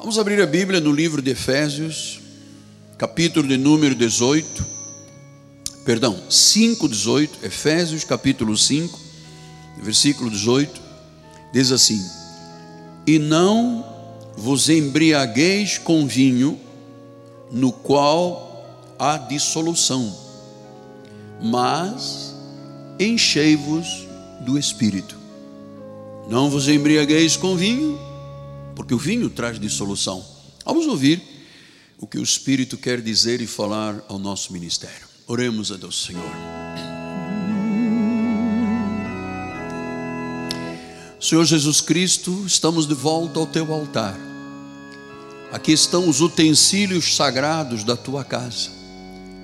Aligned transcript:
Vamos 0.00 0.18
abrir 0.18 0.40
a 0.40 0.46
Bíblia 0.46 0.80
no 0.80 0.90
livro 0.90 1.20
de 1.20 1.32
Efésios, 1.32 2.20
capítulo 2.96 3.46
de 3.46 3.58
número 3.58 3.94
18, 3.94 4.66
perdão, 5.84 6.18
5, 6.26 6.88
18, 6.88 7.44
Efésios 7.44 8.02
capítulo 8.02 8.56
5, 8.56 8.98
versículo 9.82 10.30
18, 10.30 10.80
diz 11.52 11.70
assim: 11.70 12.02
E 13.06 13.18
não 13.18 13.84
vos 14.38 14.70
embriagueis 14.70 15.76
com 15.76 16.06
vinho, 16.06 16.58
no 17.52 17.70
qual 17.70 18.94
há 18.98 19.18
dissolução, 19.18 20.16
mas 21.42 22.34
enchei-vos 22.98 24.06
do 24.46 24.58
Espírito. 24.58 25.18
Não 26.26 26.48
vos 26.48 26.68
embriagueis 26.68 27.36
com 27.36 27.54
vinho, 27.54 28.09
porque 28.80 28.94
o 28.94 28.98
vinho 28.98 29.28
traz 29.28 29.60
dissolução. 29.60 30.24
Vamos 30.64 30.86
ouvir 30.86 31.20
o 31.98 32.06
que 32.06 32.16
o 32.16 32.22
Espírito 32.22 32.78
quer 32.78 33.02
dizer 33.02 33.42
e 33.42 33.46
falar 33.46 34.02
ao 34.08 34.18
nosso 34.18 34.54
ministério. 34.54 35.06
Oremos 35.26 35.70
a 35.70 35.76
Deus, 35.76 36.02
Senhor. 36.02 36.24
Senhor 41.20 41.44
Jesus 41.44 41.82
Cristo, 41.82 42.42
estamos 42.46 42.86
de 42.86 42.94
volta 42.94 43.38
ao 43.38 43.46
teu 43.46 43.70
altar. 43.70 44.18
Aqui 45.52 45.72
estão 45.72 46.08
os 46.08 46.22
utensílios 46.22 47.14
sagrados 47.14 47.84
da 47.84 47.98
tua 47.98 48.24
casa. 48.24 48.70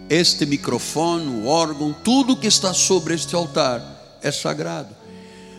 Este 0.09 0.47
microfone, 0.47 1.27
o 1.43 1.47
órgão, 1.47 1.95
tudo 2.03 2.39
que 2.39 2.47
está 2.47 2.73
sobre 2.73 3.13
este 3.13 3.35
altar 3.35 4.19
é 4.23 4.33
sagrado 4.33 4.96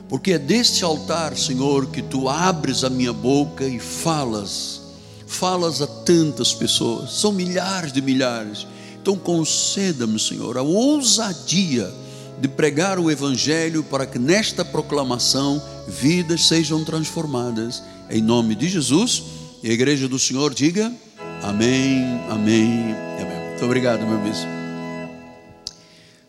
porque 0.09 0.33
é 0.33 0.39
deste 0.39 0.83
altar, 0.83 1.35
Senhor, 1.37 1.87
que 1.87 2.01
tu 2.01 2.29
abres 2.29 2.83
a 2.83 2.89
minha 2.89 3.11
boca 3.11 3.65
e 3.65 3.79
falas, 3.79 4.81
falas 5.25 5.81
a 5.81 5.87
tantas 5.87 6.53
pessoas, 6.53 7.11
são 7.11 7.31
milhares 7.31 7.91
de 7.91 8.01
milhares. 8.01 8.65
Então 9.01 9.17
conceda-me, 9.17 10.19
Senhor, 10.19 10.57
a 10.57 10.61
ousadia 10.61 11.93
de 12.39 12.47
pregar 12.47 12.99
o 12.99 13.09
Evangelho 13.09 13.83
para 13.83 14.05
que 14.05 14.19
nesta 14.19 14.63
proclamação 14.63 15.61
vidas 15.87 16.47
sejam 16.47 16.83
transformadas. 16.83 17.81
Em 18.09 18.21
nome 18.21 18.55
de 18.55 18.69
Jesus, 18.69 19.23
e 19.63 19.69
a 19.69 19.73
igreja 19.73 20.07
do 20.07 20.19
Senhor 20.19 20.53
diga 20.53 20.93
amém, 21.41 22.03
amém, 22.29 22.95
amém. 23.19 23.49
Muito 23.49 23.65
obrigado, 23.65 24.05
meu 24.05 24.19
bispo. 24.19 24.45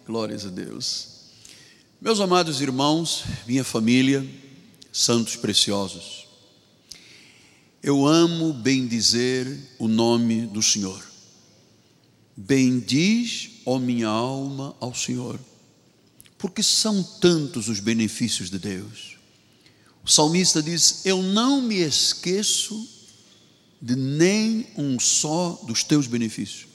Glórias 0.07 0.47
a 0.47 0.49
Deus. 0.49 1.08
Meus 2.01 2.21
amados 2.21 2.61
irmãos, 2.61 3.25
minha 3.45 3.65
família, 3.65 4.25
santos 4.93 5.35
preciosos, 5.35 6.29
eu 7.83 8.07
amo 8.07 8.53
bendizer 8.53 9.59
o 9.81 9.89
nome 9.89 10.47
do 10.47 10.63
Senhor. 10.63 11.05
Bendiz, 12.37 13.51
ó 13.67 13.81
minha 13.81 14.07
alma, 14.07 14.77
ao 14.79 14.95
Senhor, 14.95 15.41
porque 16.39 16.63
são 16.63 17.03
tantos 17.03 17.69
os 17.69 17.81
benefícios 17.81 18.49
de 18.49 18.61
Deus. 18.61 19.17
O 20.05 20.09
salmista 20.09 20.63
diz: 20.63 21.05
Eu 21.05 21.21
não 21.21 21.61
me 21.61 21.79
esqueço 21.79 22.89
de 23.83 23.97
nem 23.97 24.69
um 24.77 25.01
só 25.01 25.61
dos 25.65 25.83
teus 25.83 26.07
benefícios. 26.07 26.68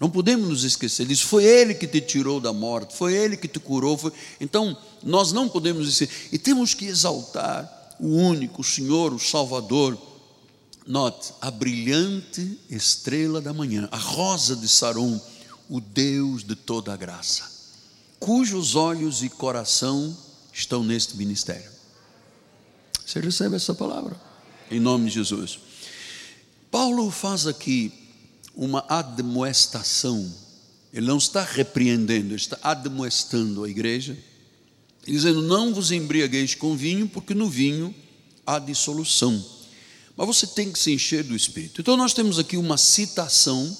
Não 0.00 0.08
podemos 0.08 0.48
nos 0.48 0.64
esquecer 0.64 1.06
disso. 1.06 1.26
Foi 1.26 1.44
Ele 1.44 1.74
que 1.74 1.86
te 1.86 2.00
tirou 2.00 2.40
da 2.40 2.52
morte, 2.52 2.96
foi 2.96 3.14
Ele 3.14 3.36
que 3.36 3.48
te 3.48 3.58
curou. 3.58 3.98
Foi... 3.98 4.12
Então, 4.40 4.76
nós 5.02 5.32
não 5.32 5.48
podemos 5.48 5.88
esquecer. 5.88 6.28
E 6.32 6.38
temos 6.38 6.72
que 6.74 6.86
exaltar 6.86 7.96
o 7.98 8.06
único, 8.06 8.60
o 8.60 8.64
Senhor, 8.64 9.12
o 9.12 9.18
Salvador. 9.18 9.98
Note, 10.86 11.34
a 11.40 11.50
brilhante 11.50 12.58
estrela 12.70 13.42
da 13.42 13.52
manhã, 13.52 13.88
a 13.92 13.98
rosa 13.98 14.56
de 14.56 14.66
Sarum, 14.66 15.20
o 15.68 15.82
Deus 15.82 16.42
de 16.42 16.56
toda 16.56 16.94
a 16.94 16.96
graça, 16.96 17.44
cujos 18.18 18.74
olhos 18.74 19.22
e 19.22 19.28
coração 19.28 20.16
estão 20.50 20.82
neste 20.82 21.14
ministério. 21.14 21.70
Você 23.04 23.20
recebe 23.20 23.56
essa 23.56 23.74
palavra? 23.74 24.18
Em 24.70 24.80
nome 24.80 25.10
de 25.10 25.16
Jesus. 25.16 25.58
Paulo 26.70 27.10
faz 27.10 27.46
aqui 27.46 27.92
uma 28.58 28.84
admoestação. 28.88 30.34
Ele 30.92 31.06
não 31.06 31.18
está 31.18 31.44
repreendendo, 31.44 32.34
está 32.34 32.58
admoestando 32.60 33.62
a 33.62 33.70
igreja, 33.70 34.18
dizendo: 35.06 35.40
Não 35.40 35.72
vos 35.72 35.92
embriagueis 35.92 36.56
com 36.56 36.76
vinho, 36.76 37.08
porque 37.08 37.32
no 37.32 37.48
vinho 37.48 37.94
há 38.44 38.58
dissolução. 38.58 39.42
Mas 40.16 40.26
você 40.26 40.46
tem 40.48 40.72
que 40.72 40.78
se 40.78 40.92
encher 40.92 41.22
do 41.22 41.36
Espírito. 41.36 41.80
Então, 41.80 41.96
nós 41.96 42.12
temos 42.12 42.40
aqui 42.40 42.56
uma 42.56 42.76
citação 42.76 43.76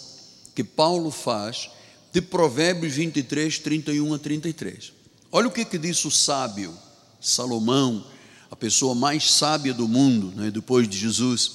que 0.55 0.62
Paulo 0.62 1.11
faz 1.11 1.69
de 2.12 2.22
Provérbios 2.22 2.94
23, 2.94 3.59
31 3.59 4.15
a 4.15 4.19
33. 4.19 4.93
Olha 5.33 5.49
o 5.49 5.50
que, 5.50 5.65
que 5.65 5.77
disse 5.77 6.06
o 6.06 6.11
sábio 6.11 6.72
Salomão, 7.21 8.06
a 8.49 8.55
pessoa 8.55 8.94
mais 8.94 9.28
sábia 9.33 9.75
do 9.75 9.88
mundo, 9.88 10.33
né, 10.37 10.53
depois 10.53 10.88
de 10.88 10.97
Jesus. 10.97 11.50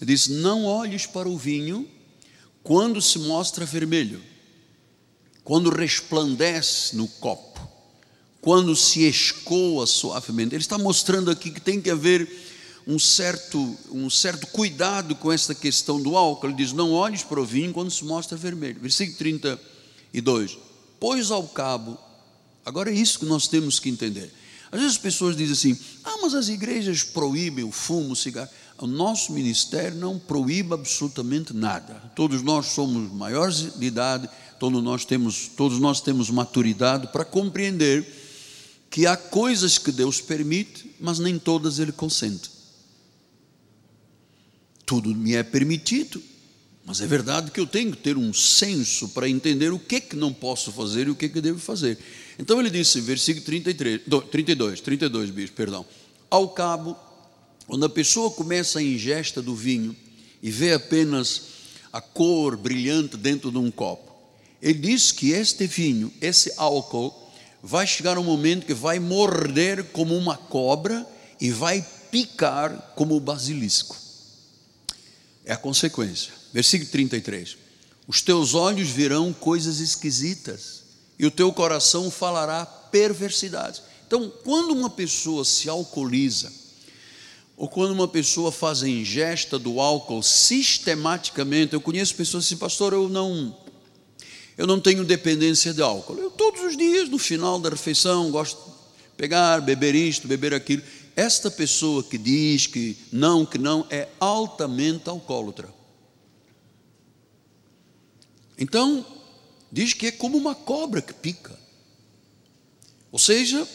Ele 0.00 0.12
disse: 0.12 0.32
Não 0.32 0.64
olhes 0.64 1.06
para 1.06 1.28
o 1.28 1.38
vinho 1.38 1.88
quando 2.64 3.00
se 3.02 3.18
mostra 3.18 3.66
vermelho, 3.66 4.22
quando 5.44 5.68
resplandece 5.68 6.96
no 6.96 7.06
copo, 7.06 7.60
quando 8.40 8.74
se 8.74 9.02
escoa 9.02 9.86
suavemente. 9.86 10.54
Ele 10.54 10.62
está 10.62 10.78
mostrando 10.78 11.30
aqui 11.30 11.50
que 11.50 11.60
tem 11.60 11.80
que 11.80 11.90
haver 11.90 12.26
um 12.86 12.98
certo, 12.98 13.76
um 13.90 14.08
certo 14.08 14.46
cuidado 14.46 15.14
com 15.14 15.30
essa 15.30 15.54
questão 15.54 16.00
do 16.00 16.16
álcool. 16.16 16.46
Ele 16.46 16.56
diz: 16.56 16.72
Não 16.72 16.92
olhes 16.92 17.22
para 17.22 17.40
o 17.40 17.44
vinho 17.44 17.72
quando 17.72 17.90
se 17.90 18.04
mostra 18.04 18.36
vermelho. 18.36 18.80
Versículo 18.80 19.18
32. 19.18 20.58
Pois 20.98 21.30
ao 21.30 21.46
cabo, 21.46 21.98
agora 22.64 22.90
é 22.90 22.94
isso 22.94 23.18
que 23.18 23.26
nós 23.26 23.46
temos 23.46 23.78
que 23.78 23.90
entender. 23.90 24.32
Às 24.72 24.80
vezes 24.80 24.96
as 24.96 25.02
pessoas 25.02 25.36
dizem 25.36 25.52
assim: 25.52 25.84
Ah, 26.02 26.16
mas 26.22 26.34
as 26.34 26.48
igrejas 26.48 27.02
proíbem 27.02 27.64
o 27.64 27.70
fumo, 27.70 28.12
o 28.12 28.16
cigarro 28.16 28.48
o 28.78 28.86
nosso 28.86 29.32
ministério 29.32 29.98
não 29.98 30.18
proíbe 30.18 30.74
absolutamente 30.74 31.54
nada. 31.54 31.94
Todos 32.16 32.42
nós 32.42 32.66
somos 32.66 33.12
maiores 33.12 33.78
de 33.78 33.86
idade, 33.86 34.28
todos 34.58 34.82
nós 34.82 35.04
temos, 35.04 35.48
todos 35.48 35.78
nós 35.78 36.00
temos 36.00 36.30
maturidade 36.30 37.08
para 37.08 37.24
compreender 37.24 38.06
que 38.90 39.06
há 39.06 39.16
coisas 39.16 39.78
que 39.78 39.92
Deus 39.92 40.20
permite, 40.20 40.90
mas 41.00 41.18
nem 41.18 41.38
todas 41.38 41.78
Ele 41.78 41.92
consente. 41.92 42.50
Tudo 44.86 45.14
me 45.14 45.34
é 45.34 45.42
permitido, 45.42 46.22
mas 46.84 47.00
é 47.00 47.06
verdade 47.06 47.50
que 47.50 47.58
eu 47.58 47.66
tenho 47.66 47.92
que 47.92 47.98
ter 47.98 48.16
um 48.16 48.32
senso 48.34 49.08
para 49.08 49.28
entender 49.28 49.72
o 49.72 49.78
que 49.78 50.00
que 50.00 50.16
não 50.16 50.32
posso 50.32 50.70
fazer 50.70 51.06
e 51.06 51.10
o 51.10 51.16
que 51.16 51.28
que 51.28 51.40
devo 51.40 51.58
fazer. 51.58 51.98
Então 52.38 52.60
ele 52.60 52.68
disse, 52.68 53.00
versículo 53.00 53.44
33, 53.46 54.02
32, 54.30 54.80
32, 54.80 55.30
bicho, 55.30 55.52
perdão. 55.54 55.86
Ao 56.28 56.48
cabo 56.48 56.96
quando 57.66 57.84
a 57.86 57.88
pessoa 57.88 58.30
começa 58.30 58.78
a 58.78 58.82
ingesta 58.82 59.40
do 59.40 59.54
vinho 59.54 59.96
e 60.42 60.50
vê 60.50 60.72
apenas 60.72 61.42
a 61.92 62.00
cor 62.00 62.56
brilhante 62.56 63.16
dentro 63.16 63.50
de 63.50 63.58
um 63.58 63.70
copo, 63.70 64.12
ele 64.60 64.78
diz 64.78 65.12
que 65.12 65.30
este 65.30 65.66
vinho, 65.66 66.12
esse 66.20 66.52
álcool, 66.56 67.14
vai 67.62 67.86
chegar 67.86 68.18
um 68.18 68.24
momento 68.24 68.66
que 68.66 68.74
vai 68.74 68.98
morder 68.98 69.84
como 69.84 70.16
uma 70.16 70.36
cobra 70.36 71.06
e 71.40 71.50
vai 71.50 71.86
picar 72.10 72.92
como 72.94 73.16
o 73.16 73.20
basilisco. 73.20 73.96
É 75.44 75.52
a 75.52 75.56
consequência. 75.56 76.32
Versículo 76.52 76.90
33. 76.90 77.56
Os 78.06 78.20
teus 78.20 78.54
olhos 78.54 78.88
verão 78.90 79.32
coisas 79.32 79.80
esquisitas 79.80 80.82
e 81.18 81.26
o 81.26 81.30
teu 81.30 81.52
coração 81.52 82.10
falará 82.10 82.64
perversidades. 82.66 83.82
Então, 84.06 84.32
quando 84.44 84.72
uma 84.72 84.90
pessoa 84.90 85.44
se 85.44 85.68
alcooliza, 85.68 86.52
ou 87.56 87.68
quando 87.68 87.92
uma 87.92 88.08
pessoa 88.08 88.50
faz 88.50 88.82
a 88.82 88.88
ingesta 88.88 89.58
do 89.58 89.80
álcool 89.80 90.22
sistematicamente, 90.22 91.74
eu 91.74 91.80
conheço 91.80 92.14
pessoas 92.14 92.44
assim, 92.44 92.56
pastor, 92.56 92.92
eu 92.92 93.08
não, 93.08 93.56
eu 94.58 94.66
não 94.66 94.80
tenho 94.80 95.04
dependência 95.04 95.72
de 95.72 95.80
álcool. 95.80 96.18
Eu 96.18 96.30
todos 96.30 96.62
os 96.62 96.76
dias, 96.76 97.08
no 97.08 97.18
final 97.18 97.60
da 97.60 97.70
refeição, 97.70 98.30
gosto 98.30 98.56
de 98.56 98.72
pegar, 99.16 99.60
beber 99.60 99.94
isto, 99.94 100.26
beber 100.26 100.52
aquilo. 100.52 100.82
Esta 101.14 101.48
pessoa 101.48 102.02
que 102.02 102.18
diz 102.18 102.66
que 102.66 102.96
não, 103.12 103.46
que 103.46 103.56
não, 103.56 103.86
é 103.88 104.08
altamente 104.18 105.08
alcoólatra. 105.08 105.72
Então, 108.58 109.06
diz 109.70 109.92
que 109.92 110.08
é 110.08 110.12
como 110.12 110.36
uma 110.36 110.56
cobra 110.56 111.00
que 111.00 111.14
pica. 111.14 111.56
Ou 113.12 113.18
seja, 113.18 113.66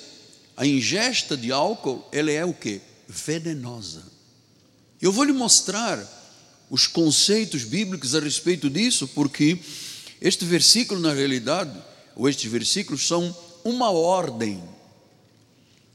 a 0.57 0.65
ingesta 0.65 1.37
de 1.37 1.49
álcool, 1.49 2.05
ela 2.11 2.29
é 2.29 2.43
o 2.43 2.53
quê? 2.53 2.81
Venenosa. 3.09 4.03
Eu 5.01 5.11
vou 5.11 5.23
lhe 5.23 5.33
mostrar 5.33 5.99
os 6.69 6.85
conceitos 6.85 7.63
bíblicos 7.63 8.13
a 8.13 8.19
respeito 8.19 8.69
disso, 8.69 9.07
porque 9.07 9.59
este 10.21 10.45
versículo, 10.45 10.99
na 10.99 11.11
realidade, 11.11 11.75
ou 12.15 12.29
estes 12.29 12.49
versículos 12.51 13.07
são 13.07 13.35
uma 13.63 13.89
ordem 13.89 14.63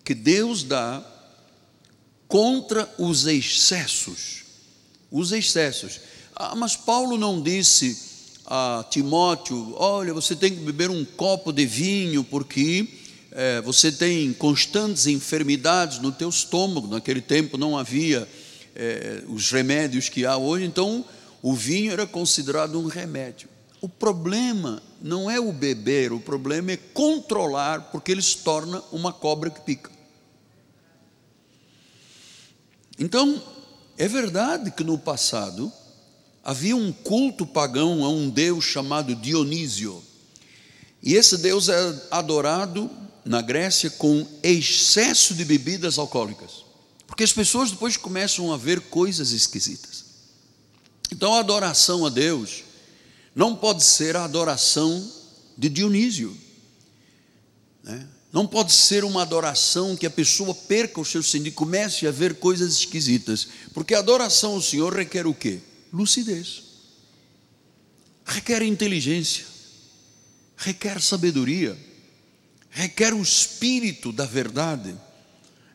que 0.04 0.14
Deus 0.14 0.64
dá 0.64 1.04
contra 2.26 2.92
os 2.98 3.26
excessos, 3.26 4.42
os 5.10 5.30
excessos. 5.30 6.00
Ah, 6.34 6.54
mas 6.56 6.74
Paulo 6.74 7.16
não 7.16 7.40
disse 7.40 7.96
a 8.46 8.84
Timóteo: 8.90 9.74
olha, 9.76 10.12
você 10.12 10.34
tem 10.34 10.54
que 10.54 10.60
beber 10.60 10.90
um 10.90 11.04
copo 11.04 11.52
de 11.52 11.64
vinho, 11.64 12.24
porque 12.24 12.88
é, 13.34 13.60
você 13.60 13.90
tem 13.90 14.32
constantes 14.32 15.08
enfermidades 15.08 15.98
no 15.98 16.12
teu 16.12 16.28
estômago. 16.28 16.86
Naquele 16.86 17.20
tempo 17.20 17.58
não 17.58 17.76
havia 17.76 18.28
é, 18.76 19.24
os 19.26 19.50
remédios 19.50 20.08
que 20.08 20.24
há 20.24 20.36
hoje, 20.36 20.64
então 20.64 21.04
o 21.42 21.52
vinho 21.52 21.92
era 21.92 22.06
considerado 22.06 22.78
um 22.78 22.86
remédio. 22.86 23.48
O 23.80 23.88
problema 23.88 24.80
não 25.02 25.28
é 25.28 25.40
o 25.40 25.52
beber, 25.52 26.12
o 26.12 26.20
problema 26.20 26.72
é 26.72 26.76
controlar, 26.76 27.90
porque 27.90 28.12
ele 28.12 28.22
se 28.22 28.38
torna 28.38 28.80
uma 28.92 29.12
cobra 29.12 29.50
que 29.50 29.60
pica. 29.60 29.90
Então, 32.96 33.42
é 33.98 34.06
verdade 34.06 34.70
que 34.70 34.84
no 34.84 34.96
passado 34.96 35.72
havia 36.42 36.76
um 36.76 36.92
culto 36.92 37.44
pagão 37.44 38.04
a 38.04 38.08
um 38.08 38.30
deus 38.30 38.64
chamado 38.64 39.14
Dionísio. 39.16 40.00
E 41.02 41.14
esse 41.14 41.36
deus 41.38 41.68
é 41.68 42.02
adorado 42.10 42.88
na 43.24 43.40
Grécia 43.40 43.90
com 43.90 44.26
excesso 44.42 45.34
de 45.34 45.44
bebidas 45.44 45.98
alcoólicas. 45.98 46.64
Porque 47.06 47.24
as 47.24 47.32
pessoas 47.32 47.70
depois 47.70 47.96
começam 47.96 48.52
a 48.52 48.56
ver 48.56 48.80
coisas 48.80 49.30
esquisitas. 49.30 50.04
Então 51.10 51.34
a 51.34 51.40
adoração 51.40 52.04
a 52.04 52.10
Deus 52.10 52.64
não 53.34 53.54
pode 53.54 53.84
ser 53.84 54.16
a 54.16 54.24
adoração 54.24 55.10
de 55.56 55.68
Dionísio. 55.68 56.36
Né? 57.82 58.06
Não 58.32 58.46
pode 58.46 58.72
ser 58.72 59.04
uma 59.04 59.22
adoração 59.22 59.96
que 59.96 60.06
a 60.06 60.10
pessoa 60.10 60.54
perca 60.54 61.00
o 61.00 61.04
seu 61.04 61.22
sentido 61.22 61.48
e 61.48 61.52
comece 61.52 62.06
a 62.06 62.10
ver 62.10 62.34
coisas 62.34 62.74
esquisitas. 62.74 63.46
Porque 63.72 63.94
a 63.94 64.00
adoração 64.00 64.54
ao 64.54 64.62
Senhor 64.62 64.92
requer 64.92 65.26
o 65.26 65.34
quê? 65.34 65.60
Lucidez. 65.92 66.64
Requer 68.24 68.62
inteligência. 68.62 69.44
Requer 70.56 71.00
sabedoria. 71.00 71.78
Requer 72.74 73.14
o 73.14 73.22
espírito 73.22 74.12
da 74.12 74.26
verdade. 74.26 74.94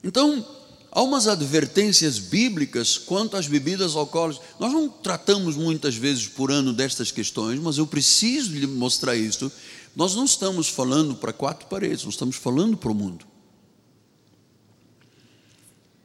Então, 0.04 0.46
há 0.92 1.02
umas 1.02 1.28
advertências 1.28 2.20
bíblicas 2.20 2.98
quanto 2.98 3.36
às 3.36 3.48
bebidas 3.48 3.96
alcoólicas. 3.96 4.46
Nós 4.60 4.72
não 4.72 4.88
tratamos 4.88 5.56
muitas 5.56 5.96
vezes 5.96 6.28
por 6.28 6.52
ano 6.52 6.74
destas 6.74 7.10
questões, 7.10 7.60
mas 7.60 7.80
eu 7.80 7.88
preciso 7.88 8.54
lhe 8.54 8.68
mostrar 8.68 9.16
isto 9.16 9.52
nós 9.96 10.16
não 10.16 10.26
estamos 10.26 10.70
falando 10.70 11.16
para 11.16 11.34
quatro 11.34 11.68
paredes, 11.68 12.06
nós 12.06 12.14
estamos 12.14 12.36
falando 12.36 12.78
para 12.78 12.92
o 12.92 12.96
mundo. 12.96 13.26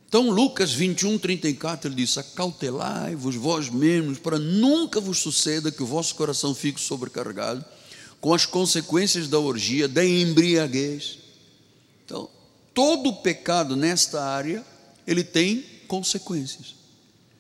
Então, 0.09 0.31
Lucas 0.31 0.73
21, 0.73 1.19
34, 1.19 1.89
ele 1.89 1.97
diz: 1.97 2.17
Acautelai-vos 2.17 3.35
vós 3.35 3.69
mesmos, 3.69 4.19
para 4.19 4.39
nunca 4.39 5.01
vos 5.01 5.19
suceda 5.19 5.73
que 5.73 5.83
o 5.83 5.87
vosso 5.87 6.15
coração 6.15 6.55
fique 6.55 6.81
sobrecarregado 6.81 7.65
com 8.25 8.33
as 8.33 8.47
consequências 8.47 9.29
da 9.29 9.39
orgia, 9.39 9.87
da 9.87 10.03
embriaguez. 10.03 11.19
Então, 12.07 12.27
todo 12.73 13.13
pecado 13.17 13.77
nesta 13.77 14.25
área, 14.25 14.65
ele 15.07 15.23
tem 15.23 15.63
consequências. 15.87 16.75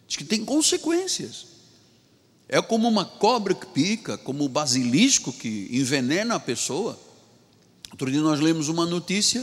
Diz 0.06 0.19
que 0.19 0.25
tem 0.25 0.44
consequências. 0.44 1.46
É 2.46 2.60
como 2.60 2.86
uma 2.86 3.06
cobra 3.06 3.54
que 3.54 3.64
pica, 3.64 4.19
como 4.19 4.44
o 4.44 4.48
basilisco 4.48 5.32
que 5.32 5.70
envenena 5.70 6.34
a 6.34 6.38
pessoa. 6.38 7.00
Outro 7.90 8.10
dia 8.10 8.20
nós 8.20 8.38
lemos 8.38 8.69
uma 8.69 8.84
notícia 8.84 9.42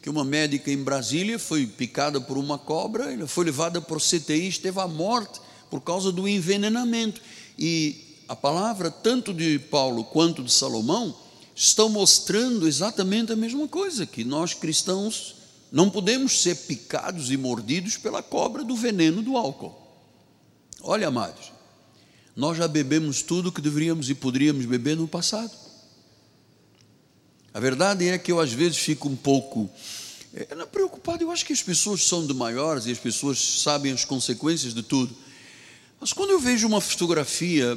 que 0.00 0.08
uma 0.08 0.24
médica 0.24 0.70
em 0.70 0.80
Brasília 0.80 1.40
foi 1.40 1.66
picada 1.66 2.20
por 2.20 2.38
uma 2.38 2.56
cobra, 2.56 3.26
foi 3.26 3.46
levada 3.46 3.80
para 3.80 3.96
o 3.96 4.00
CTI, 4.00 4.46
esteve 4.46 4.78
à 4.78 4.86
morte 4.86 5.40
por 5.68 5.80
causa 5.80 6.12
do 6.12 6.28
envenenamento. 6.28 7.20
E 7.58 8.07
a 8.28 8.36
palavra, 8.36 8.90
tanto 8.90 9.32
de 9.32 9.58
Paulo 9.58 10.04
quanto 10.04 10.44
de 10.44 10.52
Salomão, 10.52 11.16
estão 11.56 11.88
mostrando 11.88 12.68
exatamente 12.68 13.32
a 13.32 13.36
mesma 13.36 13.66
coisa, 13.66 14.04
que 14.04 14.22
nós 14.22 14.52
cristãos 14.52 15.36
não 15.72 15.88
podemos 15.88 16.42
ser 16.42 16.54
picados 16.54 17.30
e 17.30 17.36
mordidos 17.36 17.96
pela 17.96 18.22
cobra 18.22 18.62
do 18.62 18.76
veneno 18.76 19.22
do 19.22 19.36
álcool. 19.36 19.74
Olha, 20.82 21.08
amados, 21.08 21.52
nós 22.36 22.56
já 22.56 22.68
bebemos 22.68 23.22
tudo 23.22 23.50
que 23.50 23.60
deveríamos 23.60 24.08
e 24.10 24.14
poderíamos 24.14 24.66
beber 24.66 24.96
no 24.96 25.08
passado. 25.08 25.50
A 27.52 27.58
verdade 27.58 28.08
é 28.08 28.18
que 28.18 28.30
eu 28.30 28.38
às 28.38 28.52
vezes 28.52 28.78
fico 28.78 29.08
um 29.08 29.16
pouco 29.16 29.68
é, 30.34 30.44
preocupado. 30.66 31.24
Eu 31.24 31.30
acho 31.30 31.44
que 31.44 31.52
as 31.52 31.62
pessoas 31.62 32.04
são 32.04 32.26
de 32.26 32.34
maiores 32.34 32.86
e 32.86 32.92
as 32.92 32.98
pessoas 32.98 33.38
sabem 33.62 33.90
as 33.90 34.04
consequências 34.04 34.74
de 34.74 34.82
tudo. 34.82 35.16
Mas 36.00 36.12
quando 36.12 36.30
eu 36.30 36.38
vejo 36.38 36.66
uma 36.68 36.80
fotografia 36.80 37.76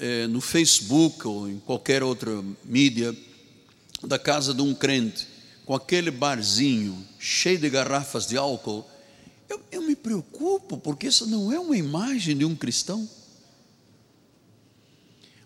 é, 0.00 0.26
no 0.26 0.40
Facebook 0.40 1.26
ou 1.26 1.48
em 1.48 1.58
qualquer 1.60 2.02
outra 2.02 2.42
mídia 2.64 3.14
da 4.02 4.18
casa 4.18 4.54
de 4.54 4.62
um 4.62 4.74
crente, 4.74 5.28
com 5.66 5.74
aquele 5.74 6.10
barzinho 6.10 7.06
cheio 7.18 7.58
de 7.58 7.68
garrafas 7.68 8.26
de 8.26 8.36
álcool, 8.36 8.88
eu, 9.48 9.60
eu 9.70 9.82
me 9.82 9.94
preocupo, 9.94 10.78
porque 10.78 11.08
isso 11.08 11.26
não 11.26 11.52
é 11.52 11.60
uma 11.60 11.76
imagem 11.76 12.36
de 12.36 12.44
um 12.44 12.56
cristão. 12.56 13.08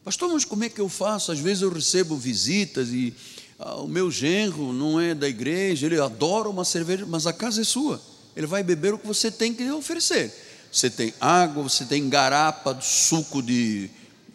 Pastor, 0.04 0.30
mas 0.32 0.44
como 0.44 0.64
é 0.64 0.68
que 0.68 0.80
eu 0.80 0.88
faço? 0.88 1.32
Às 1.32 1.40
vezes 1.40 1.62
eu 1.62 1.70
recebo 1.70 2.16
visitas 2.16 2.90
e 2.90 3.12
ah, 3.58 3.76
o 3.76 3.88
meu 3.88 4.10
genro 4.10 4.72
não 4.72 5.00
é 5.00 5.14
da 5.14 5.28
igreja, 5.28 5.86
ele 5.86 5.98
adora 5.98 6.48
uma 6.48 6.64
cerveja, 6.64 7.06
mas 7.06 7.26
a 7.26 7.32
casa 7.32 7.62
é 7.62 7.64
sua. 7.64 8.00
Ele 8.36 8.46
vai 8.46 8.62
beber 8.62 8.94
o 8.94 8.98
que 8.98 9.06
você 9.06 9.30
tem 9.30 9.54
que 9.54 9.68
oferecer. 9.70 10.32
Você 10.70 10.90
tem 10.90 11.14
água, 11.20 11.62
você 11.62 11.84
tem 11.84 12.08
garapa, 12.08 12.78
suco 12.80 13.40
de, 13.40 13.88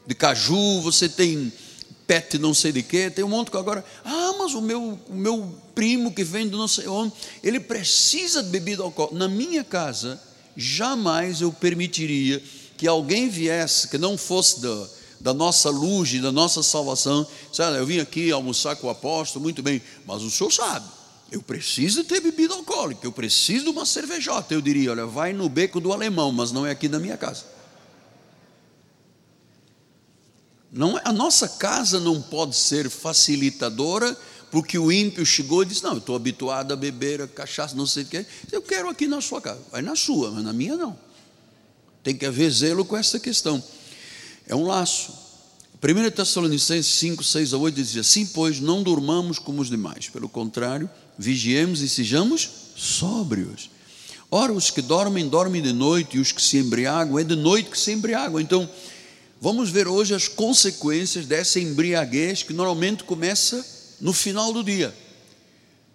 de 0.09 0.15
caju, 0.15 0.81
você 0.81 1.07
tem 1.07 1.53
pet 2.07 2.39
não 2.39 2.51
sei 2.51 2.71
de 2.71 2.81
quê, 2.81 3.11
tem 3.11 3.23
um 3.23 3.27
monte 3.27 3.51
que 3.51 3.57
agora, 3.57 3.85
ah, 4.03 4.33
mas 4.39 4.55
o 4.55 4.61
meu, 4.61 4.99
o 5.07 5.13
meu 5.13 5.55
primo 5.75 6.11
que 6.11 6.23
vem 6.23 6.47
do 6.47 6.57
não 6.57 6.67
sei 6.67 6.87
onde, 6.87 7.13
ele 7.43 7.59
precisa 7.59 8.41
de 8.41 8.49
bebida 8.49 8.81
alcoólica. 8.81 9.15
Na 9.15 9.27
minha 9.27 9.63
casa, 9.63 10.19
jamais 10.57 11.41
eu 11.41 11.53
permitiria 11.53 12.41
que 12.75 12.87
alguém 12.87 13.29
viesse, 13.29 13.87
que 13.87 13.99
não 13.99 14.17
fosse 14.17 14.61
da 14.61 14.87
da 15.19 15.33
nossa 15.33 15.69
luz 15.69 16.13
e 16.13 16.19
da 16.19 16.31
nossa 16.31 16.63
salvação. 16.63 17.27
Sabe, 17.51 17.77
eu 17.77 17.85
vim 17.85 17.99
aqui 17.99 18.31
almoçar 18.31 18.77
com 18.77 18.87
o 18.87 18.89
apóstolo, 18.89 19.43
muito 19.43 19.61
bem, 19.61 19.81
mas 20.07 20.23
o 20.23 20.31
senhor 20.31 20.49
sabe, 20.49 20.87
eu 21.29 21.41
preciso 21.41 22.05
ter 22.05 22.21
bebida 22.21 22.53
alcoólica, 22.53 23.05
eu 23.05 23.11
preciso 23.11 23.65
de 23.65 23.69
uma 23.69 23.85
cervejota. 23.85 24.53
Eu 24.53 24.61
diria: 24.61 24.91
olha, 24.91 25.05
vai 25.05 25.33
no 25.33 25.49
beco 25.49 25.81
do 25.81 25.91
alemão, 25.91 26.31
mas 26.31 26.53
não 26.53 26.65
é 26.65 26.71
aqui 26.71 26.87
na 26.87 26.99
minha 26.99 27.17
casa. 27.17 27.58
Não, 30.71 30.97
é, 30.97 31.01
a 31.03 31.11
nossa 31.11 31.47
casa 31.47 31.99
não 31.99 32.21
pode 32.21 32.55
ser 32.55 32.89
facilitadora, 32.89 34.15
porque 34.51 34.77
o 34.77 34.91
ímpio 34.91 35.25
chegou 35.25 35.63
e 35.63 35.65
disse: 35.65 35.83
Não, 35.83 35.93
eu 35.93 35.97
estou 35.97 36.15
habituado 36.15 36.71
a 36.71 36.75
beber 36.75 37.21
a 37.21 37.27
cachaça, 37.27 37.75
não 37.75 37.85
sei 37.85 38.03
o 38.03 38.05
que. 38.05 38.25
Eu 38.51 38.61
quero 38.61 38.89
aqui 38.89 39.07
na 39.07 39.21
sua 39.21 39.41
casa. 39.41 39.61
Vai 39.71 39.81
na 39.81 39.95
sua, 39.95 40.31
mas 40.31 40.43
na 40.43 40.53
minha 40.53 40.75
não. 40.75 40.97
Tem 42.03 42.15
que 42.15 42.25
haver 42.25 42.51
zelo 42.51 42.85
com 42.85 42.95
essa 42.95 43.19
questão. 43.19 43.63
É 44.47 44.55
um 44.55 44.65
laço. 44.65 45.13
1 45.81 46.11
Tessalonicenses 46.11 46.93
5, 46.95 47.23
6 47.23 47.53
a 47.53 47.57
8 47.57 47.75
diz 47.75 47.97
assim: 47.97 48.25
Pois 48.25 48.59
não 48.59 48.83
durmamos 48.83 49.39
como 49.39 49.61
os 49.61 49.69
demais, 49.69 50.09
pelo 50.09 50.27
contrário, 50.27 50.89
vigiemos 51.17 51.81
e 51.81 51.89
sejamos 51.89 52.49
sóbrios. 52.75 53.69
Ora, 54.31 54.53
os 54.53 54.69
que 54.69 54.81
dormem, 54.81 55.27
dormem 55.27 55.61
de 55.61 55.73
noite, 55.73 56.17
e 56.17 56.19
os 56.19 56.31
que 56.31 56.41
se 56.41 56.57
embriagam, 56.57 57.17
é 57.17 57.23
de 57.23 57.35
noite 57.35 57.69
que 57.69 57.79
se 57.79 57.91
embriagam. 57.91 58.39
Então, 58.39 58.69
vamos 59.41 59.69
ver 59.69 59.87
hoje 59.87 60.13
as 60.13 60.27
consequências 60.27 61.25
dessa 61.25 61.59
embriaguez 61.59 62.43
que 62.43 62.53
normalmente 62.53 63.03
começa 63.03 63.65
no 63.99 64.13
final 64.13 64.53
do 64.53 64.63
dia. 64.63 64.93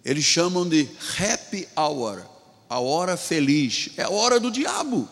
Eles 0.03 0.23
chamam 0.23 0.67
de 0.67 0.87
happy 1.19 1.67
hour, 1.75 2.21
a 2.69 2.79
hora 2.79 3.17
feliz, 3.17 3.89
é 3.97 4.03
a 4.03 4.09
hora 4.09 4.39
do 4.39 4.51
diabo. 4.51 5.09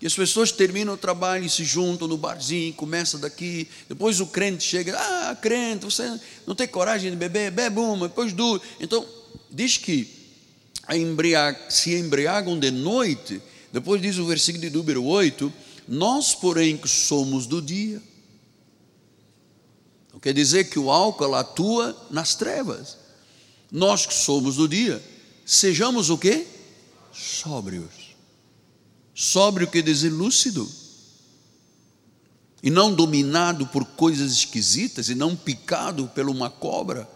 E 0.00 0.06
as 0.06 0.14
pessoas 0.14 0.50
terminam 0.50 0.94
o 0.94 0.96
trabalho 0.96 1.44
e 1.44 1.50
se 1.50 1.62
juntam 1.62 2.08
no 2.08 2.16
barzinho, 2.16 2.72
começa 2.72 3.18
daqui, 3.18 3.68
depois 3.88 4.18
o 4.18 4.26
crente 4.26 4.64
chega, 4.64 4.96
ah, 4.98 5.36
crente, 5.36 5.84
você 5.84 6.18
não 6.46 6.54
tem 6.54 6.66
coragem 6.66 7.10
de 7.10 7.16
beber, 7.16 7.50
bebe 7.50 7.78
uma, 7.80 8.08
depois 8.08 8.32
duas. 8.32 8.62
Então, 8.80 9.06
diz 9.50 9.76
que 9.76 10.08
embriag, 10.88 11.58
se 11.68 11.94
embriagam 11.94 12.58
de 12.58 12.70
noite, 12.70 13.42
depois 13.72 14.00
diz 14.00 14.16
o 14.16 14.26
versículo 14.26 14.62
de 14.62 14.70
número 14.70 15.04
8, 15.04 15.52
nós, 15.90 16.36
porém, 16.36 16.76
que 16.76 16.88
somos 16.88 17.46
do 17.46 17.60
dia. 17.60 18.00
Então, 20.06 20.20
quer 20.20 20.32
dizer 20.32 20.70
que 20.70 20.78
o 20.78 20.88
álcool 20.88 21.34
atua 21.34 21.96
nas 22.10 22.36
trevas. 22.36 22.96
Nós 23.72 24.06
que 24.06 24.14
somos 24.14 24.54
do 24.56 24.68
dia, 24.68 25.02
sejamos 25.44 26.08
o 26.08 26.16
quê? 26.16 26.46
Sóbrios 27.12 28.10
Sóbrio 29.12 29.66
quer 29.66 29.82
dizer 29.82 30.08
lúcido. 30.10 30.66
E 32.62 32.70
não 32.70 32.94
dominado 32.94 33.66
por 33.66 33.84
coisas 33.84 34.32
esquisitas, 34.32 35.08
e 35.08 35.14
não 35.14 35.34
picado 35.34 36.06
por 36.14 36.28
uma 36.28 36.48
cobra, 36.48 37.08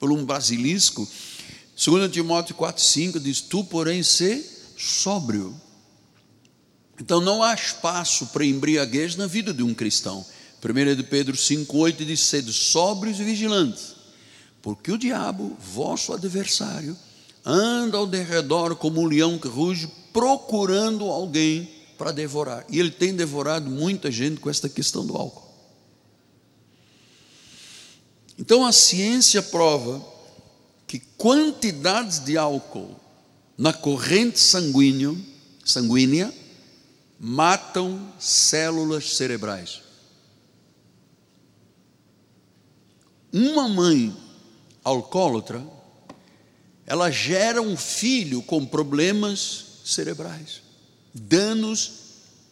por 0.00 0.10
um 0.10 0.24
basilisco. 0.24 1.06
2 1.76 2.10
Timóteo 2.10 2.56
4,5 2.56 3.20
diz: 3.20 3.40
Tu, 3.40 3.62
porém, 3.64 4.02
ser 4.02 4.74
sóbrio. 4.76 5.54
Então 7.00 7.20
não 7.20 7.42
há 7.42 7.54
espaço 7.54 8.26
para 8.26 8.44
embriaguez 8.44 9.16
na 9.16 9.26
vida 9.26 9.52
de 9.52 9.62
um 9.62 9.74
cristão. 9.74 10.24
1 10.62 10.96
de 10.96 11.02
Pedro 11.02 11.36
5,8 11.36 12.04
diz: 12.04 12.20
sede 12.20 12.52
sóbrios 12.52 13.20
e 13.20 13.24
vigilantes, 13.24 13.94
porque 14.62 14.90
o 14.90 14.98
diabo, 14.98 15.56
vosso 15.60 16.12
adversário, 16.12 16.96
anda 17.44 17.98
ao 17.98 18.06
derredor 18.06 18.76
como 18.76 19.02
um 19.02 19.06
leão 19.06 19.38
que 19.38 19.48
ruge, 19.48 19.90
procurando 20.12 21.04
alguém 21.04 21.68
para 21.98 22.12
devorar. 22.12 22.64
E 22.70 22.80
ele 22.80 22.90
tem 22.90 23.14
devorado 23.14 23.68
muita 23.70 24.10
gente 24.10 24.40
com 24.40 24.48
esta 24.48 24.68
questão 24.68 25.04
do 25.04 25.16
álcool. 25.16 25.44
Então 28.38 28.64
a 28.64 28.72
ciência 28.72 29.42
prova 29.42 30.04
que 30.86 30.98
quantidades 31.16 32.18
de 32.20 32.36
álcool 32.36 32.96
na 33.56 33.72
corrente 33.72 34.40
sanguínea, 34.40 35.14
sanguínea 35.64 36.32
matam 37.26 38.12
células 38.18 39.16
cerebrais. 39.16 39.80
Uma 43.32 43.66
mãe 43.66 44.14
alcoólatra, 44.84 45.66
ela 46.84 47.10
gera 47.10 47.62
um 47.62 47.78
filho 47.78 48.42
com 48.42 48.66
problemas 48.66 49.80
cerebrais, 49.86 50.60
danos 51.14 51.92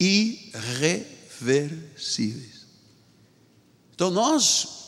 irreversíveis. 0.01 2.65
Então 3.95 4.11
nós 4.11 4.81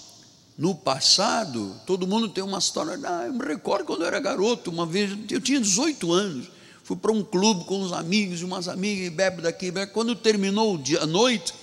no 0.57 0.75
passado, 0.75 1.79
todo 1.85 2.07
mundo 2.07 2.31
tem 2.31 2.43
uma 2.43 2.59
história. 2.59 2.99
Ah, 3.05 3.27
eu 3.27 3.35
me 3.35 3.45
recordo 3.45 3.85
quando 3.85 4.01
eu 4.01 4.07
era 4.07 4.19
garoto, 4.19 4.71
uma 4.71 4.87
vez, 4.87 5.11
eu 5.31 5.43
tinha 5.43 5.61
18 5.61 6.11
anos, 6.11 6.54
fui 6.85 6.97
para 6.97 7.11
um 7.11 7.25
clube 7.25 7.65
com 7.65 7.81
uns 7.81 7.93
amigos 7.93 8.43
e 8.43 8.45
umas 8.45 8.69
amigas, 8.69 9.07
e 9.07 9.11
bebe 9.11 9.43
daqui, 9.43 9.71
bebe. 9.71 9.91
Quando 9.91 10.15
terminou 10.15 10.75
o 10.75 10.79
dia, 10.79 11.03
a 11.03 11.07
noite, 11.07 11.55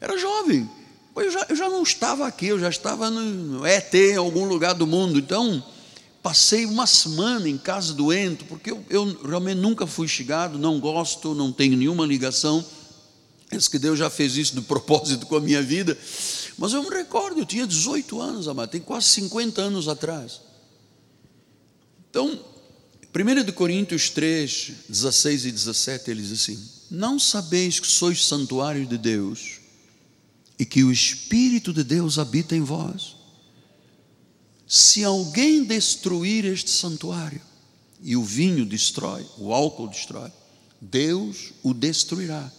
era 0.00 0.16
jovem. 0.16 0.70
Eu 1.16 1.30
já, 1.30 1.46
eu 1.48 1.56
já 1.56 1.68
não 1.68 1.82
estava 1.82 2.26
aqui, 2.26 2.46
eu 2.46 2.58
já 2.58 2.68
estava 2.68 3.10
no 3.10 3.66
ET, 3.66 3.92
em 3.92 4.16
algum 4.16 4.44
lugar 4.44 4.74
do 4.74 4.86
mundo. 4.86 5.18
Então, 5.18 5.62
passei 6.22 6.64
uma 6.64 6.86
semana 6.86 7.48
em 7.48 7.58
casa 7.58 7.92
doente, 7.92 8.44
porque 8.44 8.70
eu, 8.70 8.84
eu 8.88 9.18
realmente 9.26 9.58
nunca 9.58 9.86
fui 9.86 10.06
chegado, 10.06 10.58
não 10.58 10.78
gosto, 10.78 11.34
não 11.34 11.50
tenho 11.50 11.76
nenhuma 11.76 12.06
ligação. 12.06 12.64
Penso 13.48 13.70
que 13.70 13.78
Deus 13.78 13.98
já 13.98 14.08
fez 14.10 14.36
isso 14.36 14.54
de 14.54 14.60
propósito 14.60 15.26
com 15.26 15.36
a 15.36 15.40
minha 15.40 15.62
vida. 15.62 15.98
Mas 16.56 16.72
eu 16.72 16.82
me 16.82 16.90
recordo, 16.90 17.40
eu 17.40 17.46
tinha 17.46 17.66
18 17.66 18.20
anos, 18.20 18.46
amado, 18.46 18.70
tem 18.70 18.80
quase 18.80 19.08
50 19.08 19.60
anos 19.60 19.88
atrás. 19.88 20.40
Então, 22.10 22.38
1 23.16 23.52
Coríntios 23.52 24.10
3, 24.10 24.72
16 24.88 25.46
e 25.46 25.52
17, 25.52 26.10
ele 26.10 26.20
diz 26.20 26.32
assim: 26.32 26.62
Não 26.90 27.18
sabeis 27.18 27.80
que 27.80 27.86
sois 27.86 28.24
santuário 28.24 28.84
de 28.84 28.98
Deus 28.98 29.60
e 30.58 30.66
que 30.66 30.84
o 30.84 30.92
Espírito 30.92 31.72
de 31.72 31.82
Deus 31.82 32.18
habita 32.18 32.54
em 32.54 32.62
vós? 32.62 33.16
Se 34.66 35.02
alguém 35.02 35.64
destruir 35.64 36.44
este 36.44 36.70
santuário, 36.70 37.40
e 38.02 38.16
o 38.16 38.22
vinho 38.22 38.64
destrói, 38.66 39.26
o 39.38 39.52
álcool 39.52 39.88
destrói, 39.88 40.30
Deus 40.80 41.52
o 41.62 41.72
destruirá, 41.72 42.52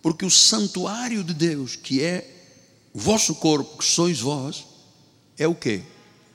porque 0.00 0.24
o 0.24 0.30
santuário 0.30 1.22
de 1.22 1.34
Deus, 1.34 1.76
que 1.76 2.02
é 2.02 2.34
o 2.94 2.98
vosso 2.98 3.34
corpo, 3.34 3.78
que 3.78 3.84
sois 3.84 4.20
vós, 4.20 4.64
é 5.36 5.46
o 5.46 5.54
que? 5.54 5.82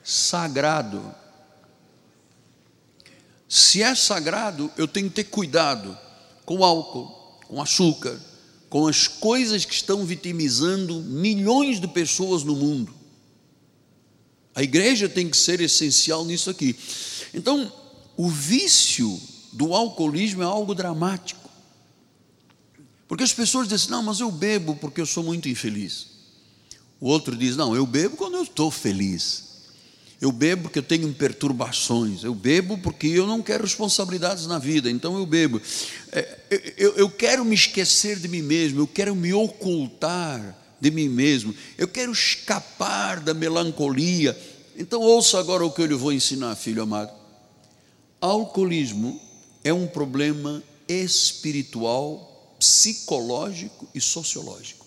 Sagrado. 0.04 1.23
Se 3.54 3.84
é 3.84 3.94
sagrado, 3.94 4.72
eu 4.76 4.88
tenho 4.88 5.10
que 5.10 5.18
ter 5.18 5.26
cuidado 5.26 5.96
com 6.44 6.58
o 6.58 6.64
álcool, 6.64 7.38
com 7.48 7.58
o 7.58 7.62
açúcar, 7.62 8.20
com 8.68 8.88
as 8.88 9.08
coisas 9.08 9.64
que 9.64 9.76
estão 9.76 10.04
vitimizando 10.04 11.00
milhões 11.04 11.80
de 11.80 11.88
pessoas 11.88 12.44
no 12.44 12.56
mundo. 12.56 12.92
A 14.56 14.64
igreja 14.64 15.08
tem 15.08 15.30
que 15.30 15.38
ser 15.38 15.62
essencial 15.62 16.26
nisso 16.26 16.50
aqui. 16.50 16.76
Então, 17.32 17.72
o 18.18 18.28
vício 18.28 19.22
do 19.52 19.76
alcoolismo 19.76 20.42
é 20.42 20.48
algo 20.48 20.74
dramático. 20.74 21.48
Porque 23.08 23.24
as 23.24 23.34
pessoas 23.34 23.68
dizem, 23.68 23.92
não, 23.92 24.02
mas 24.02 24.20
eu 24.20 24.32
bebo 24.32 24.76
porque 24.78 25.00
eu 25.00 25.06
sou 25.06 25.24
muito 25.24 25.48
infeliz. 25.48 26.08
O 27.00 27.08
outro 27.08 27.36
diz: 27.36 27.56
Não, 27.56 27.76
eu 27.76 27.86
bebo 27.86 28.18
quando 28.18 28.34
eu 28.34 28.42
estou 28.44 28.72
feliz. 28.72 29.53
Eu 30.22 30.32
bebo 30.32 30.64
porque 30.64 30.80
eu 30.80 30.84
tenho 30.84 31.12
perturbações. 31.14 32.24
Eu 32.24 32.34
bebo 32.34 32.78
porque 32.78 33.08
eu 33.08 33.28
não 33.28 33.42
quero 33.42 33.64
responsabilidades 33.64 34.48
na 34.48 34.58
vida. 34.58 34.90
Então 34.90 35.18
eu 35.18 35.26
bebo. 35.26 35.62
É, 36.12 36.40
eu, 36.78 36.96
eu 36.96 37.10
quero 37.10 37.44
me 37.44 37.56
esquecer 37.56 38.20
de 38.20 38.28
mim 38.28 38.42
mesmo. 38.42 38.82
Eu 38.82 38.88
quero 38.88 39.16
me 39.16 39.34
ocultar 39.34 40.58
de 40.80 40.92
mim 40.92 41.10
mesmo. 41.10 41.54
Eu 41.78 41.88
quero 41.88 42.12
escapar 42.12 43.20
da 43.20 43.34
melancolia. 43.34 44.38
Então 44.78 45.02
ouça 45.02 45.40
agora 45.40 45.66
o 45.66 45.72
que 45.72 45.82
eu 45.82 45.86
lhe 45.86 45.94
vou 45.94 46.12
ensinar, 46.12 46.56
filho 46.56 46.84
amado. 46.84 47.12
Alcoolismo 48.20 49.20
é 49.64 49.74
um 49.74 49.88
problema 49.88 50.64
espiritual, 50.88 52.56
psicológico 52.60 53.88
e 53.94 54.02
sociológico. 54.02 54.86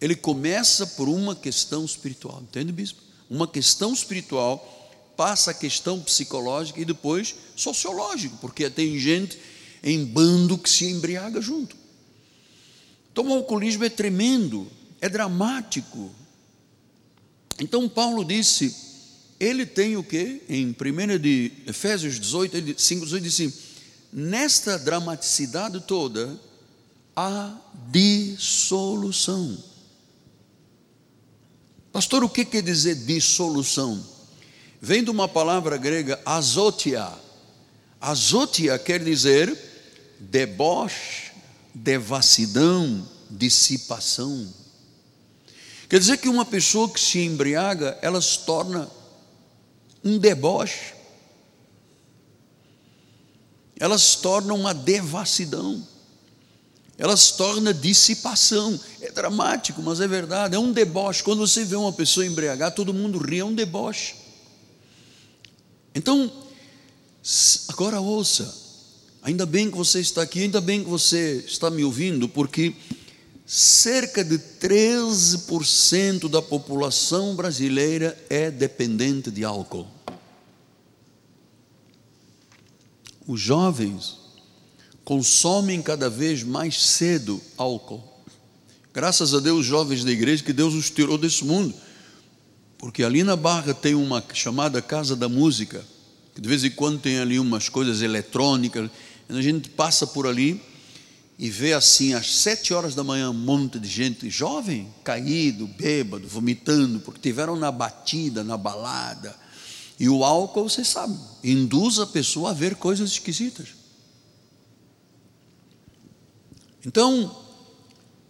Ele 0.00 0.14
começa 0.14 0.86
por 0.86 1.08
uma 1.08 1.34
questão 1.34 1.84
espiritual, 1.84 2.42
entende, 2.42 2.72
bispo? 2.72 3.05
Uma 3.28 3.48
questão 3.48 3.92
espiritual 3.92 4.72
passa 5.16 5.50
a 5.50 5.54
questão 5.54 6.00
psicológica 6.00 6.80
e 6.80 6.84
depois 6.84 7.34
sociológica, 7.56 8.36
porque 8.40 8.68
tem 8.68 8.98
gente 8.98 9.38
em 9.82 10.04
bando 10.04 10.58
que 10.58 10.68
se 10.68 10.84
embriaga 10.84 11.40
junto. 11.40 11.76
Então 13.12 13.28
o 13.28 13.34
alcoolismo 13.34 13.84
é 13.84 13.88
tremendo, 13.88 14.70
é 15.00 15.08
dramático. 15.08 16.10
Então 17.58 17.88
Paulo 17.88 18.24
disse, 18.24 18.74
ele 19.40 19.64
tem 19.64 19.96
o 19.96 20.04
que? 20.04 20.42
Em 20.48 20.68
1 20.68 21.18
de 21.18 21.52
Efésios 21.66 22.20
18, 22.20 22.78
5, 22.78 23.04
18, 23.04 23.22
diz 23.22 23.34
assim, 23.34 23.52
nesta 24.12 24.78
dramaticidade 24.78 25.80
toda, 25.80 26.38
há 27.14 27.54
dissolução. 27.90 29.56
Pastor, 31.96 32.22
o 32.22 32.28
que 32.28 32.44
quer 32.44 32.60
dizer 32.60 32.94
dissolução? 32.94 34.06
Vem 34.82 35.02
de 35.02 35.08
uma 35.08 35.26
palavra 35.26 35.78
grega 35.78 36.20
azotia. 36.26 37.10
Azotia 37.98 38.78
quer 38.78 39.02
dizer 39.02 39.58
deboche, 40.20 41.32
devassidão, 41.74 43.02
dissipação. 43.30 44.46
Quer 45.88 45.98
dizer 45.98 46.18
que 46.18 46.28
uma 46.28 46.44
pessoa 46.44 46.86
que 46.86 47.00
se 47.00 47.20
embriaga, 47.20 47.98
ela 48.02 48.20
se 48.20 48.40
torna 48.40 48.90
um 50.04 50.18
deboche. 50.18 50.92
Ela 53.80 53.96
se 53.96 54.18
torna 54.18 54.52
uma 54.52 54.74
devassidão 54.74 55.82
ela 56.98 57.16
se 57.16 57.36
torna 57.36 57.74
dissipação. 57.74 58.78
É 59.00 59.10
dramático, 59.10 59.82
mas 59.82 60.00
é 60.00 60.08
verdade, 60.08 60.54
é 60.54 60.58
um 60.58 60.72
deboche. 60.72 61.22
Quando 61.22 61.46
você 61.46 61.64
vê 61.64 61.76
uma 61.76 61.92
pessoa 61.92 62.26
embriagar, 62.26 62.74
todo 62.74 62.94
mundo 62.94 63.18
ri, 63.18 63.40
é 63.40 63.44
um 63.44 63.54
deboche. 63.54 64.14
Então, 65.94 66.30
agora 67.68 68.00
ouça, 68.00 68.54
ainda 69.22 69.44
bem 69.46 69.70
que 69.70 69.76
você 69.76 70.00
está 70.00 70.22
aqui, 70.22 70.42
ainda 70.42 70.60
bem 70.60 70.82
que 70.82 70.90
você 70.90 71.44
está 71.46 71.70
me 71.70 71.84
ouvindo, 71.84 72.28
porque 72.28 72.74
cerca 73.46 74.24
de 74.24 74.38
13% 74.38 76.28
da 76.28 76.42
população 76.42 77.34
brasileira 77.34 78.18
é 78.28 78.50
dependente 78.50 79.30
de 79.30 79.44
álcool. 79.44 79.86
Os 83.26 83.40
jovens 83.40 84.25
consomem 85.06 85.80
cada 85.80 86.10
vez 86.10 86.42
mais 86.42 86.82
cedo 86.82 87.40
álcool. 87.56 88.02
Graças 88.92 89.32
a 89.32 89.38
Deus, 89.38 89.64
jovens 89.64 90.02
da 90.02 90.10
igreja, 90.10 90.42
que 90.42 90.52
Deus 90.52 90.74
os 90.74 90.90
tirou 90.90 91.16
desse 91.16 91.44
mundo. 91.44 91.72
Porque 92.76 93.04
ali 93.04 93.22
na 93.22 93.36
Barra 93.36 93.72
tem 93.72 93.94
uma 93.94 94.22
chamada 94.34 94.82
Casa 94.82 95.14
da 95.14 95.28
Música, 95.28 95.84
que 96.34 96.40
de 96.40 96.48
vez 96.48 96.64
em 96.64 96.70
quando 96.70 96.98
tem 96.98 97.20
ali 97.20 97.38
umas 97.38 97.68
coisas 97.68 98.02
eletrônicas. 98.02 98.90
A 99.28 99.40
gente 99.40 99.70
passa 99.70 100.08
por 100.08 100.26
ali 100.26 100.60
e 101.38 101.48
vê 101.50 101.72
assim, 101.72 102.12
às 102.12 102.38
sete 102.38 102.74
horas 102.74 102.96
da 102.96 103.04
manhã, 103.04 103.30
um 103.30 103.34
monte 103.34 103.78
de 103.78 103.88
gente 103.88 104.28
jovem, 104.28 104.92
caído, 105.04 105.68
bêbado, 105.68 106.26
vomitando, 106.26 106.98
porque 106.98 107.20
tiveram 107.20 107.54
na 107.54 107.70
batida, 107.70 108.42
na 108.42 108.56
balada. 108.56 109.36
E 110.00 110.08
o 110.08 110.24
álcool, 110.24 110.68
você 110.68 110.84
sabe, 110.84 111.16
induz 111.44 112.00
a 112.00 112.06
pessoa 112.06 112.50
a 112.50 112.54
ver 112.54 112.74
coisas 112.74 113.12
esquisitas. 113.12 113.85
Então, 116.86 117.36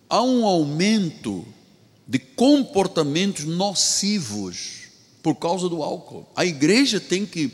há 0.09 0.23
um 0.23 0.47
aumento 0.47 1.47
de 2.09 2.19
comportamentos 2.19 3.45
nocivos 3.45 4.87
por 5.23 5.35
causa 5.35 5.69
do 5.69 5.83
álcool. 5.83 6.27
A 6.35 6.47
igreja 6.47 6.99
tem 6.99 7.27
que 7.27 7.53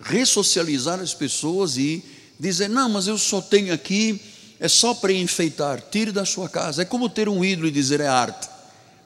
ressocializar 0.00 0.98
as 0.98 1.14
pessoas 1.14 1.76
e 1.76 2.02
dizer: 2.40 2.68
não, 2.68 2.88
mas 2.88 3.06
eu 3.06 3.16
só 3.16 3.40
tenho 3.40 3.72
aqui 3.72 4.20
é 4.58 4.66
só 4.68 4.94
para 4.94 5.12
enfeitar, 5.12 5.80
tire 5.90 6.10
da 6.10 6.24
sua 6.24 6.48
casa. 6.48 6.82
É 6.82 6.84
como 6.84 7.08
ter 7.08 7.28
um 7.28 7.44
ídolo 7.44 7.68
e 7.68 7.70
dizer 7.70 8.00
é 8.00 8.06
arte. 8.06 8.48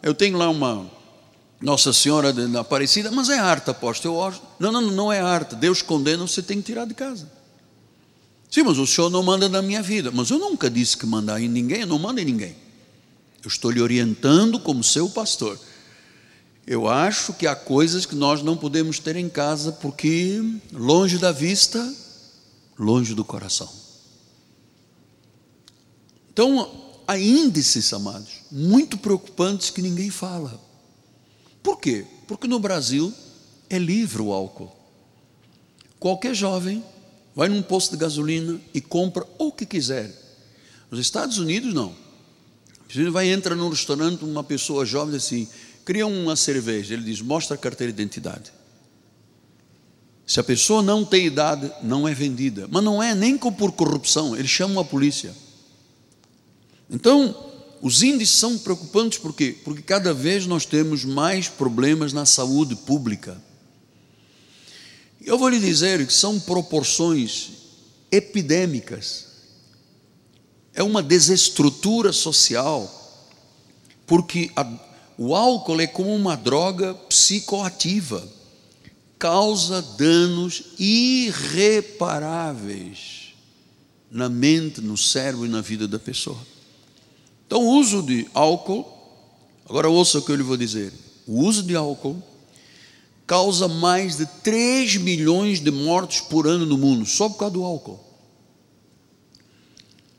Eu 0.02 0.14
tenho 0.14 0.38
lá 0.38 0.48
uma 0.48 0.90
Nossa 1.60 1.92
Senhora 1.92 2.32
da 2.32 2.60
Aparecida, 2.60 3.10
mas 3.10 3.28
é 3.28 3.38
arte, 3.38 3.70
aposto. 3.70 4.06
Eu 4.06 4.22
acho. 4.22 4.40
Não, 4.58 4.70
não, 4.70 4.82
não 4.82 5.12
é 5.12 5.20
arte. 5.20 5.54
Deus 5.54 5.82
condena, 5.82 6.26
você 6.26 6.42
tem 6.42 6.58
que 6.58 6.64
tirar 6.64 6.86
de 6.86 6.94
casa. 6.94 7.35
Sim, 8.50 8.62
mas 8.62 8.78
o 8.78 8.86
senhor 8.86 9.10
não 9.10 9.22
manda 9.22 9.48
na 9.48 9.60
minha 9.60 9.82
vida. 9.82 10.10
Mas 10.10 10.30
eu 10.30 10.38
nunca 10.38 10.70
disse 10.70 10.96
que 10.96 11.06
mandar 11.06 11.40
em 11.40 11.48
ninguém, 11.48 11.80
eu 11.80 11.86
não 11.86 11.98
mando 11.98 12.20
em 12.20 12.24
ninguém. 12.24 12.56
Eu 13.42 13.48
estou 13.48 13.70
lhe 13.70 13.80
orientando 13.80 14.58
como 14.58 14.82
seu 14.82 15.08
pastor. 15.08 15.58
Eu 16.66 16.88
acho 16.88 17.32
que 17.32 17.46
há 17.46 17.54
coisas 17.54 18.04
que 18.04 18.16
nós 18.16 18.42
não 18.42 18.56
podemos 18.56 18.98
ter 18.98 19.14
em 19.14 19.28
casa 19.28 19.70
porque 19.70 20.42
longe 20.72 21.16
da 21.16 21.30
vista, 21.30 21.94
longe 22.76 23.14
do 23.14 23.24
coração. 23.24 23.70
Então, 26.32 26.68
há 27.06 27.16
índices, 27.16 27.92
amados, 27.92 28.40
muito 28.50 28.98
preocupantes 28.98 29.70
que 29.70 29.80
ninguém 29.80 30.10
fala. 30.10 30.60
Por 31.62 31.78
quê? 31.78 32.04
Porque 32.26 32.48
no 32.48 32.58
Brasil 32.58 33.14
é 33.70 33.78
livre 33.78 34.20
o 34.20 34.32
álcool. 34.32 34.74
Qualquer 35.98 36.34
jovem 36.34 36.84
vai 37.36 37.50
num 37.50 37.60
posto 37.60 37.90
de 37.90 37.98
gasolina 37.98 38.58
e 38.72 38.80
compra 38.80 39.26
o 39.38 39.52
que 39.52 39.66
quiser. 39.66 40.10
Nos 40.90 40.98
Estados 40.98 41.36
Unidos, 41.36 41.74
não. 41.74 41.94
Você 42.88 43.10
vai 43.10 43.28
entrar 43.28 43.54
num 43.54 43.68
restaurante, 43.68 44.24
uma 44.24 44.42
pessoa 44.42 44.86
jovem 44.86 45.16
assim, 45.16 45.46
cria 45.84 46.06
uma 46.06 46.34
cerveja, 46.34 46.94
ele 46.94 47.02
diz: 47.02 47.20
mostra 47.20 47.54
a 47.54 47.58
carteira 47.58 47.92
de 47.92 48.00
identidade. 48.00 48.50
Se 50.26 50.40
a 50.40 50.44
pessoa 50.44 50.82
não 50.82 51.04
tem 51.04 51.26
idade, 51.26 51.70
não 51.82 52.08
é 52.08 52.14
vendida. 52.14 52.66
Mas 52.70 52.82
não 52.82 53.02
é 53.02 53.14
nem 53.14 53.36
por 53.36 53.72
corrupção, 53.72 54.34
eles 54.34 54.50
chamam 54.50 54.80
a 54.80 54.84
polícia. 54.84 55.32
Então, 56.90 57.34
os 57.82 58.02
índices 58.02 58.36
são 58.36 58.58
preocupantes 58.58 59.18
por 59.18 59.34
quê? 59.34 59.56
Porque 59.62 59.82
cada 59.82 60.14
vez 60.14 60.46
nós 60.46 60.64
temos 60.64 61.04
mais 61.04 61.48
problemas 61.48 62.12
na 62.12 62.24
saúde 62.24 62.74
pública. 62.74 63.40
Eu 65.26 65.36
vou 65.36 65.48
lhe 65.48 65.58
dizer 65.58 66.06
que 66.06 66.12
são 66.12 66.38
proporções 66.38 67.50
epidêmicas. 68.12 69.26
É 70.72 70.84
uma 70.84 71.02
desestrutura 71.02 72.12
social, 72.12 72.88
porque 74.06 74.52
a, 74.54 74.64
o 75.18 75.34
álcool 75.34 75.80
é 75.80 75.86
como 75.88 76.14
uma 76.14 76.36
droga 76.36 76.94
psicoativa, 76.94 78.24
causa 79.18 79.82
danos 79.98 80.62
irreparáveis 80.78 83.34
na 84.08 84.28
mente, 84.28 84.80
no 84.80 84.96
cérebro 84.96 85.44
e 85.44 85.48
na 85.48 85.60
vida 85.60 85.88
da 85.88 85.98
pessoa. 85.98 86.38
Então, 87.48 87.64
o 87.64 87.80
uso 87.80 88.00
de 88.00 88.28
álcool, 88.32 88.86
agora 89.68 89.90
ouça 89.90 90.20
o 90.20 90.22
que 90.22 90.30
eu 90.30 90.36
lhe 90.36 90.44
vou 90.44 90.56
dizer: 90.56 90.92
o 91.26 91.40
uso 91.40 91.64
de 91.64 91.74
álcool 91.74 92.22
causa 93.26 93.66
mais 93.66 94.16
de 94.16 94.26
3 94.26 94.96
milhões 94.96 95.60
de 95.60 95.70
mortes 95.70 96.20
por 96.20 96.46
ano 96.46 96.64
no 96.64 96.78
mundo, 96.78 97.04
só 97.04 97.28
por 97.28 97.38
causa 97.38 97.54
do 97.54 97.64
álcool. 97.64 98.00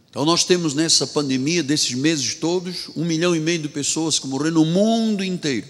Então, 0.10 0.26
nós 0.26 0.44
temos 0.44 0.74
nessa 0.74 1.06
pandemia, 1.06 1.62
desses 1.62 1.94
meses 1.94 2.36
todos, 2.36 2.90
um 2.96 3.06
milhão 3.06 3.36
e 3.36 3.40
meio 3.40 3.60
de 3.60 3.70
pessoas 3.70 4.18
que 4.18 4.28
morreram 4.28 4.56
no 4.56 4.66
mundo 4.66 5.24
inteiro 5.24 5.68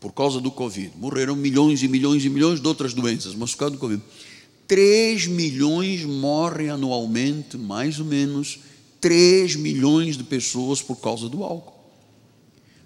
por 0.00 0.12
causa 0.12 0.40
do 0.40 0.50
Covid. 0.50 0.92
Morreram 0.96 1.34
milhões 1.34 1.82
e 1.82 1.88
milhões 1.88 2.24
e 2.24 2.28
milhões 2.28 2.60
de 2.60 2.68
outras 2.68 2.94
doenças, 2.94 3.34
mas 3.34 3.52
por 3.52 3.58
causa 3.58 3.74
do 3.74 3.78
Covid. 3.78 4.02
3 4.66 5.26
milhões 5.26 6.04
morrem 6.04 6.68
anualmente, 6.68 7.56
mais 7.56 7.98
ou 7.98 8.04
menos, 8.04 8.60
3 9.00 9.56
milhões 9.56 10.16
de 10.16 10.24
pessoas 10.24 10.80
por 10.82 10.96
causa 10.96 11.28
do 11.28 11.42
álcool. 11.42 11.77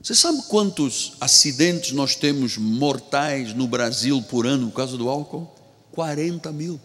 Você 0.03 0.17
sabe 0.17 0.43
quantos 0.49 1.13
acidentes 1.21 1.93
nós 1.93 2.17
temos 2.17 2.57
mortais 2.57 3.55
no 3.55 3.69
Brasil 3.69 4.21
por 4.23 4.47
ano 4.47 4.69
por 4.69 4.77
causa 4.77 4.97
do 4.97 5.09
álcool? 5.09 5.49
40 5.93 6.51
mil. 6.51 6.81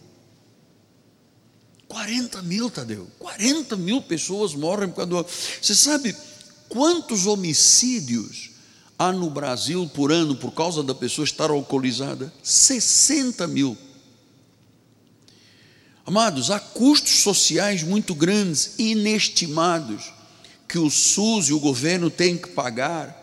40 1.88 2.42
mil, 2.42 2.70
Tadeu. 2.70 3.08
40 3.18 3.76
mil 3.76 4.00
pessoas 4.02 4.54
morrem 4.54 4.88
por 4.90 4.96
causa 4.96 5.10
do. 5.10 5.26
Você 5.60 5.74
sabe 5.74 6.14
quantos 6.68 7.26
homicídios 7.26 8.50
há 8.96 9.10
no 9.10 9.28
Brasil 9.30 9.90
por 9.92 10.12
ano 10.12 10.36
por 10.36 10.52
causa 10.52 10.84
da 10.84 10.94
pessoa 10.94 11.24
estar 11.24 11.50
alcoolizada? 11.50 12.32
60 12.40 13.48
mil. 13.48 13.76
Amados, 16.06 16.52
há 16.52 16.60
custos 16.60 17.22
sociais 17.22 17.82
muito 17.82 18.14
grandes, 18.14 18.74
inestimados, 18.78 20.12
que 20.68 20.78
o 20.78 20.90
SUS 20.90 21.48
e 21.48 21.52
o 21.52 21.60
governo 21.60 22.10
têm 22.10 22.36
que 22.36 22.50
pagar, 22.50 23.16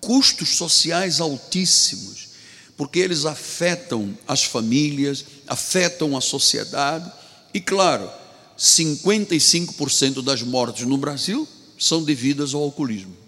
custos 0.00 0.50
sociais 0.50 1.20
altíssimos, 1.20 2.28
porque 2.76 2.98
eles 2.98 3.24
afetam 3.24 4.16
as 4.28 4.44
famílias, 4.44 5.24
afetam 5.46 6.16
a 6.16 6.20
sociedade 6.20 7.10
e, 7.54 7.60
claro, 7.60 8.10
55% 8.58 10.22
das 10.22 10.42
mortes 10.42 10.86
no 10.86 10.98
Brasil 10.98 11.48
são 11.78 12.02
devidas 12.02 12.54
ao 12.54 12.62
alcoolismo. 12.62 13.24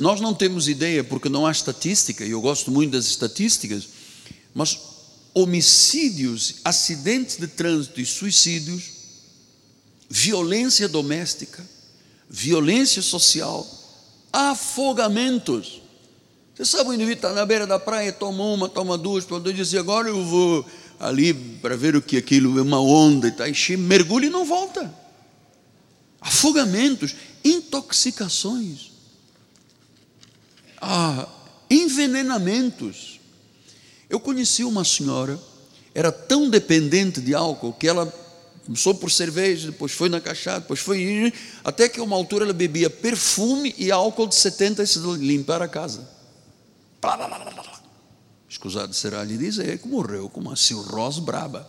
nós 0.00 0.20
não 0.20 0.34
temos 0.34 0.66
ideia, 0.66 1.04
porque 1.04 1.28
não 1.28 1.46
há 1.46 1.52
estatística, 1.52 2.24
e 2.24 2.30
eu 2.30 2.40
gosto 2.40 2.70
muito 2.70 2.92
das 2.92 3.06
estatísticas, 3.06 3.88
mas 4.52 4.76
homicídios, 5.32 6.56
acidentes 6.64 7.36
de 7.36 7.46
trânsito 7.46 8.00
e 8.00 8.06
suicídios, 8.06 9.01
violência 10.14 10.86
doméstica, 10.86 11.66
violência 12.28 13.00
social, 13.00 13.66
afogamentos. 14.30 15.80
Você 16.54 16.66
sabe, 16.66 16.90
o 16.90 16.92
indivíduo 16.92 17.16
está 17.16 17.32
na 17.32 17.46
beira 17.46 17.66
da 17.66 17.78
praia, 17.78 18.12
toma 18.12 18.44
uma, 18.44 18.68
toma 18.68 18.98
duas, 18.98 19.24
toma 19.24 19.40
duas, 19.40 19.56
diz, 19.56 19.74
agora 19.74 20.08
eu 20.10 20.22
vou 20.22 20.66
ali 21.00 21.32
para 21.32 21.78
ver 21.78 21.96
o 21.96 22.02
que 22.02 22.18
aquilo 22.18 22.58
é 22.58 22.62
uma 22.62 22.78
onda, 22.78 23.26
e 23.26 23.30
está 23.30 23.48
enchendo, 23.48 23.84
mergulha 23.84 24.26
e 24.26 24.30
não 24.30 24.44
volta. 24.44 24.94
Afogamentos, 26.20 27.16
intoxicações, 27.42 28.92
ah, 30.78 31.26
envenenamentos. 31.70 33.18
Eu 34.10 34.20
conheci 34.20 34.62
uma 34.62 34.84
senhora, 34.84 35.40
era 35.94 36.12
tão 36.12 36.50
dependente 36.50 37.18
de 37.18 37.34
álcool 37.34 37.72
que 37.72 37.88
ela 37.88 38.21
começou 38.64 38.94
por 38.94 39.10
cerveja, 39.10 39.70
depois 39.70 39.92
foi 39.92 40.08
na 40.08 40.20
cachaça, 40.20 40.60
depois 40.60 40.80
foi. 40.80 41.32
Até 41.64 41.88
que 41.88 42.00
uma 42.00 42.16
altura 42.16 42.44
ela 42.44 42.52
bebia 42.52 42.88
perfume 42.88 43.74
e 43.76 43.90
álcool 43.90 44.26
de 44.26 44.34
70 44.34 44.82
e 44.82 44.86
se 44.86 44.98
limpar 44.98 45.62
a 45.62 45.68
casa. 45.68 46.08
Escusado 48.48 48.94
será 48.94 49.24
lhe 49.24 49.36
dizer 49.36 49.78
que 49.78 49.88
morreu 49.88 50.28
com 50.28 50.40
uma 50.40 50.56
cirrose 50.56 51.20
braba. 51.20 51.68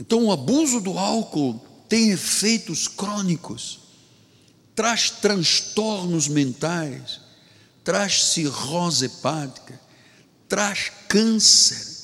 Então, 0.00 0.24
o 0.24 0.32
abuso 0.32 0.80
do 0.80 0.98
álcool 0.98 1.60
tem 1.88 2.10
efeitos 2.10 2.86
crônicos, 2.86 3.80
traz 4.74 5.10
transtornos 5.10 6.28
mentais, 6.28 7.20
traz 7.82 8.26
cirrose 8.26 9.06
hepática, 9.06 9.80
traz 10.48 10.90
câncer, 11.08 11.97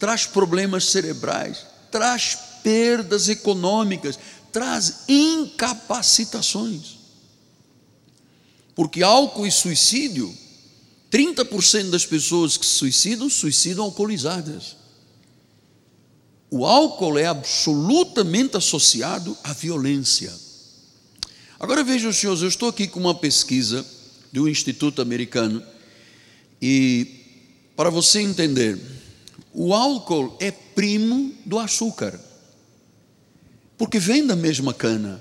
traz 0.00 0.24
problemas 0.26 0.86
cerebrais, 0.86 1.66
traz 1.90 2.36
perdas 2.64 3.28
econômicas, 3.28 4.18
traz 4.50 5.04
incapacitações. 5.06 6.98
Porque 8.74 9.02
álcool 9.02 9.46
e 9.46 9.52
suicídio, 9.52 10.34
30% 11.12 11.90
das 11.90 12.06
pessoas 12.06 12.56
que 12.56 12.64
se 12.64 12.72
suicidam, 12.72 13.28
suicidam 13.28 13.84
alcoolizadas. 13.84 14.74
O 16.50 16.64
álcool 16.64 17.18
é 17.18 17.26
absolutamente 17.26 18.56
associado 18.56 19.36
à 19.44 19.52
violência. 19.52 20.32
Agora 21.60 21.84
vejam, 21.84 22.10
senhores, 22.10 22.40
eu 22.40 22.48
estou 22.48 22.70
aqui 22.70 22.88
com 22.88 22.98
uma 22.98 23.14
pesquisa 23.14 23.84
de 24.32 24.40
um 24.40 24.48
instituto 24.48 25.02
americano 25.02 25.62
e 26.60 27.18
para 27.76 27.90
você 27.90 28.20
entender, 28.20 28.78
o 29.52 29.74
álcool 29.74 30.36
é 30.40 30.50
primo 30.50 31.34
do 31.44 31.58
açúcar, 31.58 32.18
porque 33.76 33.98
vem 33.98 34.26
da 34.26 34.36
mesma 34.36 34.72
cana. 34.72 35.20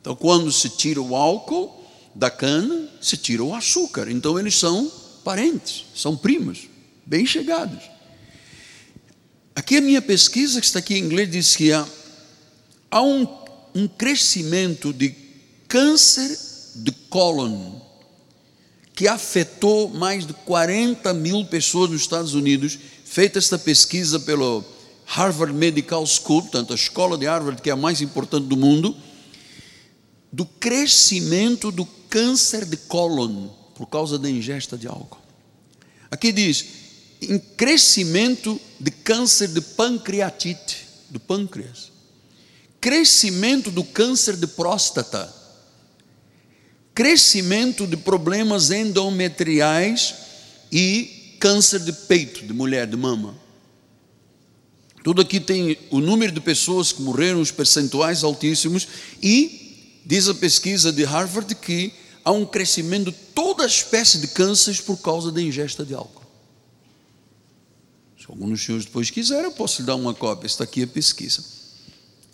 Então, 0.00 0.14
quando 0.14 0.52
se 0.52 0.68
tira 0.68 1.00
o 1.00 1.16
álcool, 1.16 1.84
da 2.14 2.30
cana 2.30 2.88
se 3.00 3.16
tira 3.16 3.42
o 3.42 3.54
açúcar. 3.54 4.10
Então 4.10 4.38
eles 4.38 4.56
são 4.56 4.90
parentes, 5.24 5.84
são 5.94 6.16
primos, 6.16 6.68
bem 7.04 7.26
chegados. 7.26 7.82
Aqui 9.54 9.76
a 9.76 9.80
minha 9.80 10.02
pesquisa, 10.02 10.60
que 10.60 10.66
está 10.66 10.78
aqui 10.78 10.94
em 10.94 11.04
inglês, 11.04 11.30
diz 11.30 11.56
que 11.56 11.72
há, 11.72 11.86
há 12.90 13.02
um, 13.02 13.26
um 13.74 13.88
crescimento 13.88 14.92
de 14.92 15.14
câncer 15.68 16.38
de 16.76 16.92
cólon 17.08 17.80
que 18.94 19.08
afetou 19.08 19.88
mais 19.88 20.24
de 20.26 20.32
40 20.32 21.12
mil 21.14 21.44
pessoas 21.46 21.90
nos 21.90 22.02
Estados 22.02 22.34
Unidos, 22.34 22.78
feita 23.14 23.38
esta 23.38 23.56
pesquisa 23.56 24.18
pelo 24.18 24.64
Harvard 25.06 25.54
Medical 25.54 26.04
School, 26.04 26.42
tanto 26.50 26.72
a 26.72 26.74
escola 26.74 27.16
de 27.16 27.28
Harvard, 27.28 27.62
que 27.62 27.70
é 27.70 27.72
a 27.72 27.76
mais 27.76 28.00
importante 28.00 28.48
do 28.48 28.56
mundo, 28.56 28.96
do 30.32 30.44
crescimento 30.44 31.70
do 31.70 31.86
câncer 32.10 32.64
de 32.64 32.76
cólon 32.76 33.50
por 33.76 33.86
causa 33.86 34.18
da 34.18 34.28
ingesta 34.28 34.76
de 34.76 34.88
álcool. 34.88 35.22
Aqui 36.10 36.32
diz, 36.32 36.66
em 37.22 37.38
crescimento 37.38 38.60
de 38.80 38.90
câncer 38.90 39.46
de 39.46 39.60
pancreatite, 39.60 40.84
do 41.08 41.20
pâncreas, 41.20 41.92
crescimento 42.80 43.70
do 43.70 43.84
câncer 43.84 44.36
de 44.36 44.48
próstata, 44.48 45.32
crescimento 46.92 47.86
de 47.86 47.96
problemas 47.96 48.72
endometriais 48.72 50.16
e 50.72 51.13
câncer 51.44 51.80
de 51.80 51.92
peito, 51.92 52.46
de 52.46 52.54
mulher, 52.54 52.86
de 52.86 52.96
mama. 52.96 53.34
Tudo 55.02 55.20
aqui 55.20 55.38
tem 55.38 55.76
o 55.90 56.00
número 56.00 56.32
de 56.32 56.40
pessoas 56.40 56.90
que 56.90 57.02
morreram, 57.02 57.38
os 57.38 57.50
percentuais 57.50 58.24
altíssimos, 58.24 58.88
e 59.22 60.00
diz 60.06 60.26
a 60.26 60.32
pesquisa 60.32 60.90
de 60.90 61.04
Harvard 61.04 61.54
que 61.56 61.92
há 62.24 62.32
um 62.32 62.46
crescimento 62.46 63.12
de 63.12 63.18
toda 63.34 63.66
espécie 63.66 64.16
de 64.20 64.28
cânceres 64.28 64.80
por 64.80 64.96
causa 64.96 65.30
da 65.30 65.42
ingesta 65.42 65.84
de 65.84 65.92
álcool. 65.92 66.24
Se 68.18 68.24
algum 68.26 68.48
dos 68.48 68.64
senhores 68.64 68.86
depois 68.86 69.10
quiser, 69.10 69.44
eu 69.44 69.52
posso 69.52 69.82
lhe 69.82 69.86
dar 69.86 69.96
uma 69.96 70.14
cópia. 70.14 70.46
Está 70.46 70.64
aqui 70.64 70.84
a 70.84 70.86
pesquisa. 70.86 71.44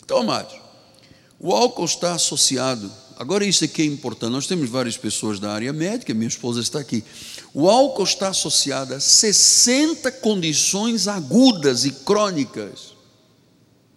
Então, 0.05 0.19
amados, 0.19 0.55
o 1.37 1.51
álcool 1.51 1.83
está 1.83 2.13
associado. 2.13 2.89
Agora, 3.17 3.43
isso 3.43 3.65
aqui 3.65 3.81
é 3.81 3.85
importante. 3.85 4.31
Nós 4.31 4.47
temos 4.47 4.69
várias 4.69 4.95
pessoas 4.95 5.37
da 5.37 5.51
área 5.51 5.73
médica, 5.73 6.13
minha 6.13 6.29
esposa 6.29 6.61
está 6.61 6.79
aqui. 6.79 7.03
O 7.53 7.69
álcool 7.69 8.03
está 8.03 8.29
associado 8.29 8.93
a 8.93 8.99
60 8.99 10.11
condições 10.13 11.07
agudas 11.07 11.83
e 11.83 11.91
crônicas. 11.91 12.93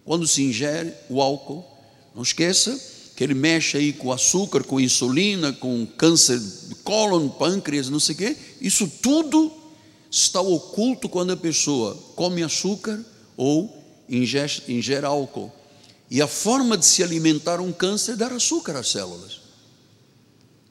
Quando 0.03 0.27
se 0.27 0.43
ingere 0.43 0.93
o 1.09 1.21
álcool, 1.21 1.65
não 2.13 2.21
esqueça 2.21 2.77
que 3.15 3.23
ele 3.23 3.33
mexe 3.33 3.77
aí 3.77 3.93
com 3.93 4.11
açúcar, 4.11 4.63
com 4.63 4.79
insulina, 4.79 5.53
com 5.53 5.85
câncer 5.85 6.37
de 6.37 6.75
cólon, 6.75 7.29
pâncreas, 7.29 7.89
não 7.89 7.99
sei 7.99 8.13
o 8.13 8.17
quê. 8.17 8.37
Isso 8.59 8.91
tudo 9.01 9.51
está 10.11 10.41
oculto 10.41 11.07
quando 11.07 11.31
a 11.31 11.37
pessoa 11.37 11.97
come 12.15 12.43
açúcar 12.43 13.03
ou 13.37 13.73
ingere, 14.09 14.63
ingere 14.67 15.05
álcool. 15.05 15.51
E 16.11 16.21
a 16.21 16.27
forma 16.27 16.77
de 16.77 16.85
se 16.85 17.01
alimentar 17.01 17.61
um 17.61 17.71
câncer 17.71 18.13
é 18.13 18.15
dar 18.17 18.33
açúcar 18.33 18.75
às 18.75 18.91
células. 18.91 19.44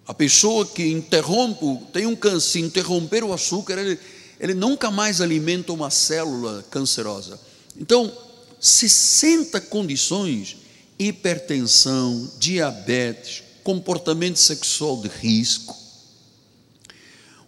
A 0.06 0.12
pessoa 0.12 0.66
que 0.66 0.86
interrompe, 0.86 1.64
tem 1.92 2.06
um 2.06 2.14
câncer, 2.14 2.60
interromper 2.60 3.24
o 3.24 3.32
açúcar, 3.32 3.78
ele, 3.78 3.98
ele 4.38 4.52
nunca 4.52 4.90
mais 4.90 5.20
alimenta 5.20 5.72
uma 5.72 5.90
célula 5.90 6.64
cancerosa. 6.70 7.40
Então, 7.78 8.12
60 8.60 9.60
condições: 9.62 10.56
hipertensão, 10.98 12.30
diabetes, 12.38 13.42
comportamento 13.62 14.36
sexual 14.36 15.00
de 15.00 15.08
risco, 15.08 15.74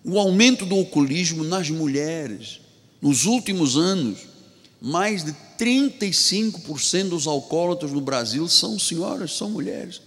o 0.02 0.18
aumento 0.18 0.64
do 0.64 0.74
alcoolismo 0.74 1.44
nas 1.44 1.68
mulheres. 1.68 2.60
Nos 3.02 3.26
últimos 3.26 3.76
anos, 3.76 4.20
mais 4.80 5.22
de 5.22 5.34
35% 5.58 7.10
dos 7.10 7.26
alcoólatras 7.26 7.92
no 7.92 8.00
Brasil 8.00 8.48
são 8.48 8.78
senhoras, 8.78 9.36
são 9.36 9.50
mulheres. 9.50 10.00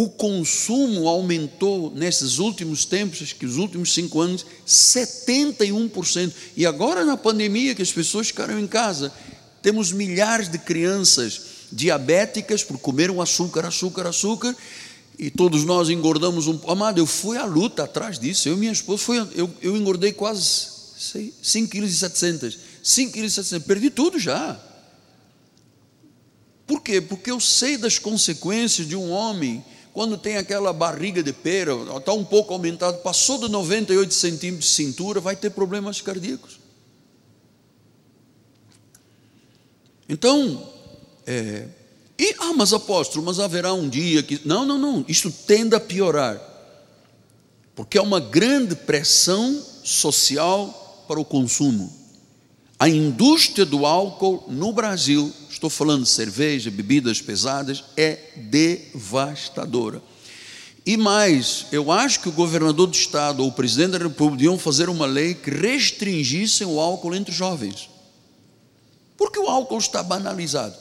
O 0.00 0.08
consumo 0.08 1.08
aumentou 1.08 1.90
nesses 1.92 2.38
últimos 2.38 2.84
tempos, 2.84 3.20
acho 3.20 3.34
que 3.34 3.44
os 3.44 3.56
últimos 3.56 3.92
cinco 3.92 4.20
anos, 4.20 4.46
71%. 4.64 6.32
E 6.56 6.64
agora, 6.64 7.04
na 7.04 7.16
pandemia, 7.16 7.74
que 7.74 7.82
as 7.82 7.90
pessoas 7.90 8.28
ficaram 8.28 8.60
em 8.60 8.66
casa, 8.68 9.12
temos 9.60 9.90
milhares 9.90 10.48
de 10.48 10.56
crianças 10.56 11.40
diabéticas 11.72 12.62
por 12.62 12.78
comer 12.78 13.10
um 13.10 13.20
açúcar, 13.20 13.66
açúcar, 13.66 14.06
açúcar, 14.06 14.54
e 15.18 15.32
todos 15.32 15.64
nós 15.64 15.90
engordamos 15.90 16.46
um 16.46 16.56
pouco. 16.56 16.70
Amado, 16.70 16.98
eu 16.98 17.06
fui 17.06 17.36
à 17.36 17.44
luta 17.44 17.82
atrás 17.82 18.20
disso. 18.20 18.48
Eu 18.48 18.54
e 18.54 18.58
minha 18.58 18.70
esposa, 18.70 19.02
fui, 19.02 19.18
eu, 19.34 19.50
eu 19.60 19.76
engordei 19.76 20.12
quase 20.12 20.68
5,7 20.96 22.38
kg. 22.38 22.56
5,7 22.84 23.58
kg, 23.58 23.60
perdi 23.66 23.90
tudo 23.90 24.16
já. 24.16 24.60
Por 26.68 26.82
quê? 26.82 27.00
Porque 27.00 27.32
eu 27.32 27.40
sei 27.40 27.76
das 27.76 27.98
consequências 27.98 28.86
de 28.86 28.94
um 28.94 29.10
homem 29.10 29.64
quando 29.98 30.16
tem 30.16 30.36
aquela 30.36 30.72
barriga 30.72 31.24
de 31.24 31.32
pera, 31.32 31.72
está 31.96 32.12
um 32.12 32.24
pouco 32.24 32.52
aumentado, 32.52 32.98
passou 32.98 33.36
de 33.36 33.48
98 33.48 34.14
centímetros 34.14 34.70
de 34.70 34.76
cintura, 34.76 35.18
vai 35.18 35.34
ter 35.34 35.50
problemas 35.50 36.00
cardíacos. 36.00 36.60
Então, 40.08 40.72
é, 41.26 41.66
e, 42.16 42.32
ah, 42.38 42.52
mas 42.56 42.72
apóstolo, 42.72 43.26
mas 43.26 43.40
haverá 43.40 43.72
um 43.74 43.88
dia 43.88 44.22
que. 44.22 44.40
Não, 44.44 44.64
não, 44.64 44.78
não, 44.78 45.04
isso 45.08 45.32
tende 45.32 45.74
a 45.74 45.80
piorar. 45.80 46.40
Porque 47.74 47.98
há 47.98 48.02
uma 48.02 48.20
grande 48.20 48.76
pressão 48.76 49.60
social 49.82 51.04
para 51.08 51.18
o 51.18 51.24
consumo. 51.24 51.92
A 52.78 52.88
indústria 52.88 53.66
do 53.66 53.84
álcool 53.84 54.44
no 54.48 54.72
Brasil, 54.72 55.32
estou 55.50 55.68
falando 55.68 56.04
de 56.04 56.10
cerveja, 56.10 56.70
bebidas 56.70 57.20
pesadas, 57.20 57.82
é 57.96 58.18
devastadora. 58.36 60.00
E 60.86 60.96
mais, 60.96 61.66
eu 61.72 61.90
acho 61.90 62.20
que 62.20 62.28
o 62.28 62.32
governador 62.32 62.86
do 62.86 62.94
estado 62.94 63.42
ou 63.42 63.48
o 63.48 63.52
presidente 63.52 63.90
da 63.90 63.98
república 63.98 64.36
deviam 64.38 64.56
fazer 64.56 64.88
uma 64.88 65.06
lei 65.06 65.34
que 65.34 65.50
restringissem 65.50 66.66
o 66.68 66.78
álcool 66.78 67.16
entre 67.16 67.34
jovens. 67.34 67.90
Porque 69.16 69.40
o 69.40 69.48
álcool 69.48 69.78
está 69.78 70.00
banalizado. 70.00 70.76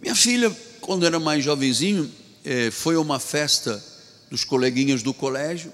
Minha 0.00 0.14
filha, 0.14 0.54
quando 0.82 1.06
era 1.06 1.18
mais 1.18 1.42
jovenzinho, 1.42 2.12
eh, 2.44 2.70
foi 2.70 2.96
a 2.96 3.00
uma 3.00 3.18
festa 3.18 3.82
dos 4.30 4.44
coleguinhas 4.44 5.02
do 5.02 5.14
colégio, 5.14 5.72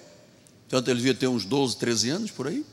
tanto 0.69 0.89
ele 0.89 0.99
devia 0.99 1.15
ter 1.15 1.27
uns 1.27 1.45
12, 1.45 1.77
13 1.77 2.11
anos 2.11 2.31
por 2.31 2.47
aí. 2.47 2.65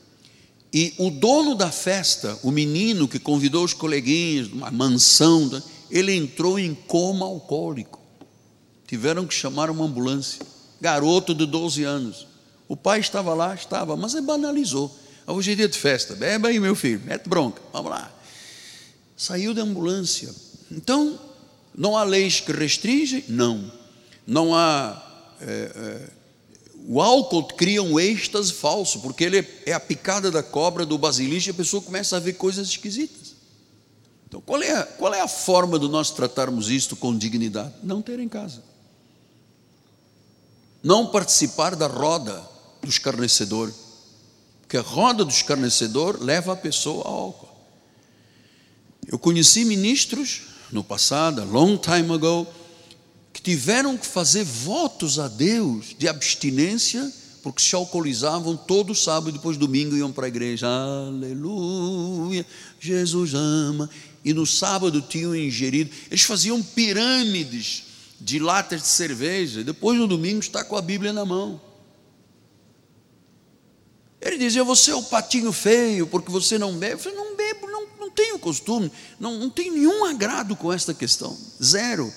E 0.72 0.94
o 0.98 1.10
dono 1.10 1.54
da 1.54 1.70
festa, 1.70 2.38
o 2.42 2.50
menino 2.50 3.08
que 3.08 3.18
convidou 3.18 3.64
os 3.64 3.74
coleguinhas, 3.74 4.48
uma 4.48 4.70
mansão, 4.70 5.50
ele 5.90 6.14
entrou 6.14 6.58
em 6.58 6.74
coma 6.74 7.26
alcoólico. 7.26 8.00
Tiveram 8.86 9.26
que 9.26 9.34
chamar 9.34 9.70
uma 9.70 9.84
ambulância. 9.84 10.44
Garoto 10.80 11.34
de 11.34 11.44
12 11.44 11.82
anos. 11.82 12.26
O 12.68 12.76
pai 12.76 13.00
estava 13.00 13.34
lá, 13.34 13.54
estava, 13.54 13.96
mas 13.96 14.14
ele 14.14 14.26
banalizou. 14.26 14.96
Hoje 15.26 15.52
é 15.52 15.54
dia 15.54 15.68
de 15.68 15.76
festa, 15.76 16.14
bebe 16.14 16.48
aí, 16.48 16.58
meu 16.58 16.74
filho, 16.74 17.02
mete 17.04 17.28
bronca, 17.28 17.60
vamos 17.72 17.90
lá. 17.90 18.12
Saiu 19.16 19.52
da 19.52 19.62
ambulância. 19.62 20.32
Então, 20.70 21.18
não 21.74 21.96
há 21.96 22.04
leis 22.04 22.40
que 22.40 22.52
restringem? 22.52 23.24
Não. 23.28 23.70
Não 24.26 24.54
há. 24.54 25.02
É, 25.40 25.72
é, 25.74 26.19
o 26.92 27.00
álcool 27.00 27.44
cria 27.44 27.80
um 27.80 28.00
êxtase 28.00 28.52
falso, 28.52 28.98
porque 28.98 29.22
ele 29.22 29.46
é 29.64 29.72
a 29.72 29.78
picada 29.78 30.28
da 30.28 30.42
cobra, 30.42 30.84
do 30.84 30.98
basilisco, 30.98 31.48
e 31.48 31.52
a 31.52 31.54
pessoa 31.54 31.80
começa 31.80 32.16
a 32.16 32.18
ver 32.18 32.32
coisas 32.32 32.66
esquisitas. 32.66 33.36
Então, 34.26 34.40
qual 34.40 34.60
é, 34.60 34.72
a, 34.72 34.82
qual 34.82 35.14
é 35.14 35.20
a 35.20 35.28
forma 35.28 35.78
de 35.78 35.86
nós 35.86 36.10
tratarmos 36.10 36.68
isto 36.68 36.96
com 36.96 37.16
dignidade? 37.16 37.72
Não 37.84 38.02
ter 38.02 38.18
em 38.18 38.28
casa. 38.28 38.60
Não 40.82 41.06
participar 41.06 41.76
da 41.76 41.86
roda 41.86 42.44
do 42.82 42.88
escarnecedor. 42.88 43.72
Porque 44.62 44.76
a 44.76 44.82
roda 44.82 45.24
do 45.24 45.30
escarnecedor 45.30 46.20
leva 46.20 46.54
a 46.54 46.56
pessoa 46.56 47.06
ao 47.06 47.14
álcool. 47.14 47.56
Eu 49.06 49.16
conheci 49.16 49.64
ministros 49.64 50.42
no 50.72 50.82
passado, 50.82 51.40
a 51.40 51.44
long 51.44 51.76
time 51.76 52.12
ago, 52.12 52.48
que 53.32 53.40
tiveram 53.40 53.96
que 53.96 54.06
fazer 54.06 54.44
votos 54.44 55.18
a 55.18 55.28
Deus 55.28 55.94
de 55.98 56.08
abstinência, 56.08 57.12
porque 57.42 57.62
se 57.62 57.74
alcoolizavam 57.74 58.56
todo 58.56 58.94
sábado 58.94 59.30
e 59.30 59.32
depois 59.32 59.56
domingo 59.56 59.96
iam 59.96 60.12
para 60.12 60.26
a 60.26 60.28
igreja. 60.28 60.66
Aleluia, 60.68 62.44
Jesus 62.78 63.32
ama. 63.34 63.88
E 64.24 64.34
no 64.34 64.46
sábado 64.46 65.00
tinham 65.00 65.34
ingerido. 65.34 65.90
Eles 66.10 66.22
faziam 66.22 66.62
pirâmides 66.62 67.84
de 68.20 68.38
latas 68.38 68.82
de 68.82 68.88
cerveja. 68.88 69.64
Depois 69.64 69.98
no 69.98 70.06
domingo 70.06 70.40
está 70.40 70.62
com 70.62 70.76
a 70.76 70.82
Bíblia 70.82 71.12
na 71.12 71.24
mão. 71.24 71.58
Ele 74.20 74.36
dizia: 74.36 74.62
Você 74.62 74.90
é 74.90 74.94
o 74.94 75.02
patinho 75.02 75.50
feio 75.50 76.06
porque 76.06 76.30
você 76.30 76.58
não 76.58 76.74
bebe. 76.76 76.94
Eu 76.94 76.98
falei, 76.98 77.16
não 77.16 77.34
bebo, 77.34 77.66
não 77.66 77.80
não 78.00 78.10
tenho 78.10 78.38
costume, 78.38 78.90
não, 79.18 79.38
não 79.38 79.48
tenho 79.48 79.72
nenhum 79.72 80.04
agrado 80.04 80.56
com 80.56 80.72
esta 80.72 80.92
questão, 80.92 81.36
zero. 81.62 82.12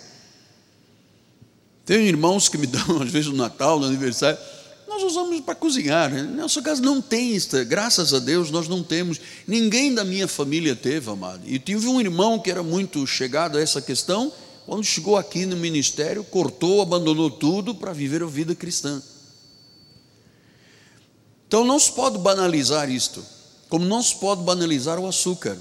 Tenho 1.85 2.01
irmãos 2.01 2.47
que 2.49 2.57
me 2.57 2.67
dão, 2.67 3.01
às 3.01 3.11
vezes, 3.11 3.29
no 3.29 3.35
Natal, 3.35 3.79
no 3.79 3.85
aniversário, 3.85 4.39
nós 4.87 5.03
usamos 5.03 5.39
para 5.41 5.55
cozinhar. 5.55 6.11
Né? 6.11 6.21
Nossa 6.21 6.61
casa 6.61 6.81
não 6.81 7.01
tem 7.01 7.35
isso, 7.35 7.63
graças 7.65 8.13
a 8.13 8.19
Deus 8.19 8.51
nós 8.51 8.67
não 8.67 8.83
temos. 8.83 9.19
Ninguém 9.47 9.93
da 9.93 10.03
minha 10.03 10.27
família 10.27 10.75
teve, 10.75 11.09
amado. 11.09 11.41
E 11.45 11.57
tive 11.57 11.87
um 11.87 11.99
irmão 11.99 12.39
que 12.39 12.51
era 12.51 12.61
muito 12.61 13.05
chegado 13.07 13.57
a 13.57 13.61
essa 13.61 13.81
questão, 13.81 14.31
quando 14.65 14.83
chegou 14.83 15.17
aqui 15.17 15.45
no 15.45 15.57
ministério, 15.57 16.23
cortou, 16.23 16.81
abandonou 16.81 17.29
tudo 17.29 17.75
para 17.75 17.91
viver 17.91 18.23
a 18.23 18.27
vida 18.27 18.55
cristã. 18.55 19.01
Então 21.47 21.65
não 21.65 21.77
se 21.77 21.91
pode 21.91 22.17
banalizar 22.17 22.89
isto 22.89 23.23
Como 23.69 23.85
não 23.85 24.01
se 24.01 24.15
pode 24.15 24.41
banalizar 24.41 24.97
o 24.99 25.07
açúcar. 25.07 25.57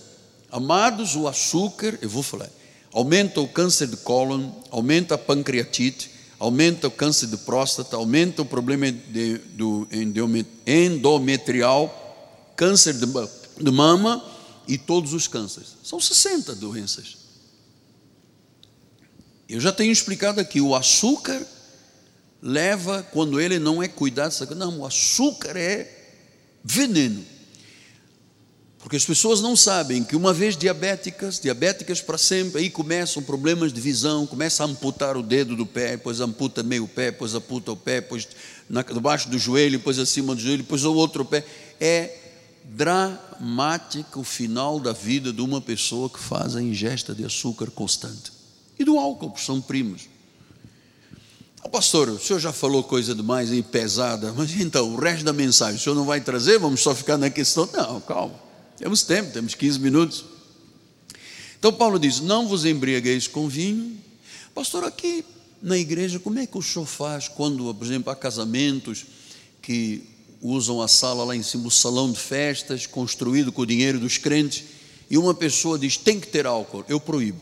Amados, 0.50 1.16
o 1.16 1.26
açúcar, 1.26 1.98
eu 2.00 2.08
vou 2.08 2.22
falar, 2.22 2.48
aumenta 2.92 3.40
o 3.40 3.48
câncer 3.48 3.88
de 3.88 3.96
cólon, 3.96 4.50
aumenta 4.70 5.14
a 5.14 5.18
pancreatite, 5.18 6.10
aumenta 6.42 6.88
o 6.88 6.90
câncer 6.90 7.28
de 7.28 7.36
próstata, 7.36 7.94
aumenta 7.94 8.42
o 8.42 8.44
problema 8.44 8.90
de, 8.90 9.38
do 9.38 9.86
endometrial, 10.66 11.86
câncer 12.56 12.94
de, 12.94 13.06
de 13.06 13.70
mama 13.70 14.20
e 14.66 14.76
todos 14.76 15.12
os 15.12 15.28
cânceres. 15.28 15.76
São 15.84 16.00
60 16.00 16.56
doenças. 16.56 17.16
Eu 19.48 19.60
já 19.60 19.70
tenho 19.70 19.92
explicado 19.92 20.40
aqui, 20.40 20.60
o 20.60 20.74
açúcar 20.74 21.46
leva, 22.42 23.04
quando 23.12 23.40
ele 23.40 23.60
não 23.60 23.80
é 23.80 23.86
cuidado, 23.86 24.32
não, 24.56 24.80
o 24.80 24.86
açúcar 24.86 25.56
é 25.56 26.18
veneno. 26.64 27.24
Porque 28.82 28.96
as 28.96 29.04
pessoas 29.04 29.40
não 29.40 29.54
sabem 29.54 30.02
que 30.02 30.16
uma 30.16 30.34
vez 30.34 30.56
diabéticas, 30.56 31.38
diabéticas 31.38 32.00
para 32.00 32.18
sempre, 32.18 32.60
aí 32.60 32.68
começam 32.68 33.22
problemas 33.22 33.72
de 33.72 33.80
visão, 33.80 34.26
começa 34.26 34.64
a 34.64 34.66
amputar 34.66 35.16
o 35.16 35.22
dedo 35.22 35.54
do 35.54 35.64
pé, 35.64 35.92
depois 35.92 36.20
amputa 36.20 36.64
meio 36.64 36.88
pé, 36.88 37.12
depois 37.12 37.32
amputa 37.32 37.70
o 37.70 37.76
pé, 37.76 38.00
depois 38.00 38.26
debaixo 38.68 39.28
do 39.28 39.38
joelho, 39.38 39.78
depois 39.78 40.00
acima 40.00 40.34
do 40.34 40.40
joelho, 40.40 40.64
depois 40.64 40.84
o 40.84 40.92
outro 40.94 41.24
pé. 41.24 41.44
É 41.80 42.18
dramático 42.64 44.18
o 44.20 44.24
final 44.24 44.80
da 44.80 44.92
vida 44.92 45.32
de 45.32 45.40
uma 45.40 45.60
pessoa 45.60 46.10
que 46.10 46.18
faz 46.18 46.56
a 46.56 46.60
ingesta 46.60 47.14
de 47.14 47.24
açúcar 47.24 47.70
constante. 47.70 48.32
E 48.76 48.84
do 48.84 48.98
álcool, 48.98 49.30
que 49.30 49.40
são 49.40 49.60
primos. 49.60 50.08
Oh, 51.62 51.68
pastor, 51.68 52.08
o 52.08 52.18
senhor 52.18 52.40
já 52.40 52.52
falou 52.52 52.82
coisa 52.82 53.14
demais 53.14 53.52
e 53.52 53.62
pesada, 53.62 54.32
mas 54.36 54.50
então, 54.60 54.92
o 54.92 54.96
resto 54.98 55.24
da 55.24 55.32
mensagem, 55.32 55.76
o 55.76 55.80
senhor 55.80 55.94
não 55.94 56.04
vai 56.04 56.20
trazer? 56.20 56.58
Vamos 56.58 56.80
só 56.80 56.92
ficar 56.92 57.16
na 57.16 57.30
questão? 57.30 57.68
Não, 57.72 58.00
calma. 58.00 58.51
Temos 58.76 59.02
tempo, 59.02 59.32
temos 59.32 59.54
15 59.54 59.78
minutos. 59.78 60.24
Então 61.58 61.72
Paulo 61.72 61.98
diz: 61.98 62.20
Não 62.20 62.48
vos 62.48 62.64
embriagueis 62.64 63.28
com 63.28 63.48
vinho. 63.48 63.98
Pastor, 64.54 64.84
aqui 64.84 65.24
na 65.62 65.78
igreja, 65.78 66.18
como 66.18 66.38
é 66.38 66.46
que 66.46 66.58
o 66.58 66.62
senhor 66.62 66.86
faz 66.86 67.28
quando, 67.28 67.72
por 67.74 67.84
exemplo, 67.84 68.10
há 68.10 68.16
casamentos 68.16 69.04
que 69.60 70.02
usam 70.40 70.82
a 70.82 70.88
sala 70.88 71.22
lá 71.22 71.36
em 71.36 71.42
cima, 71.42 71.68
o 71.68 71.70
salão 71.70 72.10
de 72.10 72.18
festas, 72.18 72.86
construído 72.86 73.52
com 73.52 73.62
o 73.62 73.66
dinheiro 73.66 74.00
dos 74.00 74.18
crentes, 74.18 74.64
e 75.08 75.16
uma 75.18 75.34
pessoa 75.34 75.78
diz: 75.78 75.96
tem 75.96 76.18
que 76.18 76.26
ter 76.26 76.46
álcool, 76.46 76.84
eu 76.88 76.98
proíbo. 76.98 77.40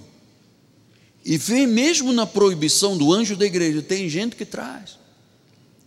E 1.25 1.39
vem 1.39 1.67
mesmo 1.67 2.13
na 2.13 2.27
proibição 2.27 2.97
do 2.97 3.13
anjo 3.13 3.37
da 3.37 3.47
igreja, 3.47 3.81
tem 3.81 4.09
gente 4.09 4.35
que 4.37 4.45
traz, 4.45 4.99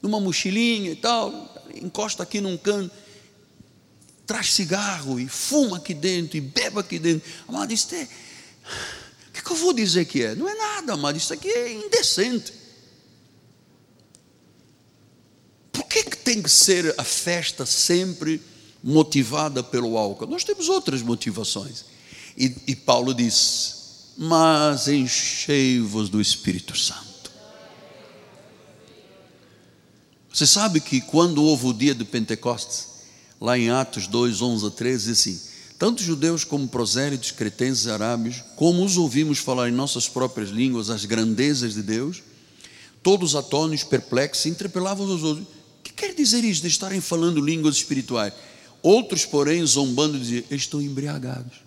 numa 0.02 0.20
mochilinha 0.20 0.92
e 0.92 0.96
tal, 0.96 1.54
encosta 1.82 2.24
aqui 2.24 2.40
num 2.40 2.58
canto 2.58 3.03
traz 4.26 4.54
cigarro 4.54 5.20
e 5.20 5.28
fuma 5.28 5.78
aqui 5.78 5.94
dentro 5.94 6.38
e 6.38 6.42
bebe 6.42 6.80
aqui 6.80 7.00
dentro. 7.00 7.30
Amado, 7.48 7.74
isso 7.74 7.94
é. 7.94 8.08
O 9.28 9.32
que, 9.34 9.44
que 9.44 9.52
eu 9.52 9.56
vou 9.56 9.74
dizer 9.74 10.06
que 10.06 10.24
é? 10.24 10.36
Não 10.36 10.48
é 10.48 10.56
nada, 10.56 10.94
amado, 10.94 11.18
isso 11.18 11.34
aqui 11.34 11.50
é 11.50 11.74
indecente. 11.74 12.54
Por 15.72 15.86
que, 15.86 16.04
que 16.04 16.18
tem 16.18 16.42
que 16.42 16.50
ser 16.50 16.94
a 16.98 17.04
festa 17.04 17.66
sempre 17.66 18.42
motivada 18.84 19.64
pelo 19.64 19.98
álcool? 19.98 20.28
Nós 20.28 20.44
temos 20.44 20.70
outras 20.70 21.02
motivações. 21.02 21.86
E, 22.38 22.56
e 22.68 22.76
Paulo 22.76 23.14
diz: 23.14 24.14
Mas 24.18 24.88
enchei-vos 24.88 26.10
do 26.10 26.22
Espírito 26.22 26.78
Santo. 26.78 27.32
Você 30.32 30.48
sabe 30.48 30.80
que 30.80 31.00
quando 31.02 31.44
houve 31.44 31.68
o 31.68 31.74
dia 31.74 31.94
de 31.94 32.04
Pentecostes, 32.04 32.93
lá 33.44 33.60
em 33.60 33.70
Atos 33.70 34.08
2, 34.08 34.42
11 34.42 34.68
a 34.68 34.70
13, 34.70 35.06
diz 35.06 35.20
assim: 35.20 35.40
Tanto 35.78 36.02
judeus 36.02 36.46
como 36.46 36.66
prosélitos, 36.66 37.32
cretenses, 37.32 37.88
arábios, 37.88 38.42
como 38.56 38.86
os 38.86 38.96
ouvimos 38.96 39.38
falar 39.38 39.68
em 39.68 39.74
nossas 39.74 40.08
próprias 40.08 40.50
línguas 40.50 40.90
as 40.90 41.04
grandezas 41.04 41.74
de 41.74 41.84
Deus, 41.84 42.24
todos 43.04 43.36
atônios, 43.36 43.84
perplexos, 43.84 44.46
interpelavam 44.46 45.06
os 45.06 45.24
outros: 45.24 45.46
O 45.46 45.84
que 45.84 45.92
quer 45.92 46.16
dizer 46.16 46.46
isso 46.46 46.62
de 46.62 46.70
estarem 46.70 47.02
falando 47.02 47.42
línguas 47.42 47.76
espirituais? 47.76 48.34
Outros, 48.82 49.26
porém, 49.26 49.66
zombando, 49.66 50.18
diziam: 50.18 50.46
Estão 50.50 50.82
embriagados. 50.82 51.62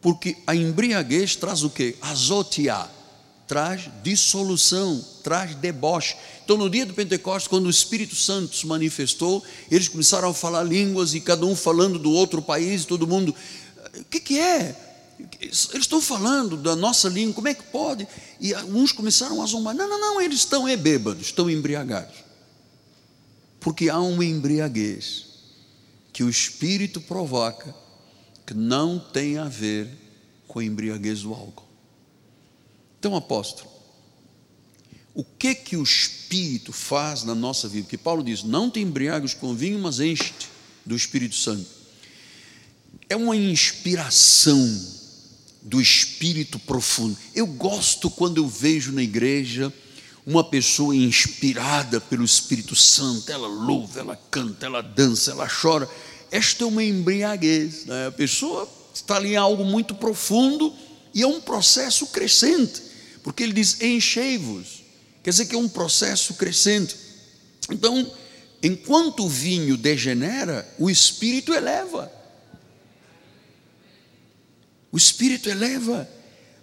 Porque 0.00 0.36
a 0.44 0.56
embriaguez 0.56 1.36
traz 1.36 1.62
o 1.62 1.70
que? 1.70 1.96
Azotiar 2.00 2.97
traz 3.48 3.88
dissolução, 4.02 5.02
traz 5.24 5.54
deboche. 5.54 6.14
Então, 6.44 6.58
no 6.58 6.68
dia 6.68 6.84
do 6.84 6.92
Pentecostes, 6.92 7.48
quando 7.48 7.66
o 7.66 7.70
Espírito 7.70 8.14
Santo 8.14 8.54
se 8.54 8.66
manifestou, 8.66 9.42
eles 9.70 9.88
começaram 9.88 10.28
a 10.28 10.34
falar 10.34 10.62
línguas 10.62 11.14
e 11.14 11.20
cada 11.20 11.46
um 11.46 11.56
falando 11.56 11.98
do 11.98 12.12
outro 12.12 12.42
país, 12.42 12.84
todo 12.84 13.06
mundo. 13.06 13.34
O 13.96 14.04
que, 14.04 14.20
que 14.20 14.38
é? 14.38 14.76
Eles 15.40 15.68
estão 15.72 16.00
falando 16.00 16.56
da 16.56 16.76
nossa 16.76 17.08
língua, 17.08 17.34
como 17.34 17.48
é 17.48 17.54
que 17.54 17.64
pode? 17.64 18.06
E 18.38 18.54
alguns 18.54 18.92
começaram 18.92 19.42
a 19.42 19.46
zombar. 19.46 19.74
Não, 19.74 19.88
não, 19.88 19.98
não, 19.98 20.20
eles 20.20 20.40
estão 20.40 20.68
é 20.68 20.76
bêbados, 20.76 21.26
estão 21.26 21.50
embriagados. 21.50 22.16
Porque 23.58 23.88
há 23.88 23.98
uma 23.98 24.24
embriaguez 24.24 25.26
que 26.12 26.22
o 26.22 26.28
Espírito 26.28 27.00
provoca 27.00 27.74
que 28.46 28.54
não 28.54 28.98
tem 28.98 29.38
a 29.38 29.44
ver 29.44 29.90
com 30.46 30.58
a 30.58 30.64
embriaguez 30.64 31.22
do 31.22 31.32
álcool. 31.32 31.67
Então, 32.98 33.14
apóstolo, 33.14 33.70
o 35.14 35.24
que 35.24 35.54
que 35.54 35.76
o 35.76 35.82
Espírito 35.82 36.72
faz 36.72 37.24
na 37.24 37.34
nossa 37.34 37.68
vida? 37.68 37.88
Que 37.88 37.98
Paulo 37.98 38.22
diz: 38.22 38.42
não 38.42 38.70
te 38.70 38.80
embriagues 38.80 39.34
com 39.34 39.54
vinho, 39.54 39.78
mas 39.78 40.00
enche-te 40.00 40.48
do 40.84 40.94
Espírito 40.94 41.34
Santo. 41.34 41.66
É 43.08 43.16
uma 43.16 43.36
inspiração 43.36 44.80
do 45.62 45.80
Espírito 45.80 46.58
profundo. 46.58 47.16
Eu 47.34 47.46
gosto 47.46 48.10
quando 48.10 48.38
eu 48.38 48.46
vejo 48.46 48.92
na 48.92 49.02
igreja 49.02 49.72
uma 50.26 50.44
pessoa 50.44 50.94
inspirada 50.94 52.00
pelo 52.00 52.24
Espírito 52.24 52.76
Santo, 52.76 53.32
ela 53.32 53.48
louva, 53.48 54.00
ela 54.00 54.16
canta, 54.30 54.66
ela 54.66 54.82
dança, 54.82 55.30
ela 55.30 55.48
chora. 55.48 55.88
Esta 56.30 56.64
é 56.64 56.66
uma 56.66 56.84
embriaguez. 56.84 57.86
Né? 57.86 58.08
A 58.08 58.12
pessoa 58.12 58.68
está 58.92 59.16
ali 59.16 59.32
em 59.32 59.36
algo 59.36 59.64
muito 59.64 59.94
profundo 59.94 60.74
e 61.14 61.22
é 61.22 61.26
um 61.26 61.40
processo 61.40 62.06
crescente 62.08 62.87
porque 63.22 63.42
ele 63.42 63.52
diz: 63.52 63.80
enchei-vos. 63.80 64.82
Quer 65.22 65.30
dizer 65.30 65.46
que 65.46 65.54
é 65.54 65.58
um 65.58 65.68
processo 65.68 66.34
crescente. 66.34 66.96
Então, 67.70 68.10
enquanto 68.62 69.24
o 69.24 69.28
vinho 69.28 69.76
degenera, 69.76 70.66
o 70.78 70.88
espírito 70.88 71.52
eleva. 71.52 72.10
O 74.90 74.96
espírito 74.96 75.48
eleva. 75.48 76.08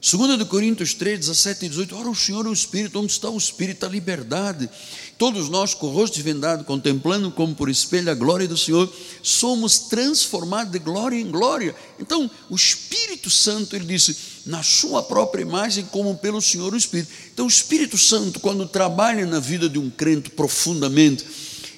2 0.02 0.44
Coríntios 0.48 0.94
3, 0.94 1.20
17 1.20 1.66
e 1.66 1.70
18, 1.70 1.96
ora 1.96 2.10
o 2.10 2.16
Senhor 2.16 2.46
é 2.46 2.50
o 2.50 2.54
Espírito, 2.54 3.00
onde 3.00 3.12
está 3.12 3.28
o 3.28 3.38
Espírito, 3.38 3.88
a 3.88 3.90
liberdade. 3.90 4.70
Todos 5.18 5.50
nós, 5.50 5.74
com 5.74 5.88
o 5.88 5.92
rosto 5.92 6.22
vendado, 6.22 6.64
contemplando 6.64 7.32
como 7.32 7.56
por 7.56 7.72
espelho 7.72 8.12
a 8.12 8.14
glória 8.14 8.48
do 8.48 8.56
Senhor, 8.56 8.94
somos 9.24 9.80
transformados 9.80 10.72
de 10.72 10.78
glória 10.78 11.16
em 11.20 11.32
glória. 11.32 11.74
Então, 12.00 12.30
o 12.52 12.56
Espírito 12.56 13.32
Santo, 13.32 13.76
ele 13.76 13.86
disse, 13.86 14.16
na 14.46 14.62
sua 14.62 15.02
própria 15.02 15.42
imagem, 15.42 15.86
como 15.86 16.16
pelo 16.18 16.42
Senhor 16.42 16.74
o 16.74 16.78
Espírito. 16.78 17.12
Então, 17.34 17.46
o 17.46 17.50
Espírito 17.50 17.98
Santo, 17.98 18.40
quando 18.40 18.68
trabalha 18.68 19.26
na 19.26 19.40
vida 19.40 19.68
de 19.68 19.80
um 19.80 19.90
crente 19.90 20.30
profundamente, 20.30 21.26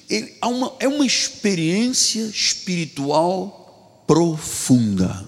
ele, 0.08 0.34
uma, 0.42 0.74
é 0.78 0.86
uma 0.86 1.06
experiência 1.06 2.22
espiritual 2.22 4.04
profunda. 4.06 5.26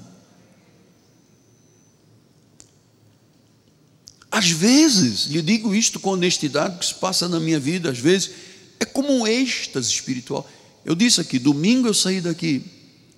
Às 4.30 4.50
vezes, 4.50 5.26
lhe 5.26 5.42
digo 5.42 5.74
isto 5.74 5.98
com 5.98 6.10
honestidade, 6.10 6.78
que 6.78 6.86
se 6.86 6.94
passa 6.94 7.28
na 7.28 7.40
minha 7.40 7.58
vida, 7.58 7.90
às 7.90 7.98
vezes, 7.98 8.30
é 8.78 8.84
como 8.84 9.12
um 9.12 9.26
êxtase 9.26 9.90
espiritual. 9.90 10.48
Eu 10.84 10.94
disse 10.94 11.20
aqui, 11.20 11.38
domingo 11.38 11.88
eu 11.88 11.94
saí 11.94 12.20
daqui, 12.20 12.64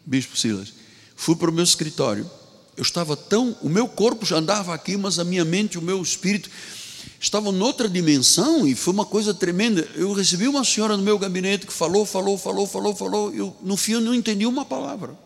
Bispo 0.06 0.36
Silas, 0.36 0.72
fui 1.14 1.36
para 1.36 1.50
o 1.50 1.52
meu 1.52 1.64
escritório. 1.64 2.28
Eu 2.76 2.82
estava 2.82 3.16
tão, 3.16 3.56
o 3.60 3.68
meu 3.68 3.86
corpo 3.86 4.24
já 4.24 4.36
andava 4.36 4.74
aqui, 4.74 4.96
mas 4.96 5.18
a 5.18 5.24
minha 5.24 5.44
mente, 5.44 5.78
o 5.78 5.82
meu 5.82 6.00
espírito 6.00 6.50
estavam 7.20 7.52
noutra 7.52 7.88
dimensão 7.88 8.66
e 8.66 8.74
foi 8.74 8.92
uma 8.92 9.04
coisa 9.04 9.32
tremenda. 9.32 9.88
Eu 9.94 10.12
recebi 10.12 10.48
uma 10.48 10.64
senhora 10.64 10.96
no 10.96 11.02
meu 11.02 11.18
gabinete 11.18 11.66
que 11.66 11.72
falou, 11.72 12.04
falou, 12.04 12.36
falou, 12.38 12.66
falou, 12.66 12.96
falou. 12.96 13.34
Eu, 13.34 13.56
no 13.62 13.76
fim, 13.76 13.92
eu 13.92 14.00
não 14.00 14.14
entendi 14.14 14.46
uma 14.46 14.64
palavra. 14.64 15.16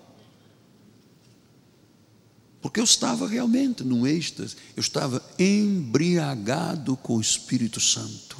Porque 2.60 2.80
eu 2.80 2.84
estava 2.84 3.28
realmente 3.28 3.84
num 3.84 4.06
êxtase, 4.06 4.56
eu 4.76 4.80
estava 4.80 5.22
embriagado 5.38 6.96
com 6.96 7.16
o 7.16 7.20
Espírito 7.20 7.80
Santo. 7.80 8.36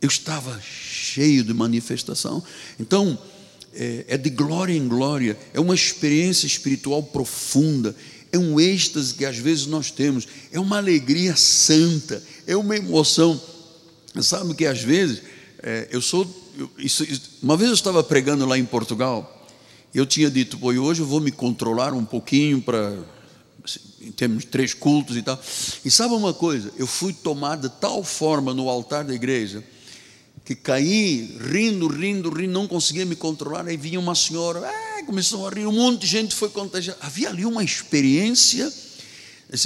Eu 0.00 0.08
estava 0.08 0.60
cheio 0.60 1.42
de 1.42 1.52
manifestação. 1.52 2.44
Então, 2.78 3.18
é, 3.74 4.04
é 4.08 4.16
de 4.16 4.30
glória 4.30 4.72
em 4.72 4.86
glória, 4.88 5.38
é 5.52 5.60
uma 5.60 5.74
experiência 5.74 6.46
espiritual 6.46 7.02
profunda, 7.02 7.94
é 8.30 8.38
um 8.38 8.60
êxtase 8.60 9.14
que 9.14 9.24
às 9.24 9.38
vezes 9.38 9.66
nós 9.66 9.90
temos, 9.90 10.26
é 10.52 10.60
uma 10.60 10.76
alegria 10.76 11.34
santa, 11.36 12.22
é 12.46 12.56
uma 12.56 12.76
emoção. 12.76 13.40
Sabe 14.20 14.54
que 14.54 14.66
às 14.66 14.82
vezes 14.82 15.22
é, 15.62 15.88
eu 15.90 16.00
sou 16.00 16.26
eu, 16.58 16.68
isso, 16.76 17.06
uma 17.40 17.56
vez 17.56 17.70
eu 17.70 17.74
estava 17.74 18.02
pregando 18.02 18.44
lá 18.44 18.58
em 18.58 18.64
Portugal, 18.64 19.46
eu 19.94 20.04
tinha 20.04 20.28
dito, 20.28 20.58
pô, 20.58 20.72
hoje 20.72 21.00
eu 21.00 21.06
vou 21.06 21.20
me 21.20 21.30
controlar 21.30 21.94
um 21.94 22.04
pouquinho 22.04 22.60
para 22.60 22.98
em 24.00 24.12
termos 24.12 24.44
três 24.44 24.74
cultos 24.74 25.16
e 25.16 25.22
tal. 25.22 25.40
E 25.84 25.90
sabe 25.90 26.14
uma 26.14 26.32
coisa? 26.32 26.72
Eu 26.76 26.86
fui 26.86 27.12
tomado 27.12 27.68
de 27.68 27.74
tal 27.80 28.02
forma 28.02 28.54
no 28.54 28.68
altar 28.68 29.04
da 29.04 29.14
igreja 29.14 29.62
que 30.48 30.54
caí 30.54 31.36
rindo, 31.42 31.88
rindo, 31.88 32.30
rindo, 32.30 32.50
não 32.54 32.66
conseguia 32.66 33.04
me 33.04 33.14
controlar. 33.14 33.66
Aí 33.66 33.76
vinha 33.76 34.00
uma 34.00 34.14
senhora, 34.14 34.66
ah, 34.66 35.04
começou 35.04 35.46
a 35.46 35.50
rir, 35.50 35.66
um 35.66 35.72
monte 35.72 36.00
de 36.00 36.06
gente 36.06 36.34
foi 36.34 36.48
contagiada. 36.48 36.98
Havia 37.02 37.28
ali 37.28 37.44
uma 37.44 37.62
experiência, 37.62 38.72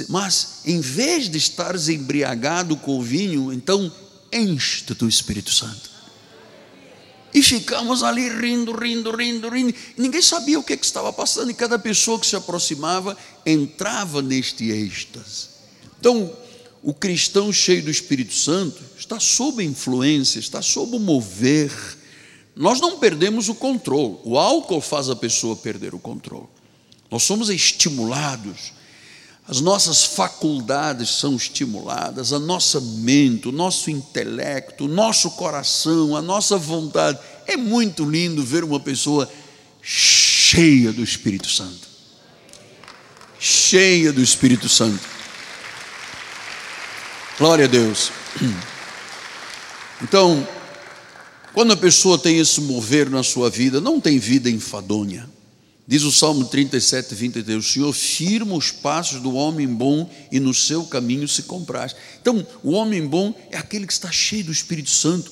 mas 0.09 0.59
em 0.65 0.81
vez 0.81 1.29
de 1.29 1.37
estares 1.37 1.87
embriagado 1.87 2.75
com 2.75 2.99
o 2.99 3.01
vinho, 3.01 3.53
então 3.53 3.89
enche 4.29 4.83
do 4.83 5.07
Espírito 5.07 5.53
Santo. 5.53 5.89
E 7.33 7.41
ficamos 7.41 8.03
ali 8.03 8.27
rindo, 8.27 8.73
rindo, 8.73 9.15
rindo, 9.15 9.47
rindo. 9.47 9.73
Ninguém 9.97 10.21
sabia 10.21 10.59
o 10.59 10.63
que, 10.63 10.75
que 10.75 10.85
estava 10.85 11.13
passando, 11.13 11.49
e 11.49 11.53
cada 11.53 11.79
pessoa 11.79 12.19
que 12.19 12.27
se 12.27 12.35
aproximava 12.35 13.17
entrava 13.45 14.21
neste 14.21 14.69
êxtase. 14.69 15.47
Então, 15.97 16.29
o 16.83 16.93
cristão 16.93 17.51
cheio 17.51 17.83
do 17.83 17.89
Espírito 17.89 18.33
Santo 18.33 18.83
está 18.97 19.19
sob 19.19 19.63
influência, 19.63 20.39
está 20.39 20.61
sob 20.61 20.97
o 20.97 20.99
mover. 20.99 21.71
Nós 22.55 22.79
não 22.79 22.99
perdemos 22.99 23.49
o 23.49 23.55
controle. 23.55 24.17
O 24.23 24.37
álcool 24.37 24.81
faz 24.81 25.09
a 25.09 25.15
pessoa 25.15 25.55
perder 25.55 25.95
o 25.95 25.99
controle. 25.99 26.47
Nós 27.09 27.23
somos 27.23 27.49
estimulados 27.49 28.73
as 29.47 29.59
nossas 29.59 30.05
faculdades 30.05 31.09
são 31.09 31.35
estimuladas, 31.35 32.31
a 32.31 32.39
nossa 32.39 32.79
mente, 32.79 33.49
o 33.49 33.51
nosso 33.51 33.91
intelecto, 33.91 34.85
o 34.85 34.87
nosso 34.87 35.31
coração, 35.31 36.15
a 36.15 36.21
nossa 36.21 36.57
vontade. 36.57 37.19
É 37.45 37.57
muito 37.57 38.09
lindo 38.09 38.41
ver 38.41 38.63
uma 38.63 38.79
pessoa 38.79 39.29
cheia 39.81 40.93
do 40.93 41.03
Espírito 41.03 41.49
Santo. 41.49 41.89
Cheia 43.37 44.13
do 44.13 44.21
Espírito 44.21 44.69
Santo. 44.69 45.12
Glória 47.37 47.65
a 47.65 47.67
Deus. 47.67 48.11
Então, 50.03 50.47
quando 51.51 51.73
a 51.73 51.77
pessoa 51.77 52.17
tem 52.19 52.37
esse 52.37 52.61
mover 52.61 53.09
na 53.09 53.23
sua 53.23 53.49
vida, 53.49 53.81
não 53.81 53.99
tem 53.99 54.19
vida 54.19 54.49
enfadonha. 54.49 55.27
Diz 55.87 56.03
o 56.03 56.11
Salmo 56.11 56.45
37, 56.45 57.15
23: 57.15 57.57
O 57.57 57.63
Senhor 57.63 57.93
firma 57.93 58.53
os 58.53 58.71
passos 58.71 59.19
do 59.19 59.33
homem 59.33 59.67
bom 59.67 60.09
e 60.31 60.39
no 60.39 60.53
seu 60.53 60.83
caminho 60.85 61.27
se 61.27 61.43
compraz. 61.43 61.95
Então, 62.21 62.45
o 62.61 62.71
homem 62.71 63.05
bom 63.07 63.33
é 63.49 63.57
aquele 63.57 63.87
que 63.87 63.93
está 63.93 64.11
cheio 64.11 64.45
do 64.45 64.51
Espírito 64.51 64.91
Santo. 64.91 65.31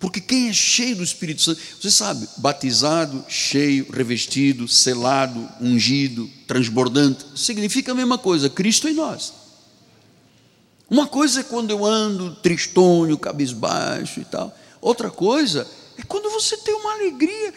Porque 0.00 0.20
quem 0.20 0.48
é 0.48 0.52
cheio 0.52 0.96
do 0.96 1.04
Espírito 1.04 1.42
Santo, 1.42 1.60
você 1.80 1.90
sabe, 1.90 2.28
batizado, 2.36 3.24
cheio, 3.28 3.86
revestido, 3.92 4.66
selado, 4.66 5.48
ungido, 5.60 6.28
transbordante, 6.46 7.24
significa 7.36 7.92
a 7.92 7.94
mesma 7.94 8.18
coisa, 8.18 8.50
Cristo 8.50 8.88
em 8.88 8.94
nós. 8.94 9.32
Uma 10.90 11.06
coisa 11.06 11.40
é 11.40 11.42
quando 11.44 11.70
eu 11.70 11.84
ando 11.84 12.34
tristonho, 12.36 13.18
cabisbaixo 13.18 14.20
e 14.20 14.24
tal. 14.24 14.56
Outra 14.80 15.10
coisa 15.10 15.66
é 15.98 16.02
quando 16.02 16.30
você 16.30 16.56
tem 16.58 16.74
uma 16.74 16.92
alegria. 16.92 17.52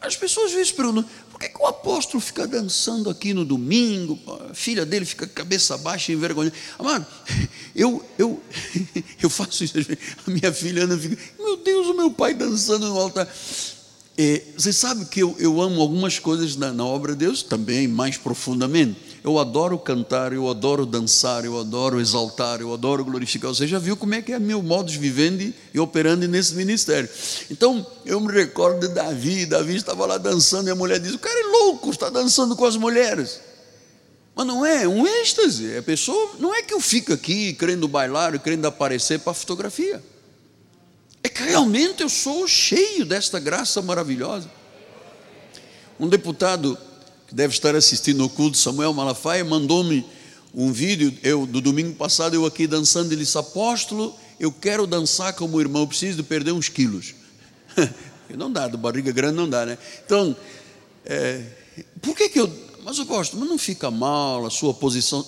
As 0.00 0.16
pessoas 0.16 0.50
às 0.50 0.52
vezes 0.52 0.72
perguntam: 0.72 1.04
por 1.30 1.40
que, 1.40 1.48
que, 1.48 1.60
o 1.60 1.66
apóstolo 1.66 2.20
fica 2.20 2.46
dançando 2.46 3.10
aqui 3.10 3.34
no 3.34 3.44
domingo? 3.44 4.18
A 4.50 4.54
filha 4.54 4.86
dele 4.86 5.04
fica 5.04 5.26
cabeça 5.26 5.76
baixa 5.78 6.12
e 6.12 6.14
envergonhada. 6.14 6.54
Amado, 6.78 7.06
eu, 7.74 8.04
eu, 8.16 8.40
eu 9.20 9.30
faço 9.30 9.64
isso. 9.64 9.74
A 10.26 10.30
minha 10.30 10.52
filha 10.52 10.84
anda 10.84 10.96
fica, 10.96 11.16
meu 11.38 11.56
Deus, 11.56 11.88
o 11.88 11.94
meu 11.94 12.10
pai 12.10 12.34
dançando 12.34 12.86
no 12.86 12.98
altar. 12.98 13.28
É, 14.16 14.42
você 14.56 14.72
sabe 14.72 15.04
que 15.06 15.20
eu, 15.20 15.34
eu 15.38 15.60
amo 15.60 15.80
algumas 15.80 16.18
coisas 16.18 16.56
na, 16.56 16.72
na 16.72 16.84
obra 16.84 17.12
de 17.12 17.20
Deus 17.20 17.42
também, 17.42 17.86
mais 17.88 18.16
profundamente. 18.16 19.07
Eu 19.22 19.38
adoro 19.38 19.78
cantar, 19.78 20.32
eu 20.32 20.48
adoro 20.48 20.86
dançar, 20.86 21.44
eu 21.44 21.58
adoro 21.58 22.00
exaltar, 22.00 22.60
eu 22.60 22.72
adoro 22.72 23.04
glorificar. 23.04 23.50
Você 23.50 23.66
já 23.66 23.78
viu 23.78 23.96
como 23.96 24.14
é 24.14 24.22
que 24.22 24.32
é 24.32 24.38
meu 24.38 24.62
modo 24.62 24.90
de 24.90 24.98
vivendo 24.98 25.52
e 25.74 25.80
operando 25.80 26.26
nesse 26.28 26.54
ministério. 26.54 27.08
Então, 27.50 27.86
eu 28.06 28.20
me 28.20 28.32
recordo 28.32 28.86
de 28.86 28.94
Davi. 28.94 29.44
Davi 29.44 29.76
estava 29.76 30.06
lá 30.06 30.18
dançando 30.18 30.68
e 30.68 30.70
a 30.70 30.74
mulher 30.74 31.00
diz: 31.00 31.14
O 31.14 31.18
cara 31.18 31.38
é 31.38 31.44
louco, 31.44 31.90
está 31.90 32.08
dançando 32.08 32.54
com 32.54 32.64
as 32.64 32.76
mulheres. 32.76 33.40
Mas 34.34 34.46
não 34.46 34.64
é, 34.64 34.84
é 34.84 34.88
um 34.88 35.04
êxtase. 35.04 35.76
A 35.76 35.82
pessoa 35.82 36.36
não 36.38 36.54
é 36.54 36.62
que 36.62 36.72
eu 36.72 36.80
fico 36.80 37.12
aqui 37.12 37.52
querendo 37.54 37.88
bailar 37.88 38.36
e 38.36 38.38
querendo 38.38 38.66
aparecer 38.66 39.18
para 39.18 39.34
fotografia. 39.34 40.00
É 41.24 41.28
que 41.28 41.42
realmente 41.42 42.02
eu 42.02 42.08
sou 42.08 42.46
cheio 42.46 43.04
desta 43.04 43.40
graça 43.40 43.82
maravilhosa. 43.82 44.48
Um 45.98 46.08
deputado 46.08 46.78
que 47.28 47.34
deve 47.34 47.52
estar 47.52 47.76
assistindo 47.76 48.24
o 48.24 48.28
culto, 48.28 48.56
Samuel 48.56 48.94
Malafaia, 48.94 49.44
mandou-me 49.44 50.04
um 50.54 50.72
vídeo, 50.72 51.14
eu, 51.22 51.44
do 51.44 51.60
domingo 51.60 51.94
passado, 51.94 52.34
eu 52.34 52.46
aqui 52.46 52.66
dançando, 52.66 53.12
ele 53.12 53.22
disse, 53.22 53.36
apóstolo, 53.36 54.16
eu 54.40 54.50
quero 54.50 54.86
dançar 54.86 55.34
como 55.34 55.60
irmão, 55.60 55.82
eu 55.82 55.86
preciso 55.86 56.16
de 56.16 56.22
perder 56.22 56.52
uns 56.52 56.70
quilos. 56.70 57.14
não 58.34 58.50
dá, 58.50 58.66
do 58.66 58.78
barriga 58.78 59.12
grande 59.12 59.36
não 59.36 59.48
dá, 59.48 59.66
né? 59.66 59.76
Então, 60.06 60.34
é, 61.04 61.44
por 62.00 62.16
que 62.16 62.30
que 62.30 62.40
eu, 62.40 62.50
mas 62.82 62.98
apóstolo, 62.98 63.40
mas 63.40 63.50
não 63.50 63.58
fica 63.58 63.90
mal 63.90 64.46
a 64.46 64.50
sua 64.50 64.72
posição, 64.72 65.26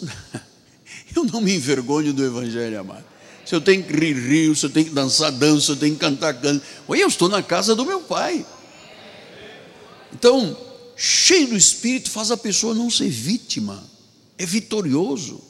eu 1.14 1.24
não 1.24 1.42
me 1.42 1.54
envergonho 1.54 2.14
do 2.14 2.24
evangelho, 2.24 2.80
amado. 2.80 3.04
Se 3.44 3.54
eu 3.54 3.60
tenho 3.60 3.82
que 3.82 3.92
rir, 3.92 4.14
rio, 4.14 4.56
se 4.56 4.64
eu 4.64 4.70
tenho 4.70 4.86
que 4.86 4.94
dançar, 4.94 5.30
danço, 5.32 5.66
se 5.66 5.72
eu 5.72 5.76
tenho 5.76 5.94
que 5.94 6.00
cantar, 6.00 6.32
canto. 6.34 6.64
Eu 6.88 7.08
estou 7.08 7.28
na 7.28 7.42
casa 7.42 7.74
do 7.74 7.84
meu 7.84 8.00
pai. 8.00 8.46
Então, 10.12 10.56
cheio 11.02 11.48
do 11.48 11.56
Espírito, 11.56 12.10
faz 12.10 12.30
a 12.30 12.36
pessoa 12.36 12.74
não 12.74 12.90
ser 12.90 13.08
vítima, 13.08 13.82
é 14.36 14.44
vitorioso. 14.44 15.40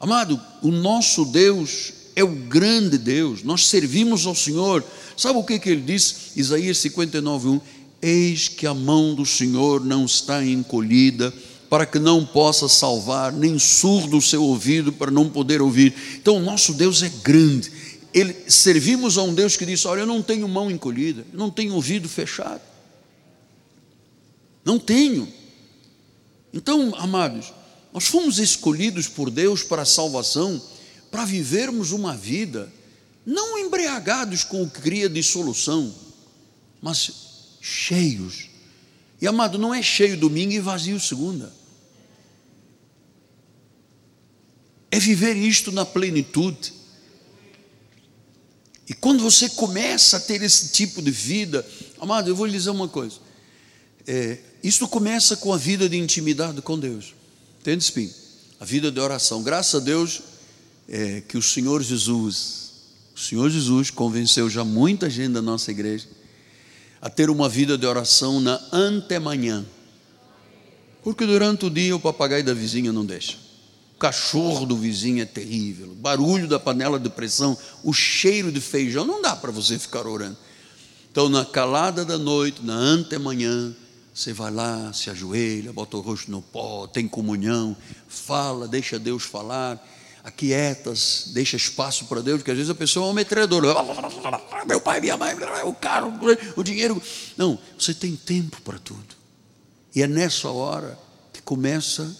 Amado, 0.00 0.40
o 0.60 0.72
nosso 0.72 1.24
Deus 1.24 1.92
é 2.16 2.24
o 2.24 2.34
grande 2.34 2.98
Deus, 2.98 3.44
nós 3.44 3.68
servimos 3.68 4.26
ao 4.26 4.34
Senhor. 4.34 4.84
Sabe 5.16 5.38
o 5.38 5.44
que, 5.44 5.60
que 5.60 5.70
ele 5.70 5.82
diz? 5.82 6.32
Isaías 6.34 6.78
59, 6.78 7.50
1: 7.50 7.60
Eis 8.02 8.48
que 8.48 8.66
a 8.66 8.74
mão 8.74 9.14
do 9.14 9.24
Senhor 9.24 9.84
não 9.84 10.06
está 10.06 10.44
encolhida, 10.44 11.32
para 11.70 11.86
que 11.86 12.00
não 12.00 12.26
possa 12.26 12.68
salvar, 12.68 13.32
nem 13.32 13.60
surdo 13.60 14.16
o 14.16 14.22
seu 14.22 14.42
ouvido 14.42 14.92
para 14.92 15.12
não 15.12 15.28
poder 15.28 15.62
ouvir. 15.62 15.94
Então, 16.16 16.38
o 16.38 16.42
nosso 16.42 16.74
Deus 16.74 17.00
é 17.00 17.12
grande. 17.22 17.70
Ele, 18.12 18.34
servimos 18.48 19.16
a 19.16 19.22
um 19.22 19.32
Deus 19.32 19.56
que 19.56 19.64
diz: 19.64 19.86
Olha, 19.86 20.00
eu 20.00 20.06
não 20.06 20.20
tenho 20.20 20.48
mão 20.48 20.68
encolhida, 20.68 21.24
não 21.32 21.48
tenho 21.48 21.74
ouvido 21.74 22.08
fechado. 22.08 22.71
Não 24.64 24.78
tenho. 24.78 25.32
Então, 26.52 26.94
amados, 26.96 27.52
nós 27.92 28.06
fomos 28.06 28.38
escolhidos 28.38 29.08
por 29.08 29.30
Deus 29.30 29.62
para 29.62 29.82
a 29.82 29.86
salvação, 29.86 30.60
para 31.10 31.24
vivermos 31.24 31.92
uma 31.92 32.16
vida 32.16 32.72
não 33.24 33.58
embriagados 33.58 34.44
com 34.44 34.62
o 34.62 34.70
que 34.70 34.80
cria 34.80 35.08
dissolução, 35.08 35.94
mas 36.80 37.12
cheios. 37.60 38.48
E 39.20 39.26
amado, 39.26 39.58
não 39.58 39.72
é 39.72 39.80
cheio 39.80 40.16
domingo 40.16 40.52
e 40.52 40.58
vazio 40.58 40.98
segunda. 40.98 41.52
É 44.90 44.98
viver 44.98 45.36
isto 45.36 45.70
na 45.70 45.86
plenitude. 45.86 46.72
E 48.88 48.94
quando 48.94 49.22
você 49.22 49.48
começa 49.48 50.16
a 50.16 50.20
ter 50.20 50.42
esse 50.42 50.68
tipo 50.70 51.00
de 51.00 51.10
vida, 51.10 51.66
amado, 52.00 52.28
eu 52.28 52.34
vou 52.34 52.46
lhe 52.46 52.52
dizer 52.52 52.70
uma 52.70 52.88
coisa. 52.88 53.18
É, 54.06 54.38
isso 54.62 54.86
começa 54.86 55.36
com 55.36 55.52
a 55.52 55.56
vida 55.56 55.88
de 55.88 55.96
intimidade 55.96 56.62
com 56.62 56.78
Deus. 56.78 57.14
Entende, 57.60 57.82
Espinho? 57.82 58.10
A 58.60 58.64
vida 58.64 58.90
de 58.92 59.00
oração. 59.00 59.42
Graças 59.42 59.80
a 59.80 59.84
Deus 59.84 60.22
é, 60.88 61.20
que 61.20 61.36
o 61.36 61.42
Senhor 61.42 61.82
Jesus, 61.82 62.70
o 63.14 63.18
Senhor 63.18 63.50
Jesus 63.50 63.90
convenceu 63.90 64.48
já 64.48 64.64
muita 64.64 65.10
gente 65.10 65.32
da 65.32 65.42
nossa 65.42 65.70
igreja 65.70 66.06
a 67.00 67.10
ter 67.10 67.28
uma 67.28 67.48
vida 67.48 67.76
de 67.76 67.84
oração 67.84 68.40
na 68.40 68.60
antemanhã. 68.70 69.66
Porque 71.02 71.26
durante 71.26 71.66
o 71.66 71.70
dia 71.70 71.96
o 71.96 72.00
papagaio 72.00 72.44
da 72.44 72.54
vizinha 72.54 72.92
não 72.92 73.04
deixa. 73.04 73.36
O 73.96 73.98
cachorro 73.98 74.64
do 74.64 74.76
vizinho 74.76 75.20
é 75.20 75.24
terrível. 75.24 75.90
O 75.90 75.94
barulho 75.96 76.46
da 76.46 76.60
panela 76.60 77.00
de 77.00 77.08
pressão, 77.08 77.58
o 77.82 77.92
cheiro 77.92 78.52
de 78.52 78.60
feijão, 78.60 79.04
não 79.04 79.20
dá 79.20 79.34
para 79.34 79.50
você 79.50 79.76
ficar 79.76 80.06
orando. 80.06 80.36
Então, 81.10 81.28
na 81.28 81.44
calada 81.44 82.04
da 82.04 82.16
noite, 82.16 82.64
na 82.64 82.74
antemanhã, 82.74 83.74
você 84.14 84.32
vai 84.32 84.50
lá, 84.50 84.92
se 84.92 85.10
ajoelha, 85.10 85.72
bota 85.72 85.96
o 85.96 86.00
rosto 86.00 86.30
no 86.30 86.42
pó, 86.42 86.86
tem 86.86 87.08
comunhão, 87.08 87.76
fala, 88.08 88.68
deixa 88.68 88.98
Deus 88.98 89.22
falar, 89.22 89.82
aquietas, 90.22 91.30
deixa 91.32 91.56
espaço 91.56 92.04
para 92.04 92.20
Deus, 92.20 92.38
porque 92.38 92.50
às 92.50 92.56
vezes 92.56 92.70
a 92.70 92.74
pessoa 92.74 93.06
é 93.06 93.10
um 93.10 93.14
metralhador. 93.14 93.62
Meu 94.66 94.80
pai, 94.80 95.00
minha 95.00 95.16
mãe, 95.16 95.34
o 95.64 95.74
carro, 95.74 96.12
o 96.56 96.62
dinheiro. 96.62 97.00
Não, 97.36 97.58
você 97.78 97.94
tem 97.94 98.14
tempo 98.14 98.60
para 98.62 98.78
tudo. 98.78 99.16
E 99.94 100.02
é 100.02 100.06
nessa 100.06 100.50
hora 100.50 100.98
que 101.32 101.42
começa 101.42 102.16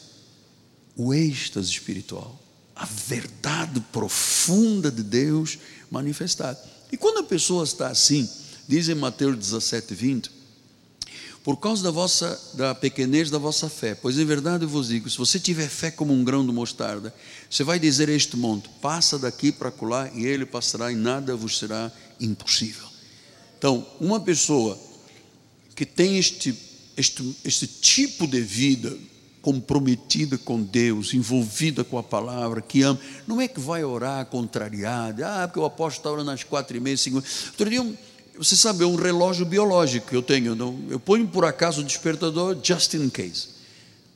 o 0.96 1.12
êxtase 1.12 1.70
espiritual, 1.70 2.38
a 2.74 2.84
verdade 2.84 3.80
profunda 3.92 4.90
de 4.90 5.02
Deus 5.02 5.58
manifestada. 5.90 6.58
E 6.90 6.96
quando 6.96 7.18
a 7.18 7.22
pessoa 7.22 7.64
está 7.64 7.88
assim, 7.88 8.28
Diz 8.66 8.88
em 8.88 8.94
Mateus 8.94 9.36
17, 9.36 9.94
20: 9.94 10.30
Por 11.44 11.56
causa 11.56 11.82
da 11.82 11.90
vossa 11.90 12.40
da 12.54 12.72
pequenez 12.72 13.28
da 13.28 13.38
vossa 13.38 13.68
fé, 13.68 13.96
pois 13.96 14.16
em 14.16 14.24
verdade 14.24 14.64
eu 14.64 14.68
vos 14.68 14.88
digo: 14.88 15.10
se 15.10 15.18
você 15.18 15.40
tiver 15.40 15.68
fé 15.68 15.90
como 15.90 16.12
um 16.12 16.22
grão 16.22 16.46
de 16.46 16.52
mostarda, 16.52 17.12
você 17.50 17.64
vai 17.64 17.80
dizer 17.80 18.08
a 18.08 18.12
este 18.12 18.36
monte: 18.36 18.68
passa 18.80 19.18
daqui 19.18 19.50
para 19.50 19.68
acolá, 19.68 20.08
e 20.14 20.24
ele 20.24 20.46
passará, 20.46 20.92
e 20.92 20.94
nada 20.94 21.34
vos 21.34 21.58
será 21.58 21.90
impossível. 22.20 22.86
Então, 23.58 23.84
uma 24.00 24.20
pessoa 24.20 24.78
que 25.74 25.84
tem 25.84 26.16
este, 26.18 26.54
este, 26.96 27.36
este 27.44 27.66
tipo 27.66 28.26
de 28.26 28.40
vida, 28.40 28.96
comprometida 29.40 30.38
com 30.38 30.62
Deus, 30.62 31.12
envolvida 31.12 31.82
com 31.82 31.98
a 31.98 32.02
palavra, 32.02 32.62
que 32.62 32.82
ama, 32.82 33.00
não 33.26 33.40
é 33.40 33.48
que 33.48 33.58
vai 33.58 33.82
orar 33.82 34.24
contrariada, 34.26 35.42
ah, 35.42 35.48
porque 35.48 35.58
o 35.58 35.64
apóstolo 35.64 35.98
está 35.98 36.10
orando 36.12 36.30
às 36.30 36.44
quatro 36.44 36.76
e 36.76 36.80
meia, 36.80 36.96
cinco. 36.96 37.16
Outro 37.16 37.68
dia, 37.68 37.98
você 38.36 38.56
sabe, 38.56 38.82
é 38.82 38.86
um 38.86 38.96
relógio 38.96 39.44
biológico 39.44 40.08
que 40.08 40.16
eu 40.16 40.22
tenho, 40.22 40.56
eu 40.90 40.98
ponho 40.98 41.26
por 41.28 41.44
acaso 41.44 41.80
o 41.80 41.84
despertador, 41.84 42.56
just 42.62 42.94
in 42.94 43.08
case. 43.10 43.48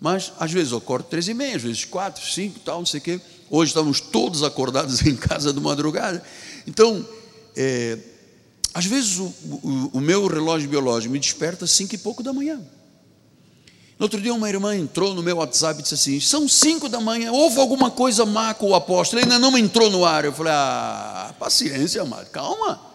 Mas 0.00 0.32
às 0.38 0.52
vezes 0.52 0.72
eu 0.72 0.78
acordo 0.78 1.06
três 1.08 1.28
e 1.28 1.34
meia, 1.34 1.56
às 1.56 1.62
vezes 1.62 1.84
quatro, 1.84 2.24
cinco, 2.24 2.58
tal, 2.60 2.78
não 2.78 2.86
sei 2.86 3.00
o 3.00 3.02
quê. 3.02 3.20
Hoje 3.50 3.70
estamos 3.70 4.00
todos 4.00 4.42
acordados 4.42 5.02
em 5.06 5.16
casa 5.16 5.52
de 5.52 5.60
madrugada. 5.60 6.22
Então, 6.66 7.06
é, 7.54 7.98
às 8.74 8.84
vezes 8.84 9.18
o, 9.18 9.24
o, 9.44 9.90
o 9.94 10.00
meu 10.00 10.26
relógio 10.26 10.68
biológico 10.68 11.12
me 11.12 11.18
desperta 11.18 11.64
às 11.64 11.70
cinco 11.70 11.94
e 11.94 11.98
pouco 11.98 12.22
da 12.22 12.32
manhã. 12.32 12.60
No 13.98 14.04
outro 14.04 14.20
dia, 14.20 14.34
uma 14.34 14.48
irmã 14.48 14.76
entrou 14.76 15.14
no 15.14 15.22
meu 15.22 15.38
WhatsApp 15.38 15.80
e 15.80 15.82
disse 15.82 15.94
assim: 15.94 16.20
São 16.20 16.46
cinco 16.46 16.86
da 16.86 17.00
manhã, 17.00 17.32
houve 17.32 17.58
alguma 17.58 17.90
coisa 17.90 18.26
má 18.26 18.52
com 18.52 18.70
o 18.70 18.74
apóstolo, 18.74 19.22
ele 19.22 19.32
ainda 19.32 19.38
não 19.38 19.56
entrou 19.56 19.88
no 19.88 20.04
ar. 20.04 20.26
Eu 20.26 20.32
falei: 20.34 20.52
Ah, 20.52 21.34
paciência, 21.38 22.02
amado, 22.02 22.28
calma. 22.30 22.85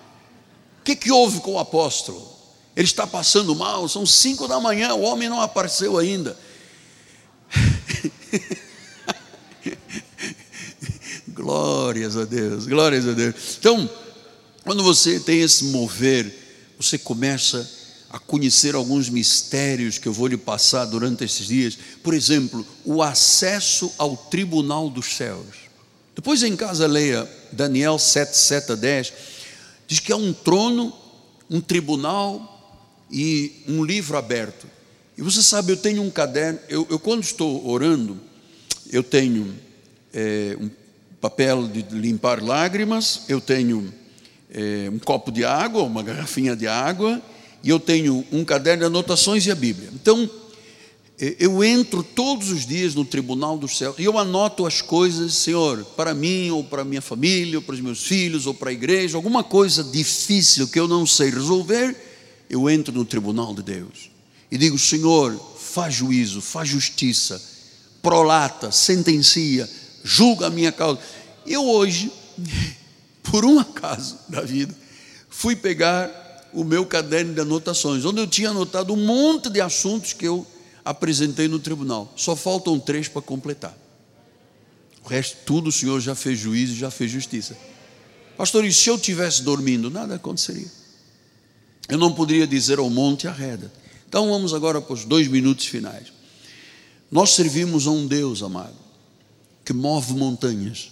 O 0.81 0.83
que, 0.83 0.95
que 0.95 1.11
houve 1.11 1.39
com 1.41 1.53
o 1.53 1.59
apóstolo? 1.59 2.27
Ele 2.75 2.87
está 2.87 3.05
passando 3.05 3.55
mal, 3.55 3.87
são 3.87 4.03
cinco 4.03 4.47
da 4.47 4.59
manhã, 4.59 4.95
o 4.95 5.01
homem 5.01 5.29
não 5.29 5.39
apareceu 5.39 5.99
ainda. 5.99 6.35
glórias 11.29 12.17
a 12.17 12.25
Deus, 12.25 12.65
glórias 12.65 13.07
a 13.07 13.11
Deus. 13.11 13.35
Então, 13.59 13.87
quando 14.63 14.81
você 14.81 15.19
tem 15.19 15.41
esse 15.41 15.65
mover, 15.65 16.33
você 16.79 16.97
começa 16.97 17.69
a 18.09 18.17
conhecer 18.17 18.73
alguns 18.73 19.07
mistérios 19.07 19.99
que 19.99 20.07
eu 20.07 20.13
vou 20.13 20.25
lhe 20.25 20.37
passar 20.37 20.85
durante 20.85 21.23
esses 21.23 21.45
dias. 21.45 21.77
Por 22.01 22.15
exemplo, 22.15 22.65
o 22.83 23.03
acesso 23.03 23.91
ao 23.99 24.17
tribunal 24.17 24.89
dos 24.89 25.15
céus. 25.15 25.69
Depois 26.15 26.41
em 26.41 26.55
casa 26.55 26.87
leia 26.87 27.29
Daniel 27.51 27.99
7, 27.99 28.35
7 28.35 28.71
a 28.71 28.75
10. 28.75 29.13
Diz 29.91 29.99
que 29.99 30.13
há 30.13 30.15
um 30.15 30.31
trono, 30.31 30.93
um 31.49 31.59
tribunal 31.59 32.79
e 33.11 33.61
um 33.67 33.83
livro 33.83 34.17
aberto. 34.17 34.65
E 35.17 35.21
você 35.21 35.43
sabe, 35.43 35.73
eu 35.73 35.75
tenho 35.75 36.01
um 36.01 36.09
caderno, 36.09 36.59
eu, 36.69 36.87
eu 36.89 36.97
quando 36.97 37.23
estou 37.23 37.67
orando, 37.67 38.17
eu 38.89 39.03
tenho 39.03 39.53
é, 40.13 40.55
um 40.61 40.69
papel 41.19 41.67
de 41.67 41.81
limpar 41.93 42.41
lágrimas, 42.41 43.23
eu 43.27 43.41
tenho 43.41 43.93
é, 44.49 44.89
um 44.89 44.97
copo 44.97 45.29
de 45.29 45.43
água, 45.43 45.83
uma 45.83 46.01
garrafinha 46.01 46.55
de 46.55 46.67
água, 46.67 47.21
e 47.61 47.69
eu 47.69 47.77
tenho 47.77 48.25
um 48.31 48.45
caderno 48.45 48.83
de 48.83 48.85
anotações 48.85 49.45
e 49.45 49.51
a 49.51 49.55
Bíblia. 49.55 49.89
Então, 49.93 50.31
eu 51.37 51.63
entro 51.63 52.01
todos 52.01 52.49
os 52.49 52.65
dias 52.65 52.95
no 52.95 53.05
tribunal 53.05 53.55
do 53.55 53.67
céu 53.67 53.93
e 53.99 54.03
eu 54.03 54.17
anoto 54.17 54.65
as 54.65 54.81
coisas, 54.81 55.35
Senhor, 55.35 55.85
para 55.95 56.15
mim, 56.15 56.49
ou 56.49 56.63
para 56.63 56.83
minha 56.83 57.01
família, 57.01 57.59
ou 57.59 57.61
para 57.61 57.75
os 57.75 57.79
meus 57.79 58.03
filhos, 58.03 58.47
ou 58.47 58.55
para 58.55 58.71
a 58.71 58.73
igreja, 58.73 59.17
alguma 59.17 59.43
coisa 59.43 59.83
difícil 59.83 60.67
que 60.67 60.79
eu 60.79 60.87
não 60.87 61.05
sei 61.05 61.29
resolver, 61.29 61.95
eu 62.49 62.67
entro 62.67 62.91
no 62.91 63.05
tribunal 63.05 63.53
de 63.53 63.61
Deus 63.61 64.09
e 64.49 64.57
digo: 64.57 64.79
Senhor, 64.79 65.39
faz 65.59 65.93
juízo, 65.93 66.41
faz 66.41 66.67
justiça, 66.67 67.39
prolata, 68.01 68.71
sentencia, 68.71 69.69
julga 70.03 70.47
a 70.47 70.49
minha 70.49 70.71
causa. 70.71 70.99
Eu 71.45 71.69
hoje, 71.69 72.11
por 73.21 73.45
um 73.45 73.59
acaso 73.59 74.17
da 74.27 74.41
vida, 74.41 74.75
fui 75.29 75.55
pegar 75.55 76.49
o 76.51 76.63
meu 76.63 76.83
caderno 76.83 77.33
de 77.35 77.41
anotações, 77.41 78.05
onde 78.05 78.19
eu 78.19 78.27
tinha 78.27 78.49
anotado 78.49 78.91
um 78.91 79.05
monte 79.05 79.51
de 79.51 79.61
assuntos 79.61 80.13
que 80.13 80.25
eu 80.25 80.47
apresentei 80.83 81.47
no 81.47 81.59
tribunal. 81.59 82.11
Só 82.15 82.35
faltam 82.35 82.79
três 82.79 83.07
para 83.07 83.21
completar. 83.21 83.77
O 85.03 85.07
resto, 85.07 85.37
tudo 85.45 85.69
o 85.69 85.71
Senhor 85.71 85.99
já 85.99 86.15
fez 86.15 86.39
juízo, 86.39 86.75
já 86.75 86.91
fez 86.91 87.11
justiça. 87.11 87.57
Pastor, 88.37 88.65
e 88.65 88.73
se 88.73 88.89
eu 88.89 88.97
tivesse 88.97 89.43
dormindo? 89.43 89.89
Nada 89.89 90.15
aconteceria. 90.15 90.71
Eu 91.89 91.97
não 91.97 92.13
poderia 92.13 92.47
dizer 92.47 92.79
ao 92.79 92.89
monte 92.89 93.27
arreda. 93.27 93.71
Então 94.07 94.29
vamos 94.29 94.53
agora 94.53 94.81
para 94.81 94.93
os 94.93 95.05
dois 95.05 95.27
minutos 95.27 95.65
finais. 95.65 96.11
Nós 97.11 97.31
servimos 97.31 97.87
a 97.87 97.91
um 97.91 98.07
Deus, 98.07 98.41
amado, 98.41 98.75
que 99.65 99.73
move 99.73 100.13
montanhas, 100.13 100.91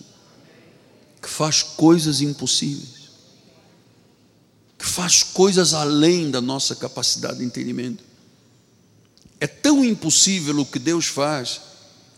que 1.21 1.29
faz 1.29 1.63
coisas 1.63 2.21
impossíveis 2.21 2.99
que 4.79 4.85
faz 4.85 5.21
coisas 5.21 5.73
além 5.73 6.31
da 6.31 6.39
nossa 6.39 6.73
capacidade 6.73 7.39
de 7.39 7.43
entendimento. 7.43 8.01
É 9.39 9.47
tão 9.47 9.83
impossível 9.83 10.59
o 10.59 10.65
que 10.65 10.79
Deus 10.79 11.05
faz 11.05 11.61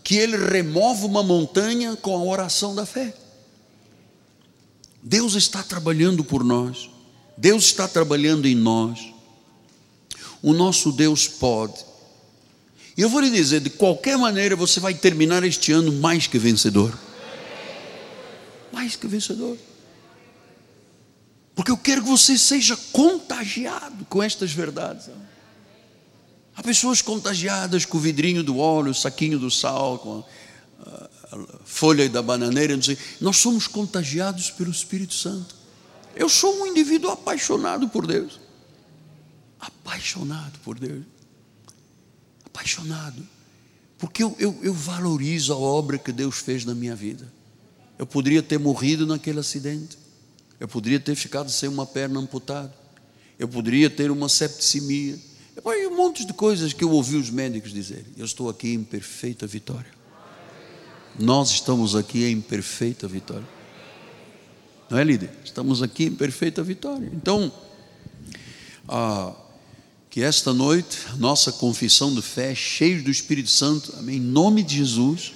que 0.02 0.16
Ele 0.16 0.36
remove 0.36 1.04
uma 1.04 1.22
montanha 1.22 1.96
com 1.96 2.16
a 2.16 2.22
oração 2.22 2.74
da 2.74 2.84
fé. 2.84 3.14
Deus 5.02 5.34
está 5.34 5.62
trabalhando 5.62 6.24
por 6.24 6.44
nós, 6.44 6.90
Deus 7.36 7.64
está 7.64 7.88
trabalhando 7.88 8.46
em 8.46 8.54
nós. 8.54 9.12
O 10.42 10.52
nosso 10.52 10.90
Deus 10.90 11.28
pode. 11.28 11.84
E 12.96 13.00
eu 13.00 13.08
vou 13.08 13.20
lhe 13.20 13.30
dizer: 13.30 13.60
de 13.60 13.70
qualquer 13.70 14.18
maneira 14.18 14.56
você 14.56 14.80
vai 14.80 14.92
terminar 14.92 15.44
este 15.44 15.72
ano 15.72 15.92
mais 15.92 16.26
que 16.26 16.38
vencedor. 16.38 16.96
Mais 18.72 18.96
que 18.96 19.06
vencedor. 19.06 19.56
Porque 21.54 21.70
eu 21.70 21.76
quero 21.76 22.02
que 22.02 22.08
você 22.08 22.36
seja 22.36 22.76
contagiado 22.92 24.04
com 24.06 24.22
estas 24.22 24.52
verdades. 24.52 25.08
Há 26.54 26.62
pessoas 26.62 27.00
contagiadas 27.00 27.84
com 27.84 27.96
o 27.96 28.00
vidrinho 28.00 28.42
do 28.42 28.58
óleo, 28.58 28.90
o 28.90 28.94
saquinho 28.94 29.38
do 29.38 29.50
sal, 29.50 29.98
com 29.98 30.24
a, 30.84 31.08
folha 31.64 32.08
da 32.08 32.22
bananeira. 32.22 32.76
Não 32.76 32.82
sei. 32.82 32.98
Nós 33.20 33.38
somos 33.38 33.66
contagiados 33.66 34.50
pelo 34.50 34.70
Espírito 34.70 35.14
Santo. 35.14 35.54
Eu 36.14 36.28
sou 36.28 36.60
um 36.60 36.66
indivíduo 36.66 37.10
apaixonado 37.10 37.88
por 37.88 38.06
Deus. 38.06 38.38
Apaixonado 39.58 40.58
por 40.60 40.78
Deus. 40.78 41.04
Apaixonado. 42.44 43.26
Porque 43.96 44.22
eu, 44.22 44.36
eu, 44.38 44.58
eu 44.62 44.74
valorizo 44.74 45.52
a 45.52 45.56
obra 45.56 45.96
que 45.96 46.12
Deus 46.12 46.36
fez 46.38 46.64
na 46.64 46.74
minha 46.74 46.94
vida. 46.94 47.32
Eu 47.98 48.06
poderia 48.06 48.42
ter 48.42 48.58
morrido 48.58 49.06
naquele 49.06 49.40
acidente. 49.40 49.96
Eu 50.60 50.68
poderia 50.68 51.00
ter 51.00 51.14
ficado 51.14 51.50
sem 51.50 51.68
uma 51.68 51.86
perna 51.86 52.20
amputada. 52.20 52.74
Eu 53.38 53.48
poderia 53.48 53.88
ter 53.88 54.10
uma 54.10 54.28
septicemia. 54.28 55.18
E 55.64 55.86
um 55.86 55.96
monte 55.96 56.24
de 56.24 56.32
coisas 56.32 56.72
que 56.72 56.82
eu 56.82 56.90
ouvi 56.90 57.16
os 57.16 57.30
médicos 57.30 57.72
dizerem. 57.72 58.06
Eu 58.16 58.24
estou 58.24 58.48
aqui 58.48 58.72
em 58.72 58.82
perfeita 58.82 59.46
vitória. 59.46 59.90
Nós 61.18 61.50
estamos 61.50 61.94
aqui 61.94 62.24
em 62.24 62.40
perfeita 62.40 63.06
vitória. 63.06 63.46
Não 64.90 64.98
é, 64.98 65.04
líder? 65.04 65.30
Estamos 65.44 65.82
aqui 65.82 66.04
em 66.04 66.14
perfeita 66.14 66.62
vitória. 66.62 67.10
Então, 67.14 67.52
ah, 68.88 69.32
que 70.10 70.22
esta 70.22 70.52
noite, 70.52 70.98
nossa 71.16 71.52
confissão 71.52 72.14
de 72.14 72.20
fé, 72.20 72.54
cheia 72.54 73.00
do 73.00 73.10
Espírito 73.10 73.48
Santo, 73.48 73.94
amém, 73.98 74.16
em 74.16 74.20
nome 74.20 74.62
de 74.62 74.76
Jesus, 74.76 75.32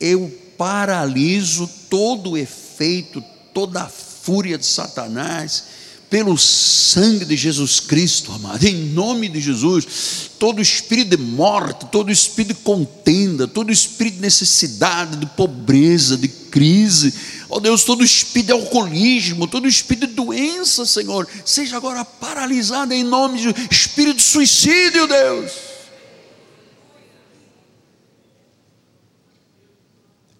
eu 0.00 0.28
paraliso 0.58 1.70
todo 1.88 2.30
o 2.30 2.36
efeito, 2.36 3.22
toda 3.54 3.82
a 3.82 3.88
fúria 3.88 4.58
de 4.58 4.66
Satanás, 4.66 5.64
pelo 6.10 6.36
sangue 6.36 7.24
de 7.24 7.36
Jesus 7.36 7.78
Cristo, 7.78 8.32
amado, 8.32 8.64
em 8.64 8.74
nome 8.74 9.28
de 9.28 9.40
Jesus, 9.40 10.28
todo 10.40 10.60
espírito 10.60 11.16
de 11.16 11.22
morte, 11.22 11.86
todo 11.86 12.10
espírito 12.10 12.58
de 12.58 12.64
contenda, 12.64 13.46
todo 13.46 13.70
espírito 13.70 14.16
de 14.16 14.22
necessidade, 14.22 15.16
de 15.16 15.26
pobreza, 15.26 16.16
de 16.16 16.26
crise, 16.26 17.14
ó 17.48 17.58
oh 17.58 17.60
Deus, 17.60 17.84
todo 17.84 18.02
espírito 18.02 18.48
de 18.48 18.52
alcoolismo, 18.52 19.46
todo 19.46 19.68
espírito 19.68 20.08
de 20.08 20.14
doença, 20.14 20.84
Senhor, 20.84 21.28
seja 21.44 21.76
agora 21.76 22.04
paralisado 22.04 22.92
em 22.92 23.04
nome 23.04 23.38
de 23.38 23.44
Jesus, 23.44 23.68
espírito 23.70 24.16
de 24.16 24.22
suicídio, 24.22 25.06
Deus. 25.06 25.52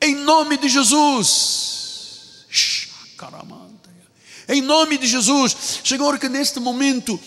Em 0.02 0.16
nome 0.16 0.56
de 0.56 0.68
Jesus. 0.68 2.46
Caramba 3.16 3.59
em 4.50 4.60
nome 4.60 4.98
de 4.98 5.06
Jesus. 5.06 5.56
Senhor, 5.84 6.18
que 6.18 6.28
neste 6.28 6.60
momento, 6.60 7.18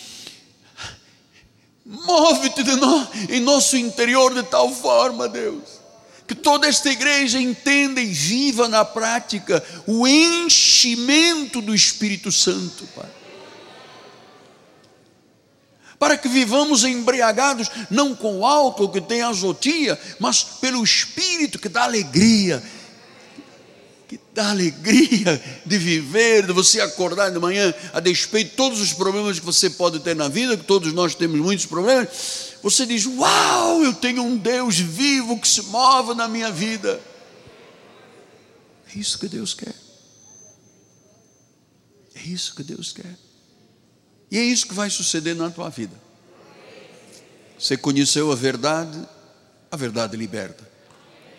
move-te 1.85 2.63
no, 2.63 3.07
em 3.29 3.39
nosso 3.39 3.77
interior 3.77 4.33
de 4.33 4.43
tal 4.43 4.73
forma, 4.73 5.27
Deus, 5.27 5.63
que 6.27 6.35
toda 6.35 6.67
esta 6.67 6.89
igreja 6.89 7.39
entenda 7.39 8.01
e 8.01 8.07
viva 8.07 8.67
na 8.67 8.85
prática 8.85 9.63
o 9.87 10.07
enchimento 10.07 11.61
do 11.61 11.73
Espírito 11.73 12.31
Santo, 12.31 12.87
Pai. 12.95 13.09
para 16.03 16.17
que 16.17 16.27
vivamos 16.27 16.83
embriagados, 16.83 17.71
não 17.89 18.13
com 18.13 18.39
o 18.39 18.45
álcool 18.45 18.89
que 18.89 18.99
tem 18.99 19.21
azotia, 19.21 19.97
mas 20.19 20.43
pelo 20.43 20.83
Espírito 20.83 21.57
que 21.57 21.69
dá 21.69 21.83
alegria, 21.83 22.61
dá 24.33 24.49
alegria 24.49 25.41
de 25.65 25.77
viver, 25.77 26.47
de 26.47 26.53
você 26.53 26.81
acordar 26.81 27.29
de 27.29 27.39
manhã, 27.39 27.73
a 27.93 27.99
despeito 27.99 28.51
de 28.51 28.55
todos 28.57 28.81
os 28.81 28.91
problemas 28.91 29.39
que 29.39 29.45
você 29.45 29.69
pode 29.69 29.99
ter 29.99 30.15
na 30.15 30.27
vida, 30.27 30.57
que 30.57 30.63
todos 30.63 30.91
nós 30.91 31.13
temos 31.13 31.39
muitos 31.39 31.65
problemas, 31.65 32.55
você 32.61 32.85
diz: 32.85 33.05
Uau, 33.05 33.83
eu 33.83 33.93
tenho 33.93 34.23
um 34.23 34.35
Deus 34.35 34.79
vivo 34.79 35.39
que 35.39 35.47
se 35.47 35.61
move 35.63 36.15
na 36.15 36.27
minha 36.27 36.51
vida. 36.51 36.99
É 38.93 38.97
isso 38.97 39.19
que 39.19 39.27
Deus 39.27 39.53
quer. 39.53 39.75
É 42.15 42.21
isso 42.21 42.55
que 42.55 42.63
Deus 42.63 42.91
quer. 42.91 43.17
E 44.31 44.37
é 44.37 44.43
isso 44.43 44.67
que 44.67 44.73
vai 44.73 44.89
suceder 44.89 45.35
na 45.35 45.51
tua 45.51 45.69
vida. 45.69 45.95
Você 47.57 47.77
conheceu 47.77 48.31
a 48.31 48.35
verdade, 48.35 48.99
a 49.71 49.77
verdade 49.77 50.17
liberta. 50.17 50.72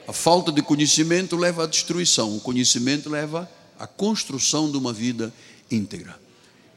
A 0.06 0.12
falta 0.12 0.52
de 0.52 0.60
conhecimento 0.60 1.34
leva 1.34 1.64
à 1.64 1.66
destruição, 1.66 2.36
o 2.36 2.40
conhecimento 2.40 3.08
leva 3.08 3.50
à 3.78 3.86
construção 3.86 4.70
de 4.70 4.76
uma 4.76 4.92
vida 4.92 5.32
íntegra. 5.70 6.18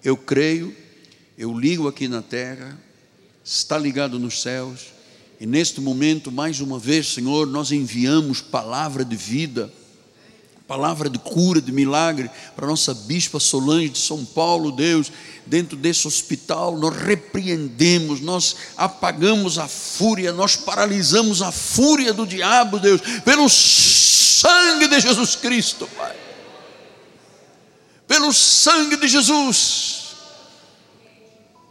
Eu 0.01 0.15
creio, 0.15 0.73
eu 1.37 1.57
ligo 1.57 1.87
aqui 1.87 2.07
na 2.07 2.21
terra, 2.21 2.79
está 3.43 3.77
ligado 3.77 4.17
nos 4.17 4.41
céus, 4.41 4.93
e 5.39 5.45
neste 5.45 5.81
momento, 5.81 6.31
mais 6.31 6.61
uma 6.61 6.79
vez, 6.79 7.13
Senhor, 7.13 7.45
nós 7.45 7.71
enviamos 7.71 8.41
palavra 8.41 9.03
de 9.03 9.15
vida 9.15 9.71
palavra 10.67 11.09
de 11.09 11.17
cura, 11.17 11.61
de 11.61 11.71
milagre 11.71 12.29
para 12.55 12.67
nossa 12.67 12.93
bispa 12.93 13.39
Solange 13.39 13.89
de 13.89 13.99
São 13.99 14.25
Paulo, 14.25 14.71
Deus, 14.71 15.11
dentro 15.45 15.77
desse 15.77 16.07
hospital, 16.07 16.75
nós 16.77 16.95
repreendemos, 16.95 18.19
nós 18.19 18.55
apagamos 18.75 19.57
a 19.57 19.67
fúria, 19.67 20.33
nós 20.33 20.55
paralisamos 20.57 21.41
a 21.41 21.51
fúria 21.51 22.13
do 22.13 22.27
diabo, 22.27 22.79
Deus, 22.79 23.01
pelo 23.23 23.47
sangue 23.49 24.87
de 24.87 24.99
Jesus 24.99 25.35
Cristo, 25.35 25.89
Pai. 25.97 26.15
Pelo 28.05 28.33
sangue 28.33 28.97
de 28.97 29.07
Jesus. 29.07 30.07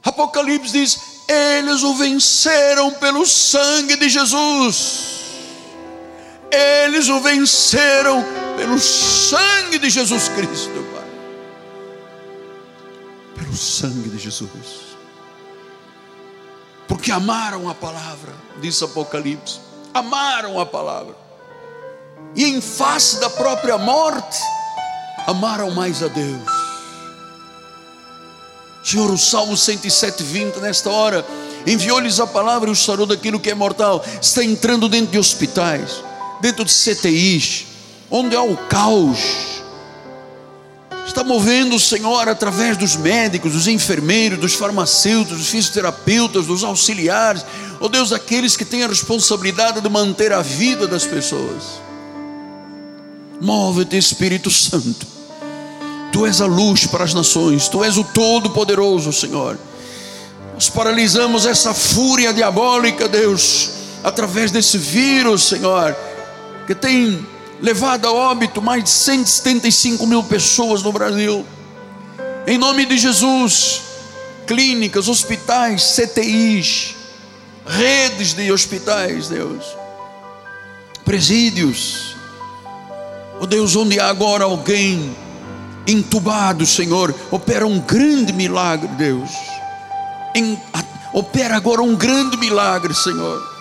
Apocalipse 0.03 0.72
diz: 0.72 0.99
eles 1.28 1.82
o 1.82 1.94
venceram 1.94 2.92
pelo 2.92 3.26
sangue 3.26 3.97
de 3.97 4.09
Jesus. 4.09 5.16
Eles 6.51 7.09
o 7.09 7.20
venceram 7.20 8.24
pelo 8.57 8.78
sangue 8.78 9.78
de 9.78 9.90
Jesus 9.90 10.28
Cristo, 10.30 10.84
Pai. 10.92 11.04
Pelo 13.36 13.57
sangue 13.57 14.09
de 14.09 14.18
Jesus. 14.18 14.96
Porque 16.88 17.11
amaram 17.11 17.68
a 17.68 17.74
palavra, 17.74 18.32
diz 18.61 18.82
Apocalipse. 18.82 19.61
Amaram 19.92 20.59
a 20.61 20.66
palavra. 20.66 21.16
E 22.34 22.44
em 22.44 22.61
face 22.61 23.18
da 23.20 23.30
própria 23.30 23.78
morte, 23.78 24.38
amaram 25.26 25.70
mais 25.70 26.02
a 26.02 26.09
Deus. 26.09 26.66
Senhor, 28.84 29.11
o 29.11 29.18
Salmo 29.18 29.57
107, 29.57 30.22
20, 30.22 30.57
nesta 30.59 30.90
hora, 30.90 31.26
enviou-lhes 31.66 32.20
a 32.20 32.26
palavra 32.26 32.68
e 32.68 32.72
o 32.72 32.76
sarou 32.76 33.04
daquilo 33.04 33.40
que 33.40 33.50
é 33.50 33.54
mortal. 33.54 34.04
Está 34.20 34.44
entrando 34.44 34.88
dentro 34.88 35.11
de 35.11 35.18
hospitais, 35.18 36.04
dentro 36.40 36.64
de 36.64 36.72
CTIs, 36.72 37.65
onde 38.11 38.36
há 38.36 38.42
o 38.42 38.57
caos. 38.57 39.62
Está 41.07 41.22
movendo 41.22 41.76
o 41.76 41.80
Senhor 41.80 42.28
através 42.28 42.76
dos 42.76 42.96
médicos, 42.96 43.52
dos 43.52 43.68
enfermeiros, 43.68 44.38
dos 44.38 44.54
farmacêuticos, 44.54 45.38
dos 45.38 45.48
fisioterapeutas, 45.48 46.46
dos 46.46 46.64
auxiliares, 46.64 47.44
oh 47.80 47.88
Deus, 47.88 48.12
aqueles 48.12 48.57
que 48.57 48.64
têm 48.64 48.82
a 48.82 48.88
responsabilidade 48.88 49.80
de 49.80 49.88
manter 49.88 50.32
a 50.32 50.42
vida 50.42 50.86
das 50.86 51.07
pessoas. 51.07 51.80
Move-te, 53.40 53.96
Espírito 53.96 54.50
Santo. 54.50 55.07
Tu 56.12 56.26
és 56.26 56.40
a 56.40 56.46
luz 56.46 56.86
para 56.86 57.04
as 57.04 57.14
nações, 57.14 57.68
Tu 57.68 57.84
és 57.84 57.96
o 57.96 58.04
Todo-Poderoso, 58.04 59.12
Senhor. 59.12 59.59
Nós 60.54 60.68
paralisamos 60.70 61.44
essa 61.44 61.74
fúria 61.74 62.32
diabólica, 62.32 63.07
Deus, 63.07 63.70
através 64.02 64.50
desse 64.50 64.78
vírus, 64.78 65.44
Senhor, 65.44 65.94
que 66.66 66.74
tem 66.74 67.26
levado 67.61 68.07
a 68.07 68.12
óbito 68.12 68.61
mais 68.61 68.84
de 68.84 68.90
175 68.90 70.07
mil 70.07 70.22
pessoas 70.22 70.82
no 70.82 70.92
Brasil. 70.92 71.44
Em 72.46 72.59
nome 72.59 72.86
de 72.86 72.96
Jesus, 72.98 73.82
clínicas, 74.46 75.09
hospitais, 75.09 75.96
CTIs, 75.96 76.94
redes 77.66 78.34
de 78.34 78.52
hospitais, 78.52 79.28
Deus, 79.28 79.64
presídios, 81.04 82.16
oh 83.40 83.46
Deus, 83.46 83.74
onde 83.74 83.98
há 83.98 84.09
agora 84.09 84.44
alguém 84.44 85.16
entubado, 85.86 86.64
Senhor, 86.66 87.14
opera 87.30 87.66
um 87.66 87.80
grande 87.80 88.32
milagre, 88.32 88.88
Deus. 88.96 89.30
Em, 90.34 90.61
opera 91.12 91.57
agora 91.57 91.82
um 91.82 91.96
grande 91.96 92.36
milagre, 92.36 92.94
Senhor. 92.94 93.57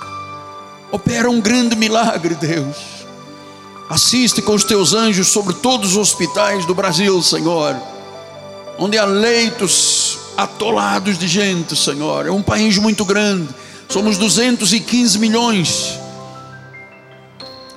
Opera 0.91 1.29
um 1.29 1.41
grande 1.41 1.75
milagre, 1.75 2.35
Deus 2.35 2.94
Assiste 3.89 4.41
com 4.41 4.53
os 4.53 4.63
teus 4.63 4.93
anjos 4.93 5.27
sobre 5.27 5.53
todos 5.53 5.91
os 5.91 5.97
hospitais 5.97 6.65
do 6.65 6.73
Brasil, 6.73 7.21
Senhor, 7.21 7.75
onde 8.79 8.97
há 8.97 9.05
leitos 9.05 10.17
atolados 10.35 11.19
de 11.19 11.27
gente, 11.27 11.75
Senhor. 11.75 12.25
É 12.25 12.31
um 12.31 12.41
país 12.41 12.79
muito 12.79 13.05
grande, 13.05 13.47
somos 13.87 14.17
215 14.17 15.19
milhões. 15.19 15.99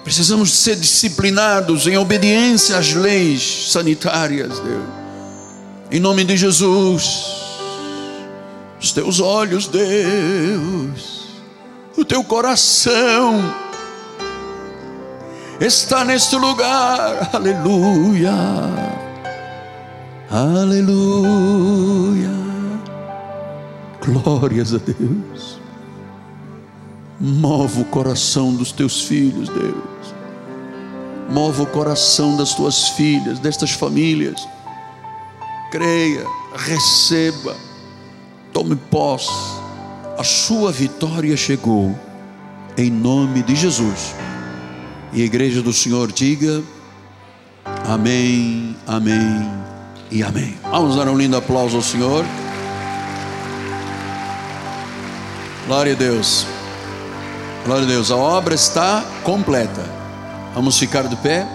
Precisamos 0.02 0.50
ser 0.50 0.76
disciplinados 0.76 1.86
em 1.86 1.98
obediência 1.98 2.78
às 2.78 2.94
leis 2.94 3.70
sanitárias, 3.70 4.58
Deus. 4.60 4.84
Em 5.90 6.00
nome 6.00 6.24
de 6.24 6.38
Jesus, 6.38 7.26
os 8.80 8.92
teus 8.92 9.20
olhos, 9.20 9.66
Deus, 9.66 11.28
o 11.98 12.04
teu 12.04 12.24
coração 12.24 13.67
está 15.60 16.04
neste 16.04 16.36
lugar. 16.36 17.30
Aleluia. 17.32 18.32
Aleluia. 20.30 22.30
Glórias 24.04 24.74
a 24.74 24.78
Deus. 24.78 25.58
Mova 27.20 27.80
o 27.80 27.84
coração 27.84 28.54
dos 28.54 28.70
teus 28.70 29.02
filhos, 29.02 29.48
Deus. 29.48 30.14
Mova 31.30 31.62
o 31.62 31.66
coração 31.66 32.36
das 32.36 32.54
tuas 32.54 32.90
filhas, 32.90 33.38
destas 33.38 33.72
famílias. 33.72 34.48
Creia, 35.70 36.24
receba, 36.54 37.54
tome 38.52 38.76
posse. 38.76 39.58
A 40.16 40.24
sua 40.24 40.72
vitória 40.72 41.36
chegou. 41.36 41.94
Em 42.76 42.90
nome 42.90 43.42
de 43.42 43.56
Jesus. 43.56 44.14
E 45.12 45.22
a 45.22 45.24
igreja 45.24 45.62
do 45.62 45.72
Senhor 45.72 46.12
diga: 46.12 46.62
Amém, 47.86 48.76
Amém 48.86 49.50
e 50.10 50.22
Amém. 50.22 50.56
Vamos 50.70 50.96
dar 50.96 51.08
um 51.08 51.16
lindo 51.16 51.36
aplauso 51.36 51.76
ao 51.76 51.82
Senhor. 51.82 52.24
Glória 55.66 55.92
a 55.92 55.96
Deus. 55.96 56.46
Glória 57.64 57.84
a 57.84 57.88
Deus. 57.88 58.10
A 58.10 58.16
obra 58.16 58.54
está 58.54 59.04
completa. 59.22 59.84
Vamos 60.54 60.78
ficar 60.78 61.06
de 61.08 61.16
pé. 61.16 61.46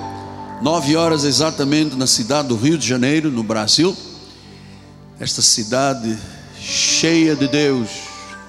Nove 0.62 0.96
horas 0.96 1.24
exatamente 1.24 1.96
na 1.96 2.08
cidade 2.08 2.48
do 2.48 2.56
Rio 2.56 2.78
de 2.78 2.88
Janeiro, 2.88 3.32
no 3.32 3.44
Brasil. 3.44 3.96
Esta 5.20 5.42
cidade 5.42 6.18
cheia 6.60 7.36
de 7.36 7.48
Deus. 7.48 7.90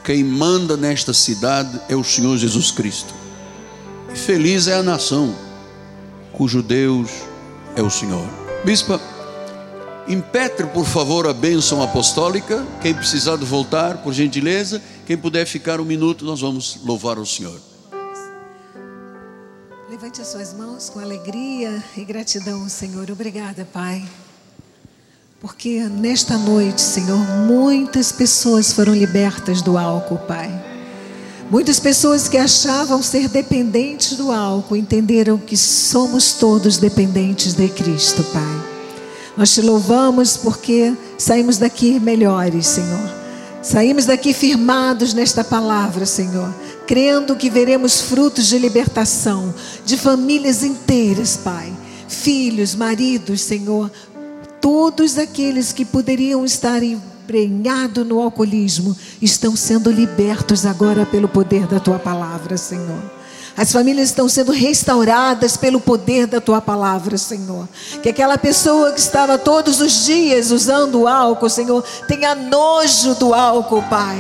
Quem 0.05 0.23
manda 0.23 0.77
nesta 0.77 1.13
cidade 1.13 1.81
é 1.89 1.97
o 1.97 2.05
Senhor 2.05 2.37
Jesus 2.37 2.71
Cristo. 2.71 3.24
Feliz 4.15 4.69
é 4.69 4.75
a 4.75 4.83
nação 4.83 5.35
cujo 6.33 6.63
Deus 6.63 7.11
é 7.77 7.83
o 7.83 7.91
Senhor. 7.91 8.27
Bispa, 8.65 9.01
impetre 10.09 10.67
por 10.67 10.85
favor 10.85 11.27
a 11.29 11.33
bênção 11.33 11.83
apostólica. 11.83 12.65
Quem 12.81 12.95
precisar 12.95 13.37
de 13.37 13.45
voltar, 13.45 13.99
por 13.99 14.13
gentileza. 14.13 14.81
Quem 15.07 15.17
puder 15.17 15.47
ficar 15.47 15.81
um 15.81 15.85
minuto, 15.85 16.25
nós 16.25 16.41
vamos 16.41 16.81
louvar 16.85 17.19
o 17.19 17.27
Senhor. 17.27 17.61
Levante 19.91 20.21
as 20.21 20.29
suas 20.29 20.55
mãos 20.55 20.89
com 20.89 20.99
alegria 21.01 21.83
e 21.97 22.05
gratidão, 22.05 22.69
Senhor. 22.69 23.11
Obrigada, 23.11 23.67
Pai. 23.71 24.05
Porque 25.41 25.81
nesta 25.89 26.39
noite, 26.39 26.81
Senhor, 26.81 27.19
muitas 27.47 28.11
pessoas 28.11 28.73
foram 28.73 28.95
libertas 28.95 29.61
do 29.61 29.77
álcool, 29.77 30.19
Pai. 30.19 30.64
Muitas 31.51 31.79
pessoas 31.79 32.29
que 32.29 32.39
achavam 32.39 33.03
ser 33.03 33.29
dependentes 33.29 34.17
do 34.17 34.33
álcool 34.33 34.77
entenderam 34.77 35.37
que 35.37 35.57
somos 35.57 36.33
todos 36.33 36.79
dependentes 36.79 37.53
de 37.53 37.69
Cristo, 37.69 38.25
Pai. 38.33 38.75
Nós 39.37 39.53
te 39.53 39.61
louvamos 39.61 40.37
porque 40.37 40.95
saímos 41.19 41.59
daqui 41.59 42.01
melhores, 42.01 42.67
Senhor. 42.67 43.25
Saímos 43.63 44.07
daqui 44.07 44.33
firmados 44.33 45.15
nesta 45.15 45.43
palavra, 45.43 46.07
Senhor, 46.07 46.53
crendo 46.87 47.37
que 47.37 47.51
veremos 47.51 48.01
frutos 48.01 48.47
de 48.47 48.59
libertação 48.59 49.55
de 49.85 49.97
famílias 49.97 50.63
inteiras, 50.63 51.37
Pai. 51.37 51.73
Filhos, 52.09 52.75
maridos, 52.75 53.43
Senhor, 53.43 53.91
todos 54.61 55.19
aqueles 55.19 55.73
que 55.73 55.85
poderiam 55.85 56.45
estar 56.45 56.83
emprenhados 57.25 58.07
no 58.07 58.21
alcoolismo 58.21 58.95
estão 59.21 59.57
sendo 59.57 59.91
libertos 59.91 60.67
agora 60.67 61.07
pelo 61.07 61.27
poder 61.27 61.67
da 61.67 61.81
tua 61.81 61.99
palavra, 61.99 62.59
Senhor. 62.59 63.03
As 63.57 63.73
famílias 63.73 64.09
estão 64.09 64.29
sendo 64.29 64.53
restauradas 64.53 65.57
pelo 65.57 65.81
poder 65.81 66.27
da 66.27 66.41
tua 66.41 66.61
palavra, 66.61 67.17
Senhor. 67.17 67.69
Que 68.03 68.09
aquela 68.09 68.37
pessoa 68.37 68.93
que 68.93 69.01
estava 69.01 69.39
todos 69.39 69.81
os 69.81 70.05
dias 70.05 70.51
usando 70.51 71.03
o 71.03 71.09
álcool, 71.09 71.49
Senhor, 71.49 71.83
tenha 72.07 72.35
nojo 72.35 73.15
do 73.15 73.33
álcool, 73.33 73.83
Pai. 73.89 74.19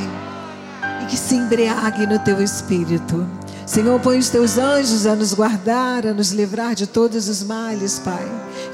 E 1.02 1.06
que 1.06 1.16
se 1.16 1.34
embriague 1.34 2.06
no 2.06 2.18
teu 2.20 2.40
espírito. 2.40 3.26
Senhor, 3.66 3.98
põe 4.00 4.18
os 4.18 4.28
teus 4.28 4.56
anjos 4.56 5.04
a 5.04 5.16
nos 5.16 5.34
guardar, 5.34 6.06
a 6.06 6.14
nos 6.14 6.30
livrar 6.30 6.74
de 6.74 6.86
todos 6.86 7.28
os 7.28 7.42
males, 7.42 7.98
Pai. 7.98 8.24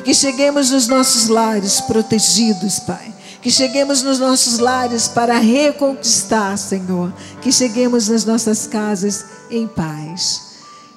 Que 0.05 0.13
cheguemos 0.13 0.71
nos 0.71 0.87
nossos 0.87 1.29
lares 1.29 1.81
protegidos, 1.81 2.81
Pai. 2.81 3.15
Que 3.43 3.51
cheguemos 3.51 4.03
nos 4.03 4.19
nossos 4.19 4.59
lares 4.59 5.09
para 5.09 5.39
reconquistar, 5.39 6.57
Senhor. 6.59 7.13
Que 7.41 7.51
cheguemos 7.51 8.09
nas 8.09 8.25
nossas 8.25 8.67
casas 8.67 9.25
em 9.51 9.67
paz. 9.67 10.51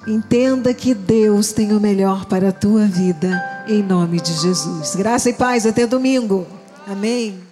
Entenda 0.06 0.74
que 0.74 0.94
Deus 0.94 1.52
tem 1.52 1.72
o 1.72 1.80
melhor 1.80 2.26
para 2.26 2.50
a 2.50 2.52
tua 2.52 2.84
vida, 2.84 3.64
em 3.66 3.82
nome 3.82 4.20
de 4.20 4.34
Jesus. 4.34 4.94
Graça 4.94 5.30
e 5.30 5.32
paz, 5.32 5.64
até 5.64 5.86
domingo. 5.86 6.46
Amém. 6.86 7.43